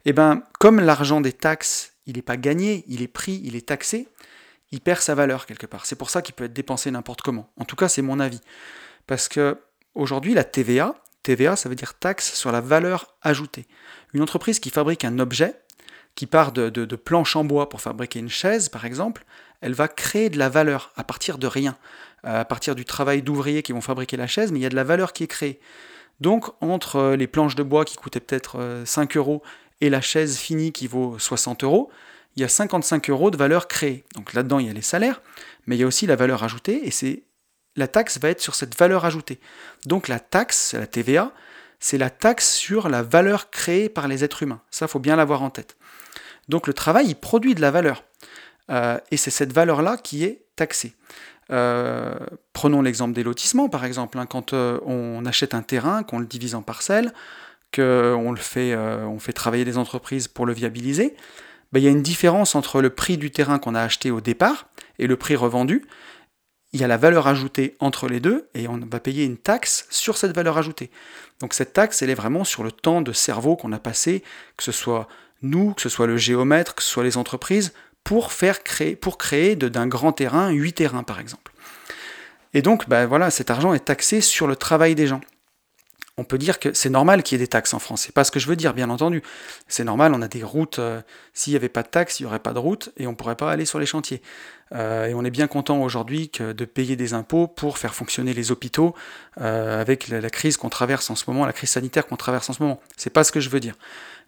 Eh 0.05 0.13
bien, 0.13 0.43
comme 0.59 0.79
l'argent 0.79 1.21
des 1.21 1.33
taxes, 1.33 1.93
il 2.05 2.15
n'est 2.15 2.21
pas 2.21 2.37
gagné, 2.37 2.83
il 2.87 3.01
est 3.01 3.07
pris, 3.07 3.41
il 3.43 3.55
est 3.55 3.67
taxé, 3.67 4.07
il 4.71 4.81
perd 4.81 5.01
sa 5.01 5.15
valeur 5.15 5.45
quelque 5.45 5.65
part. 5.65 5.85
C'est 5.85 5.95
pour 5.95 6.09
ça 6.09 6.21
qu'il 6.21 6.33
peut 6.35 6.45
être 6.45 6.53
dépensé 6.53 6.89
n'importe 6.89 7.21
comment. 7.21 7.49
En 7.57 7.65
tout 7.65 7.75
cas, 7.75 7.89
c'est 7.89 8.01
mon 8.01 8.19
avis. 8.19 8.41
Parce 9.07 9.27
que 9.27 9.57
aujourd'hui, 9.99 10.33
la 10.33 10.43
TVA, 10.43 10.95
TVA, 11.23 11.55
ça 11.55 11.69
veut 11.69 11.75
dire 11.75 11.93
taxe 11.93 12.33
sur 12.33 12.51
la 12.51 12.61
valeur 12.61 13.15
ajoutée. 13.21 13.67
Une 14.13 14.21
entreprise 14.21 14.59
qui 14.59 14.69
fabrique 14.69 15.05
un 15.05 15.19
objet, 15.19 15.55
qui 16.15 16.25
part 16.25 16.51
de, 16.51 16.95
planches 16.95 17.35
en 17.35 17.43
bois 17.43 17.69
pour 17.69 17.81
fabriquer 17.81 18.19
une 18.19 18.29
chaise, 18.29 18.69
par 18.69 18.85
exemple, 18.85 19.25
elle 19.61 19.73
va 19.73 19.87
créer 19.87 20.29
de 20.29 20.37
la 20.37 20.49
valeur 20.49 20.91
à 20.95 21.03
partir 21.03 21.37
de 21.37 21.47
rien, 21.47 21.77
à 22.23 22.45
partir 22.45 22.75
du 22.75 22.85
travail 22.85 23.21
d'ouvriers 23.21 23.63
qui 23.63 23.71
vont 23.71 23.81
fabriquer 23.81 24.17
la 24.17 24.27
chaise, 24.27 24.51
mais 24.51 24.59
il 24.59 24.63
y 24.63 24.65
a 24.65 24.69
de 24.69 24.75
la 24.75 24.83
valeur 24.83 25.13
qui 25.13 25.23
est 25.23 25.27
créée. 25.27 25.59
Donc, 26.19 26.49
entre 26.61 27.15
les 27.17 27.27
planches 27.27 27.55
de 27.55 27.63
bois 27.63 27.85
qui 27.85 27.95
coûtaient 27.95 28.19
peut-être 28.19 28.81
5 28.85 29.15
euros 29.17 29.41
et 29.81 29.89
la 29.89 30.01
chaise 30.01 30.37
finie 30.37 30.71
qui 30.71 30.87
vaut 30.87 31.17
60 31.17 31.63
euros, 31.63 31.89
il 32.35 32.41
y 32.41 32.45
a 32.45 32.49
55 32.49 33.09
euros 33.09 33.31
de 33.31 33.37
valeur 33.37 33.67
créée. 33.67 34.03
Donc 34.15 34.33
là-dedans, 34.33 34.59
il 34.59 34.67
y 34.67 34.69
a 34.69 34.73
les 34.73 34.81
salaires, 34.81 35.21
mais 35.65 35.75
il 35.75 35.79
y 35.79 35.83
a 35.83 35.87
aussi 35.87 36.07
la 36.07 36.15
valeur 36.15 36.43
ajoutée, 36.43 36.87
et 36.87 36.91
c'est 36.91 37.23
la 37.79 37.87
taxe 37.87 38.19
va 38.19 38.29
être 38.29 38.41
sur 38.41 38.55
cette 38.55 38.77
valeur 38.77 39.05
ajoutée. 39.05 39.39
Donc 39.85 40.07
la 40.07 40.19
taxe, 40.19 40.73
la 40.73 40.85
TVA, 40.85 41.31
c'est 41.79 41.97
la 41.97 42.09
taxe 42.09 42.51
sur 42.53 42.89
la 42.89 43.01
valeur 43.01 43.49
créée 43.49 43.89
par 43.89 44.07
les 44.07 44.23
êtres 44.23 44.43
humains. 44.43 44.61
Ça, 44.69 44.87
faut 44.87 44.99
bien 44.99 45.15
l'avoir 45.15 45.41
en 45.41 45.49
tête. 45.49 45.77
Donc 46.49 46.67
le 46.67 46.73
travail, 46.73 47.07
il 47.07 47.15
produit 47.15 47.55
de 47.55 47.61
la 47.61 47.71
valeur. 47.71 48.03
Euh, 48.69 48.99
et 49.11 49.17
c'est 49.17 49.31
cette 49.31 49.53
valeur-là 49.53 49.97
qui 49.97 50.23
est 50.23 50.43
taxée. 50.55 50.93
Euh, 51.51 52.13
prenons 52.53 52.81
l'exemple 52.81 53.13
des 53.13 53.23
lotissements, 53.23 53.69
par 53.69 53.85
exemple. 53.85 54.19
Hein. 54.19 54.27
quand 54.27 54.53
euh, 54.53 54.79
on 54.85 55.25
achète 55.25 55.53
un 55.53 55.61
terrain, 55.61 56.03
qu'on 56.03 56.19
le 56.19 56.25
divise 56.25 56.53
en 56.53 56.61
parcelles, 56.61 57.13
qu'on 57.73 58.35
fait, 58.35 58.75
on 58.75 59.19
fait 59.19 59.33
travailler 59.33 59.63
des 59.63 59.77
entreprises 59.77 60.27
pour 60.27 60.47
le 60.47 60.53
viabiliser, 60.53 61.15
ben, 61.71 61.79
il 61.79 61.83
y 61.83 61.87
a 61.87 61.91
une 61.91 62.01
différence 62.01 62.55
entre 62.55 62.81
le 62.81 62.89
prix 62.89 63.17
du 63.17 63.29
terrain 63.29 63.59
qu'on 63.59 63.75
a 63.75 63.81
acheté 63.81 64.09
au 64.09 64.21
départ 64.21 64.67
et 64.97 65.05
le 65.05 65.15
prix 65.17 65.35
revendu. 65.35 65.85
Il 66.71 66.79
y 66.79 66.83
a 66.83 66.87
la 66.87 66.97
valeur 66.97 67.27
ajoutée 67.27 67.75
entre 67.79 68.07
les 68.07 68.19
deux 68.19 68.49
et 68.53 68.67
on 68.67 68.77
va 68.77 68.99
payer 68.99 69.25
une 69.25 69.37
taxe 69.37 69.87
sur 69.89 70.17
cette 70.17 70.35
valeur 70.35 70.57
ajoutée. 70.57 70.91
Donc 71.39 71.53
cette 71.53 71.73
taxe, 71.73 72.01
elle 72.01 72.11
est 72.11 72.15
vraiment 72.15 72.43
sur 72.43 72.63
le 72.63 72.71
temps 72.71 73.01
de 73.01 73.11
cerveau 73.11 73.55
qu'on 73.55 73.71
a 73.71 73.79
passé, 73.79 74.23
que 74.55 74.63
ce 74.63 74.71
soit 74.71 75.07
nous, 75.41 75.73
que 75.73 75.81
ce 75.81 75.89
soit 75.89 76.05
le 76.05 76.17
géomètre, 76.17 76.75
que 76.75 76.83
ce 76.83 76.89
soit 76.89 77.03
les 77.03 77.17
entreprises, 77.17 77.73
pour 78.03 78.31
faire 78.31 78.63
créer, 78.63 78.95
pour 78.95 79.17
créer 79.17 79.55
d'un 79.55 79.87
grand 79.87 80.11
terrain, 80.11 80.49
huit 80.49 80.73
terrains 80.73 81.03
par 81.03 81.19
exemple. 81.19 81.51
Et 82.53 82.61
donc, 82.61 82.87
ben 82.87 83.05
voilà, 83.05 83.29
cet 83.29 83.51
argent 83.51 83.73
est 83.73 83.85
taxé 83.85 84.21
sur 84.21 84.47
le 84.47 84.55
travail 84.55 84.95
des 84.95 85.07
gens 85.07 85.21
on 86.19 86.25
peut 86.25 86.37
dire 86.37 86.59
que 86.59 86.73
c'est 86.73 86.89
normal 86.89 87.23
qu'il 87.23 87.37
y 87.37 87.41
ait 87.41 87.45
des 87.45 87.47
taxes 87.47 87.73
en 87.73 87.79
France. 87.79 88.01
C'est 88.01 88.13
pas 88.13 88.25
ce 88.25 88.31
que 88.31 88.39
je 88.39 88.47
veux 88.47 88.57
dire, 88.57 88.73
bien 88.73 88.89
entendu. 88.89 89.23
C'est 89.67 89.85
normal, 89.85 90.13
on 90.13 90.21
a 90.21 90.27
des 90.27 90.43
routes. 90.43 90.79
Euh, 90.79 91.01
s'il 91.33 91.53
n'y 91.53 91.57
avait 91.57 91.69
pas 91.69 91.81
de 91.81 91.87
taxes, 91.87 92.19
il 92.19 92.23
n'y 92.23 92.27
aurait 92.27 92.39
pas 92.39 92.51
de 92.51 92.59
routes 92.59 92.89
et 92.97 93.07
on 93.07 93.11
ne 93.11 93.15
pourrait 93.15 93.37
pas 93.37 93.49
aller 93.49 93.65
sur 93.65 93.79
les 93.79 93.85
chantiers. 93.85 94.21
Euh, 94.75 95.07
et 95.07 95.13
on 95.13 95.23
est 95.23 95.31
bien 95.31 95.47
content 95.47 95.81
aujourd'hui 95.81 96.29
de 96.39 96.65
payer 96.65 96.97
des 96.97 97.13
impôts 97.13 97.47
pour 97.47 97.77
faire 97.77 97.95
fonctionner 97.95 98.33
les 98.33 98.51
hôpitaux 98.51 98.93
euh, 99.39 99.81
avec 99.81 100.09
la, 100.09 100.29
crise 100.29 100.57
qu'on 100.57 100.69
traverse 100.69 101.09
en 101.09 101.15
ce 101.15 101.23
moment, 101.27 101.45
la 101.45 101.53
crise 101.53 101.69
sanitaire 101.69 102.05
qu'on 102.05 102.17
traverse 102.17 102.49
en 102.49 102.53
ce 102.53 102.61
moment. 102.61 102.81
C'est 102.97 103.09
pas 103.09 103.23
ce 103.23 103.31
que 103.31 103.39
je 103.39 103.49
veux 103.49 103.61
dire. 103.61 103.75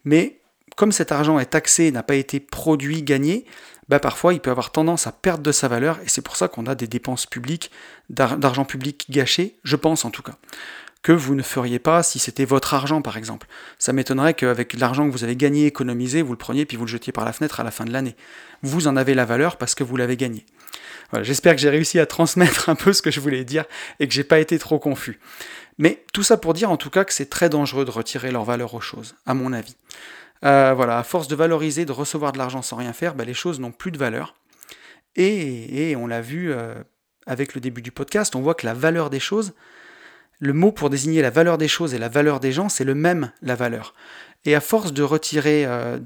Mais 0.06 0.40
comme 0.78 0.94
cet 0.94 1.12
argent 1.12 1.40
est 1.40 1.48
taxé, 1.48 1.92
n'a 1.92 2.04
pas 2.04 2.16
été 2.16 2.40
produit, 2.40 3.04
gagné, 3.04 3.46
bah 3.90 4.00
parfois 4.00 4.34
il 4.34 4.40
peut 4.40 4.52
avoir 4.52 4.72
tendance 4.72 5.06
à 5.06 5.12
perdre 5.12 5.44
de 5.44 5.52
sa 5.52 5.68
valeur 5.68 6.00
et 6.06 6.08
c'est 6.08 6.22
pour 6.22 6.38
ça 6.38 6.48
qu'on 6.48 6.66
a 6.66 6.76
des 6.76 6.88
dépenses 6.88 7.26
publiques, 7.26 7.70
d'argent 8.10 8.64
public 8.64 9.06
gâché, 9.10 9.58
je 9.64 9.76
pense 9.76 10.06
en 10.06 10.12
tout 10.12 10.24
cas. 10.24 10.38
Que 11.04 11.12
vous 11.12 11.36
ne 11.36 11.42
feriez 11.42 11.80
pas 11.80 12.04
si 12.04 12.20
c'était 12.20 12.46
votre 12.46 12.74
argent, 12.74 13.02
par 13.02 13.18
exemple. 13.18 13.48
Ça 13.80 13.92
m'étonnerait 13.92 14.34
qu'avec 14.34 14.74
l'argent 14.74 15.08
que 15.08 15.12
vous 15.12 15.24
avez 15.24 15.36
gagné, 15.36 15.66
économisé, 15.66 16.22
vous 16.22 16.34
le 16.34 16.38
preniez 16.38 16.66
puis 16.66 16.78
vous 16.78 16.86
le 16.86 16.92
jetiez 16.92 17.12
par 17.12 17.26
la 17.26 17.34
fenêtre 17.34 17.60
à 17.60 17.64
la 17.64 17.72
fin 17.72 17.86
de 17.86 17.92
l'année. 17.92 18.16
Vous 18.62 18.88
en 18.88 18.96
avez 18.96 19.16
la 19.16 19.26
valeur 19.26 19.58
parce 19.58 19.74
que 19.74 19.84
vous 19.84 19.98
l'avez 19.98 20.18
gagné. 20.18 20.46
J'espère 21.22 21.56
que 21.56 21.62
j'ai 21.62 21.70
réussi 21.70 22.00
à 22.00 22.06
transmettre 22.06 22.70
un 22.70 22.76
peu 22.76 22.94
ce 22.94 23.02
que 23.02 23.12
je 23.12 23.20
voulais 23.20 23.44
dire 23.44 23.66
et 24.00 24.08
que 24.08 24.14
j'ai 24.14 24.24
pas 24.24 24.40
été 24.40 24.58
trop 24.60 24.80
confus. 24.80 25.20
Mais 25.78 26.04
tout 26.14 26.24
ça 26.24 26.38
pour 26.38 26.54
dire 26.54 26.72
en 26.72 26.78
tout 26.78 26.90
cas 26.90 27.04
que 27.04 27.14
c'est 27.14 27.30
très 27.30 27.50
dangereux 27.50 27.86
de 27.86 27.92
retirer 27.92 28.32
leur 28.32 28.46
valeur 28.46 28.74
aux 28.74 28.82
choses, 28.82 29.16
à 29.26 29.34
mon 29.34 29.52
avis. 29.52 29.76
Euh, 30.44 30.74
voilà, 30.76 30.98
à 30.98 31.04
force 31.04 31.28
de 31.28 31.36
valoriser, 31.36 31.86
de 31.86 31.92
recevoir 31.92 32.32
de 32.32 32.38
l'argent 32.38 32.62
sans 32.62 32.78
rien 32.78 32.94
faire, 32.94 33.16
bah, 33.16 33.26
les 33.26 33.34
choses 33.34 33.60
n'ont 33.60 33.72
plus 33.72 33.92
de 33.92 33.98
valeur. 33.98 34.36
Et, 35.16 35.96
on 35.98 36.08
l'a 36.08 36.22
vu 36.22 36.52
euh, 36.52 36.76
avec 37.28 37.54
le 37.54 37.62
début 37.62 37.82
du 37.82 37.92
podcast, 37.92 38.36
on 38.36 38.42
voit 38.42 38.56
que 38.56 38.66
la 38.66 38.74
valeur 38.74 39.10
des 39.10 39.20
choses, 39.20 39.54
le 40.42 40.52
mot 40.52 40.74
pour 40.74 40.90
désigner 40.90 41.22
la 41.22 41.30
valeur 41.30 41.58
des 41.58 41.70
choses 41.70 41.94
et 41.94 41.98
la 41.98 42.10
valeur 42.10 42.42
des 42.42 42.52
gens, 42.52 42.68
c'est 42.68 42.84
le 42.84 42.96
même, 42.96 43.32
la 43.42 43.56
valeur. 43.56 43.94
Et 44.44 44.54
à 44.54 44.60
force 44.60 44.92
de 44.92 45.04
retirer, 45.04 45.66
euh, 45.66 45.98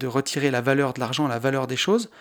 la 0.51 0.61
valeur 0.61 0.93
de 0.93 0.99
l'argent, 0.99 1.27
la 1.27 1.39
valeur 1.39 1.65
des 1.65 1.77
choses, 1.77 2.11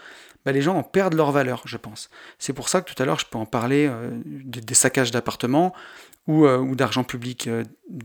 bah, 0.47 0.53
les 0.53 0.63
gens 0.63 0.77
en 0.77 0.83
perdent 0.83 1.15
leur 1.15 1.33
valeur, 1.33 1.63
je 1.67 1.77
pense. 1.77 2.09
C'est 2.39 2.53
pour 2.55 2.71
ça 2.71 2.81
que 2.81 2.91
tout 2.91 3.03
à 3.03 3.05
l'heure, 3.05 3.19
je 3.19 3.27
peux 3.27 3.39
en 3.39 3.47
parler 3.47 3.91
des 4.25 4.75
saccages 4.75 5.11
d'appartements 5.11 5.75
ou, 6.27 6.47
ou 6.47 6.77
d'argent 6.77 7.05
public 7.05 7.49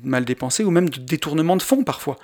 mal 0.03 0.25
dépensé, 0.25 0.63
ou 0.63 0.71
même 0.71 0.89
de 0.89 0.99
détournement 0.99 1.55
de 1.55 1.61
fonds 1.61 1.83
parfois 1.83 2.17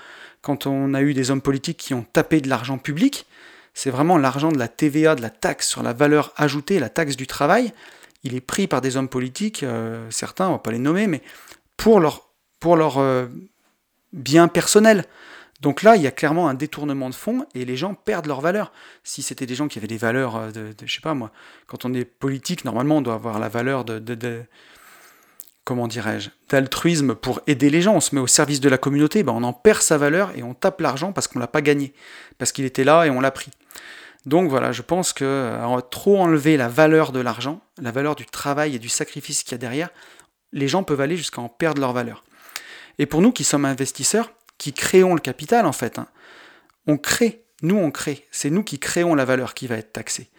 quand 0.46 0.68
on 0.68 0.94
a 0.94 1.02
eu 1.02 1.16
des 1.16 1.32
hommes 1.32 1.42
politiques 1.42 1.78
qui 1.78 1.96
ont 1.96 2.04
tapé 2.14 2.40
de 2.40 2.48
l'argent 2.48 2.78
public, 2.78 3.26
c'est 3.74 3.90
vraiment 3.90 4.20
l'argent 4.20 4.52
de 4.52 4.60
la 4.60 4.68
TVA, 4.68 5.16
de 5.16 5.24
la 5.24 5.32
taxe 5.32 5.68
sur 5.68 5.82
la 5.82 5.92
valeur 5.92 6.34
ajoutée, 6.38 6.78
la 6.78 6.90
taxe 6.90 7.16
du 7.16 7.26
travail. 7.26 7.74
Il 8.24 8.36
est 8.36 8.42
pris 8.42 8.68
par 8.68 8.80
des 8.80 8.96
hommes 8.96 9.10
politiques, 9.10 9.64
euh, 9.64 10.08
certains, 10.12 10.48
on 10.48 10.52
va 10.52 10.60
pas 10.60 10.72
les 10.72 10.78
nommer, 10.78 11.08
mais 11.08 11.24
pour 11.78 12.00
leur, 12.00 12.30
pour 12.60 12.76
leur 12.76 12.98
euh, 12.98 13.28
bien 14.14 14.48
personnel. 14.48 15.06
Donc 15.62 15.84
là, 15.84 15.96
il 15.96 16.02
y 16.02 16.08
a 16.08 16.12
clairement 16.12 16.48
un 16.50 16.54
détournement 16.54 17.10
de 17.10 17.16
fonds 17.16 17.46
et 17.56 17.66
les 17.66 17.78
gens 17.78 17.94
perdent 17.94 18.28
leur 18.28 18.42
valeur. 18.42 18.72
Si 19.04 19.24
c'était 19.24 19.46
des 19.46 19.56
gens 19.56 19.68
qui 19.68 19.80
avaient 19.80 19.88
des 19.88 19.98
valeurs 19.98 20.36
euh, 20.36 20.52
de, 20.52 20.74
de, 20.74 20.86
je 20.86 20.94
sais 20.94 21.02
pas 21.02 21.14
moi, 21.14 21.32
quand 21.68 21.86
on 21.86 21.94
est 21.94 22.06
politique, 22.06 22.66
normalement 22.66 22.98
on 22.98 23.02
doit 23.02 23.16
avoir 23.16 23.40
la 23.40 23.50
valeur 23.50 23.86
de, 23.86 24.00
de 24.00 24.44
comment 25.66 25.88
dirais-je, 25.88 26.30
d'altruisme 26.50 27.16
pour 27.16 27.42
aider 27.48 27.70
les 27.70 27.82
gens, 27.82 27.96
on 27.96 28.00
se 28.00 28.14
met 28.14 28.22
au 28.22 28.28
service 28.28 28.62
de 28.62 28.70
la 28.70 28.78
communauté, 28.78 29.24
ben 29.24 29.34
on 29.34 29.44
en 29.44 29.54
perd 29.54 29.82
sa 29.82 29.98
valeur 29.98 30.32
et 30.36 30.44
on 30.44 30.54
tape 30.54 30.80
l'argent 30.80 31.12
parce 31.12 31.28
qu'on 31.28 31.40
l'a 31.40 31.48
pas 31.48 31.62
gagné, 31.62 31.94
parce 32.38 32.52
qu'il 32.52 32.66
était 32.66 32.84
là 32.84 33.06
et 33.06 33.10
on 33.10 33.20
l'a 33.20 33.32
pris. 33.32 33.50
Donc 34.26 34.50
voilà, 34.50 34.72
je 34.72 34.82
pense 34.82 35.12
que 35.12 35.26
euh, 35.26 35.82
trop 35.90 36.22
enlever 36.22 36.58
la 36.58 36.68
valeur 36.68 37.12
de 37.12 37.20
l'argent, 37.20 37.62
la 37.82 37.92
valeur 37.92 38.16
du 38.16 38.26
travail 38.26 38.76
et 38.76 38.80
du 38.80 38.90
sacrifice 38.90 39.44
qu'il 39.44 39.54
y 39.54 39.56
a 39.56 39.58
derrière, 39.58 39.90
les 40.56 40.68
gens 40.68 40.82
peuvent 40.82 41.01
aller 41.01 41.18
jusqu'à 41.18 41.41
en 41.41 41.49
perdre 41.49 41.80
leur 41.80 41.93
valeur. 41.93 42.24
Et 42.97 43.06
pour 43.06 43.22
nous 43.22 43.32
qui 43.32 43.43
sommes 43.43 43.66
investisseurs, 43.66 44.32
qui 44.58 44.74
créons 44.74 45.14
le 45.14 45.20
capital 45.20 45.68
en 45.68 45.72
fait, 45.72 45.99
hein, 45.99 46.08
on 46.88 46.97
crée, 46.97 47.43
nous 47.62 47.78
on 47.78 47.91
crée, 47.91 48.26
c'est 48.32 48.49
nous 48.49 48.64
qui 48.64 48.80
créons 48.80 49.14
la 49.14 49.26
valeur 49.26 49.53
qui 49.53 49.68
va 49.68 49.78
être 49.78 49.93
taxée. 49.93 50.30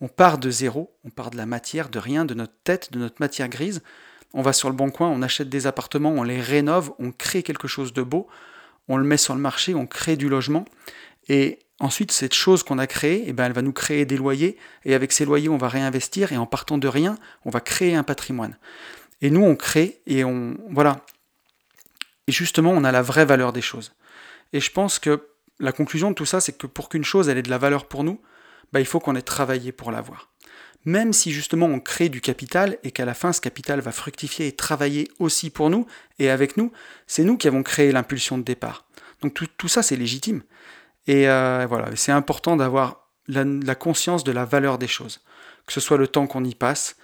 On 0.00 0.08
part 0.08 0.38
de 0.38 0.50
zéro, 0.50 0.96
on 1.04 1.10
part 1.10 1.30
de 1.30 1.36
la 1.36 1.46
matière, 1.46 1.88
de 1.88 1.98
rien, 1.98 2.24
de 2.24 2.34
notre 2.34 2.52
tête, 2.64 2.92
de 2.92 2.98
notre 2.98 3.16
matière 3.20 3.48
grise, 3.48 3.82
on 4.34 4.42
va 4.42 4.52
sur 4.52 4.68
le 4.68 4.74
bon 4.74 4.90
coin, 4.90 5.08
on 5.08 5.22
achète 5.22 5.48
des 5.48 5.66
appartements, 5.66 6.10
on 6.10 6.22
les 6.22 6.40
rénove, 6.40 6.92
on 6.98 7.12
crée 7.12 7.42
quelque 7.42 7.68
chose 7.68 7.92
de 7.92 8.02
beau, 8.02 8.26
on 8.88 8.96
le 8.96 9.04
met 9.04 9.16
sur 9.16 9.34
le 9.34 9.40
marché, 9.40 9.74
on 9.74 9.86
crée 9.86 10.16
du 10.16 10.28
logement. 10.28 10.64
Et 11.28 11.58
ensuite, 11.80 12.12
cette 12.12 12.34
chose 12.34 12.62
qu'on 12.62 12.78
a 12.78 12.86
créée, 12.86 13.24
eh 13.26 13.32
ben, 13.32 13.46
elle 13.46 13.52
va 13.52 13.62
nous 13.62 13.72
créer 13.72 14.04
des 14.04 14.16
loyers. 14.16 14.56
Et 14.84 14.94
avec 14.94 15.12
ces 15.12 15.24
loyers, 15.24 15.48
on 15.48 15.56
va 15.56 15.68
réinvestir. 15.68 16.32
Et 16.32 16.36
en 16.36 16.46
partant 16.46 16.78
de 16.78 16.86
rien, 16.86 17.16
on 17.44 17.50
va 17.50 17.60
créer 17.60 17.94
un 17.94 18.02
patrimoine. 18.02 18.56
Et 19.20 19.30
nous, 19.30 19.42
on 19.42 19.56
crée 19.56 20.00
et 20.06 20.24
on. 20.24 20.56
Voilà. 20.70 21.04
Et 22.26 22.32
justement, 22.32 22.70
on 22.70 22.84
a 22.84 22.92
la 22.92 23.02
vraie 23.02 23.24
valeur 23.24 23.52
des 23.52 23.62
choses. 23.62 23.94
Et 24.52 24.60
je 24.60 24.70
pense 24.70 24.98
que 24.98 25.28
la 25.58 25.72
conclusion 25.72 26.10
de 26.10 26.14
tout 26.14 26.26
ça, 26.26 26.40
c'est 26.40 26.56
que 26.56 26.66
pour 26.66 26.88
qu'une 26.88 27.04
chose, 27.04 27.28
ait 27.28 27.42
de 27.42 27.50
la 27.50 27.58
valeur 27.58 27.86
pour 27.86 28.04
nous, 28.04 28.20
bah, 28.72 28.80
il 28.80 28.86
faut 28.86 29.00
qu'on 29.00 29.14
ait 29.14 29.22
travaillé 29.22 29.72
pour 29.72 29.90
l'avoir 29.90 30.30
même 30.86 31.12
si 31.12 31.32
justement 31.32 31.66
on 31.66 31.80
crée 31.80 32.08
du 32.08 32.20
capital 32.22 32.78
et 32.84 32.92
qu'à 32.92 33.04
la 33.04 33.12
fin 33.12 33.32
ce 33.32 33.40
capital 33.40 33.80
va 33.80 33.92
fructifier 33.92 34.46
et 34.46 34.52
travailler 34.52 35.10
aussi 35.18 35.50
pour 35.50 35.68
nous 35.68 35.86
et 36.20 36.30
avec 36.30 36.56
nous, 36.56 36.72
c'est 37.08 37.24
nous 37.24 37.36
qui 37.36 37.48
avons 37.48 37.64
créé 37.64 37.92
l'impulsion 37.92 38.38
de 38.38 38.44
départ. 38.44 38.86
Donc 39.20 39.34
tout, 39.34 39.68
ça 39.68 39.82
c'est 39.82 39.96
légitime. 39.96 40.42
Et 41.08 41.28
euh, 41.28 41.66
voilà, 41.68 41.94
c'est 41.96 42.12
important 42.12 42.56
d'avoir 42.56 43.08
la, 43.26 43.74
conscience 43.74 44.22
de 44.22 44.30
la 44.30 44.44
valeur 44.44 44.78
des 44.78 44.86
choses, 44.86 45.22
que 45.66 45.72
ce 45.72 45.80
soit 45.80 45.98
le 45.98 46.06
temps 46.06 46.28
qu'on 46.28 46.44
y 46.44 46.54
passe, 46.54 46.96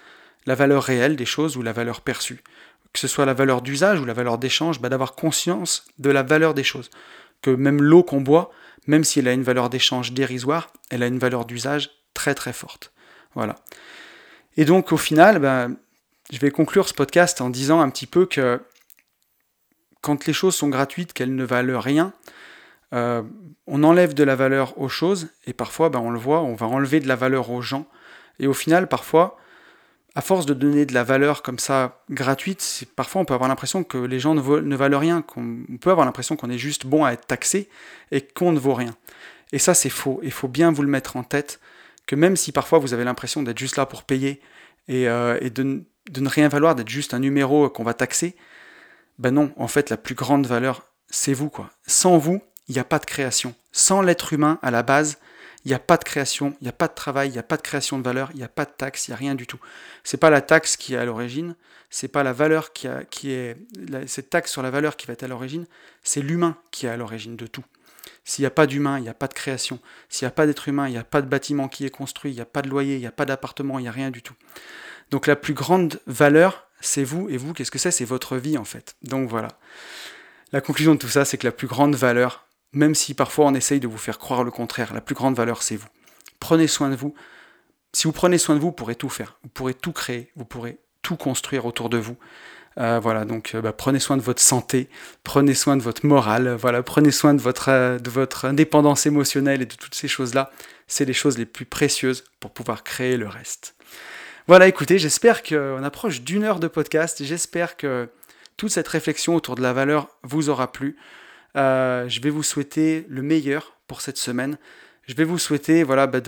la 0.45 0.55
valeur 0.55 0.83
réelle 0.83 1.15
des 1.15 1.25
choses 1.25 1.57
ou 1.57 1.61
la 1.61 1.73
valeur 1.73 2.01
perçue, 2.01 2.43
que 2.93 2.99
ce 2.99 3.07
soit 3.07 3.25
la 3.25 3.33
valeur 3.33 3.61
d'usage 3.61 3.99
ou 3.99 4.05
la 4.05 4.13
valeur 4.13 4.37
d'échange, 4.37 4.79
bah, 4.79 4.89
d'avoir 4.89 5.15
conscience 5.15 5.85
de 5.99 6.09
la 6.09 6.23
valeur 6.23 6.53
des 6.53 6.63
choses, 6.63 6.89
que 7.41 7.49
même 7.49 7.81
l'eau 7.81 8.03
qu'on 8.03 8.21
boit, 8.21 8.51
même 8.87 9.03
si 9.03 9.19
elle 9.19 9.27
a 9.27 9.33
une 9.33 9.43
valeur 9.43 9.69
d'échange 9.69 10.13
dérisoire, 10.13 10.71
elle 10.89 11.03
a 11.03 11.07
une 11.07 11.19
valeur 11.19 11.45
d'usage 11.45 11.91
très 12.13 12.35
très 12.35 12.53
forte. 12.53 12.91
Voilà. 13.35 13.55
Et 14.57 14.65
donc 14.65 14.91
au 14.91 14.97
final, 14.97 15.39
ben, 15.39 15.75
je 16.31 16.39
vais 16.39 16.51
conclure 16.51 16.87
ce 16.87 16.93
podcast 16.93 17.41
en 17.41 17.49
disant 17.49 17.81
un 17.81 17.89
petit 17.89 18.07
peu 18.07 18.25
que 18.25 18.61
quand 20.01 20.25
les 20.25 20.33
choses 20.33 20.55
sont 20.55 20.69
gratuites, 20.69 21.13
qu'elles 21.13 21.33
ne 21.33 21.45
valent 21.45 21.79
rien, 21.79 22.13
euh, 22.93 23.23
on 23.65 23.83
enlève 23.83 24.13
de 24.13 24.23
la 24.23 24.35
valeur 24.35 24.79
aux 24.79 24.89
choses, 24.89 25.29
et 25.47 25.53
parfois, 25.53 25.89
ben, 25.89 25.99
on 25.99 26.11
le 26.11 26.19
voit, 26.19 26.41
on 26.41 26.53
va 26.53 26.67
enlever 26.67 26.99
de 26.99 27.07
la 27.07 27.15
valeur 27.15 27.49
aux 27.49 27.61
gens. 27.61 27.87
Et 28.39 28.47
au 28.47 28.53
final, 28.53 28.87
parfois, 28.87 29.37
à 30.15 30.21
force 30.21 30.45
de 30.45 30.53
donner 30.53 30.85
de 30.85 30.93
la 30.93 31.03
valeur 31.03 31.41
comme 31.41 31.57
ça 31.57 32.03
gratuite, 32.09 32.85
parfois 32.95 33.21
on 33.21 33.25
peut 33.25 33.33
avoir 33.33 33.49
l'impression 33.49 33.83
que 33.83 33.97
les 33.97 34.19
gens 34.19 34.35
ne, 34.35 34.75
valent 34.75 34.99
rien, 34.99 35.21
qu'on 35.23 35.65
peut 35.81 35.89
avoir 35.89 36.05
l'impression 36.05 36.35
qu'on 36.35 36.51
est 36.51 36.57
juste 36.57 36.85
bon 36.85 37.03
à 37.03 37.13
être 37.13 37.25
taxé 37.25 37.67
et 38.11 38.21
qu'on 38.21 38.51
ne 38.51 38.59
vaut 38.59 38.75
rien. 38.75 38.95
Et 39.51 39.59
ça, 39.59 39.73
c'est 39.73 39.89
faux. 39.89 40.19
Il 40.23 40.31
faut 40.31 40.47
bien 40.47 40.71
vous 40.71 40.83
le 40.83 40.87
mettre 40.87 41.15
en 41.15 41.23
tête 41.23 41.59
que 42.05 42.15
même 42.15 42.35
si 42.35 42.51
parfois 42.51 42.79
vous 42.79 42.93
avez 42.93 43.03
l'impression 43.03 43.43
d'être 43.43 43.57
juste 43.57 43.77
là 43.77 43.85
pour 43.85 44.03
payer 44.03 44.41
et, 44.87 45.07
euh, 45.07 45.39
de, 45.49 45.83
ne 46.19 46.29
rien 46.29 46.47
valoir, 46.47 46.75
d'être 46.75 46.89
juste 46.89 47.13
un 47.13 47.19
numéro 47.19 47.69
qu'on 47.69 47.83
va 47.83 47.93
taxer, 47.93 48.35
ben 49.19 49.31
non, 49.31 49.51
en 49.57 49.67
fait, 49.67 49.89
la 49.89 49.97
plus 49.97 50.15
grande 50.15 50.45
valeur, 50.45 50.83
c'est 51.07 51.33
vous, 51.33 51.49
quoi. 51.49 51.69
Sans 51.87 52.17
vous, 52.17 52.41
il 52.67 52.73
n'y 52.73 52.79
a 52.79 52.83
pas 52.83 52.99
de 52.99 53.05
création. 53.05 53.55
Sans 53.71 54.01
l'être 54.01 54.33
humain, 54.33 54.59
à 54.61 54.71
la 54.71 54.83
base, 54.83 55.19
il 55.65 55.69
n'y 55.69 55.73
a 55.73 55.79
pas 55.79 55.97
de 55.97 56.03
création, 56.03 56.55
il 56.59 56.65
n'y 56.65 56.69
a 56.69 56.73
pas 56.73 56.87
de 56.87 56.93
travail, 56.93 57.29
il 57.29 57.33
n'y 57.33 57.39
a 57.39 57.43
pas 57.43 57.57
de 57.57 57.61
création 57.61 57.97
de 57.97 58.03
valeur, 58.03 58.29
il 58.33 58.37
n'y 58.37 58.43
a 58.43 58.49
pas 58.49 58.65
de 58.65 58.71
taxe, 58.71 59.07
il 59.07 59.11
n'y 59.11 59.15
a 59.15 59.17
rien 59.17 59.35
du 59.35 59.47
tout. 59.47 59.59
C'est 60.03 60.17
pas 60.17 60.29
la 60.29 60.41
taxe 60.41 60.75
qui 60.75 60.93
est 60.93 60.97
à 60.97 61.05
l'origine, 61.05 61.55
c'est 61.89 62.07
pas 62.09 62.23
la 62.23 62.33
valeur 62.33 62.73
qui, 62.73 62.87
a, 62.87 63.03
est 63.25 63.55
cette 64.07 64.29
taxe 64.29 64.51
sur 64.51 64.61
la 64.61 64.71
valeur 64.71 64.97
qui 64.97 65.07
va 65.07 65.13
être 65.13 65.23
à 65.23 65.27
l'origine, 65.27 65.65
c'est 66.03 66.21
l'humain 66.21 66.57
qui 66.71 66.85
est 66.85 66.89
à 66.89 66.97
l'origine 66.97 67.37
de 67.37 67.47
tout. 67.47 67.63
S'il 68.25 68.43
n'y 68.43 68.47
a 68.47 68.51
pas 68.51 68.67
d'humain, 68.67 68.97
il 68.97 69.03
n'y 69.03 69.09
a 69.09 69.13
pas 69.13 69.27
de 69.27 69.33
création. 69.33 69.79
S'il 70.09 70.25
n'y 70.25 70.29
a 70.29 70.31
pas 70.31 70.45
d'être 70.45 70.67
humain, 70.67 70.87
il 70.87 70.91
n'y 70.91 70.97
a 70.97 71.03
pas 71.03 71.21
de 71.21 71.27
bâtiment 71.27 71.67
qui 71.67 71.85
est 71.85 71.89
construit, 71.89 72.31
il 72.31 72.35
n'y 72.35 72.41
a 72.41 72.45
pas 72.45 72.61
de 72.61 72.69
loyer, 72.69 72.95
il 72.95 72.99
n'y 72.99 73.07
a 73.07 73.11
pas 73.11 73.25
d'appartement, 73.25 73.79
il 73.79 73.83
n'y 73.83 73.87
a 73.87 73.91
rien 73.91 74.11
du 74.11 74.21
tout. 74.21 74.35
Donc 75.11 75.27
la 75.27 75.35
plus 75.35 75.53
grande 75.53 75.99
valeur, 76.07 76.67
c'est 76.79 77.03
vous, 77.03 77.29
et 77.29 77.37
vous, 77.37 77.53
qu'est-ce 77.53 77.71
que 77.71 77.79
c'est 77.79 77.91
C'est 77.91 78.05
votre 78.05 78.37
vie 78.37 78.57
en 78.57 78.63
fait. 78.65 78.95
Donc 79.03 79.29
voilà. 79.29 79.49
La 80.51 80.61
conclusion 80.61 80.93
de 80.93 80.99
tout 80.99 81.09
ça, 81.09 81.25
c'est 81.25 81.37
que 81.37 81.47
la 81.47 81.51
plus 81.51 81.67
grande 81.67 81.95
valeur, 81.95 82.45
même 82.73 82.95
si 82.95 83.13
parfois 83.13 83.45
on 83.45 83.53
essaye 83.53 83.79
de 83.79 83.87
vous 83.87 83.97
faire 83.97 84.19
croire 84.19 84.43
le 84.43 84.51
contraire, 84.51 84.93
la 84.93 85.01
plus 85.01 85.15
grande 85.15 85.35
valeur, 85.35 85.61
c'est 85.63 85.75
vous. 85.75 85.87
Prenez 86.39 86.67
soin 86.67 86.89
de 86.89 86.95
vous. 86.95 87.13
Si 87.93 88.05
vous 88.05 88.11
prenez 88.11 88.37
soin 88.37 88.55
de 88.55 88.59
vous, 88.59 88.67
vous 88.67 88.73
pourrez 88.73 88.95
tout 88.95 89.09
faire, 89.09 89.37
vous 89.43 89.49
pourrez 89.49 89.73
tout 89.73 89.91
créer, 89.91 90.31
vous 90.35 90.45
pourrez 90.45 90.77
tout 91.03 91.15
construire 91.15 91.65
autour 91.65 91.89
de 91.89 91.97
vous. 91.97 92.17
Euh, 92.79 92.99
voilà, 92.99 93.23
donc 93.23 93.53
euh, 93.53 93.61
bah, 93.61 93.71
prenez 93.71 93.99
soin 93.99 94.17
de 94.17 94.21
votre 94.21 94.41
santé, 94.41 94.89
prenez 95.23 95.53
soin 95.53 95.77
de 95.77 95.83
votre 95.83 96.05
morale, 96.05 96.55
voilà, 96.55 96.81
prenez 96.81 97.11
soin 97.11 97.35
de 97.35 97.41
votre, 97.41 97.69
euh, 97.69 97.99
de 97.99 98.09
votre 98.09 98.45
indépendance 98.45 99.05
émotionnelle 99.05 99.61
et 99.61 99.67
de 99.67 99.75
toutes 99.75 99.93
ces 99.93 100.07
choses-là. 100.07 100.51
C'est 100.87 101.05
les 101.05 101.13
choses 101.13 101.37
les 101.37 101.45
plus 101.45 101.65
précieuses 101.65 102.23
pour 102.39 102.51
pouvoir 102.51 102.83
créer 102.83 103.15
le 103.15 103.27
reste. 103.27 103.75
Voilà, 104.47 104.67
écoutez, 104.67 104.97
j'espère 104.97 105.43
qu'on 105.43 105.83
approche 105.83 106.21
d'une 106.21 106.43
heure 106.43 106.59
de 106.59 106.67
podcast. 106.67 107.23
J'espère 107.23 107.77
que 107.77 108.09
toute 108.57 108.71
cette 108.71 108.87
réflexion 108.87 109.35
autour 109.35 109.55
de 109.55 109.61
la 109.61 109.71
valeur 109.71 110.09
vous 110.23 110.49
aura 110.49 110.71
plu. 110.71 110.97
Je 111.55 112.21
vais 112.21 112.29
vous 112.29 112.43
souhaiter 112.43 113.05
le 113.09 113.21
meilleur 113.21 113.77
pour 113.87 114.01
cette 114.01 114.17
semaine. 114.17 114.57
Je 115.05 115.15
vais 115.15 115.23
vous 115.23 115.37
souhaiter 115.37 115.83
voilà, 115.83 116.07
bah, 116.07 116.19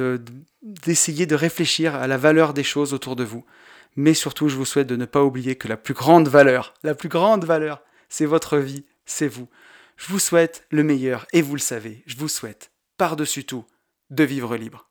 d'essayer 0.62 1.26
de 1.26 1.36
réfléchir 1.36 1.96
à 1.96 2.08
la 2.08 2.18
valeur 2.18 2.54
des 2.54 2.64
choses 2.64 2.94
autour 2.94 3.16
de 3.16 3.24
vous. 3.24 3.46
Mais 3.96 4.14
surtout, 4.14 4.50
je 4.50 4.56
vous 4.56 4.66
souhaite 4.66 4.88
de 4.88 4.98
ne 4.98 5.06
pas 5.06 5.24
oublier 5.24 5.56
que 5.56 5.68
la 5.68 5.78
plus 5.78 5.94
grande 5.94 6.28
valeur, 6.28 6.74
la 6.84 6.96
plus 6.96 7.10
grande 7.10 7.46
valeur, 7.46 7.82
c'est 8.10 8.26
votre 8.26 8.58
vie, 8.58 8.86
c'est 9.06 9.28
vous. 9.28 9.48
Je 9.96 10.12
vous 10.12 10.20
souhaite 10.20 10.66
le 10.70 10.84
meilleur 10.84 11.26
et 11.32 11.42
vous 11.42 11.56
le 11.56 11.62
savez, 11.62 12.04
je 12.06 12.18
vous 12.18 12.28
souhaite, 12.28 12.72
par-dessus 12.98 13.46
tout, 13.46 13.66
de 14.10 14.24
vivre 14.24 14.58
libre. 14.58 14.90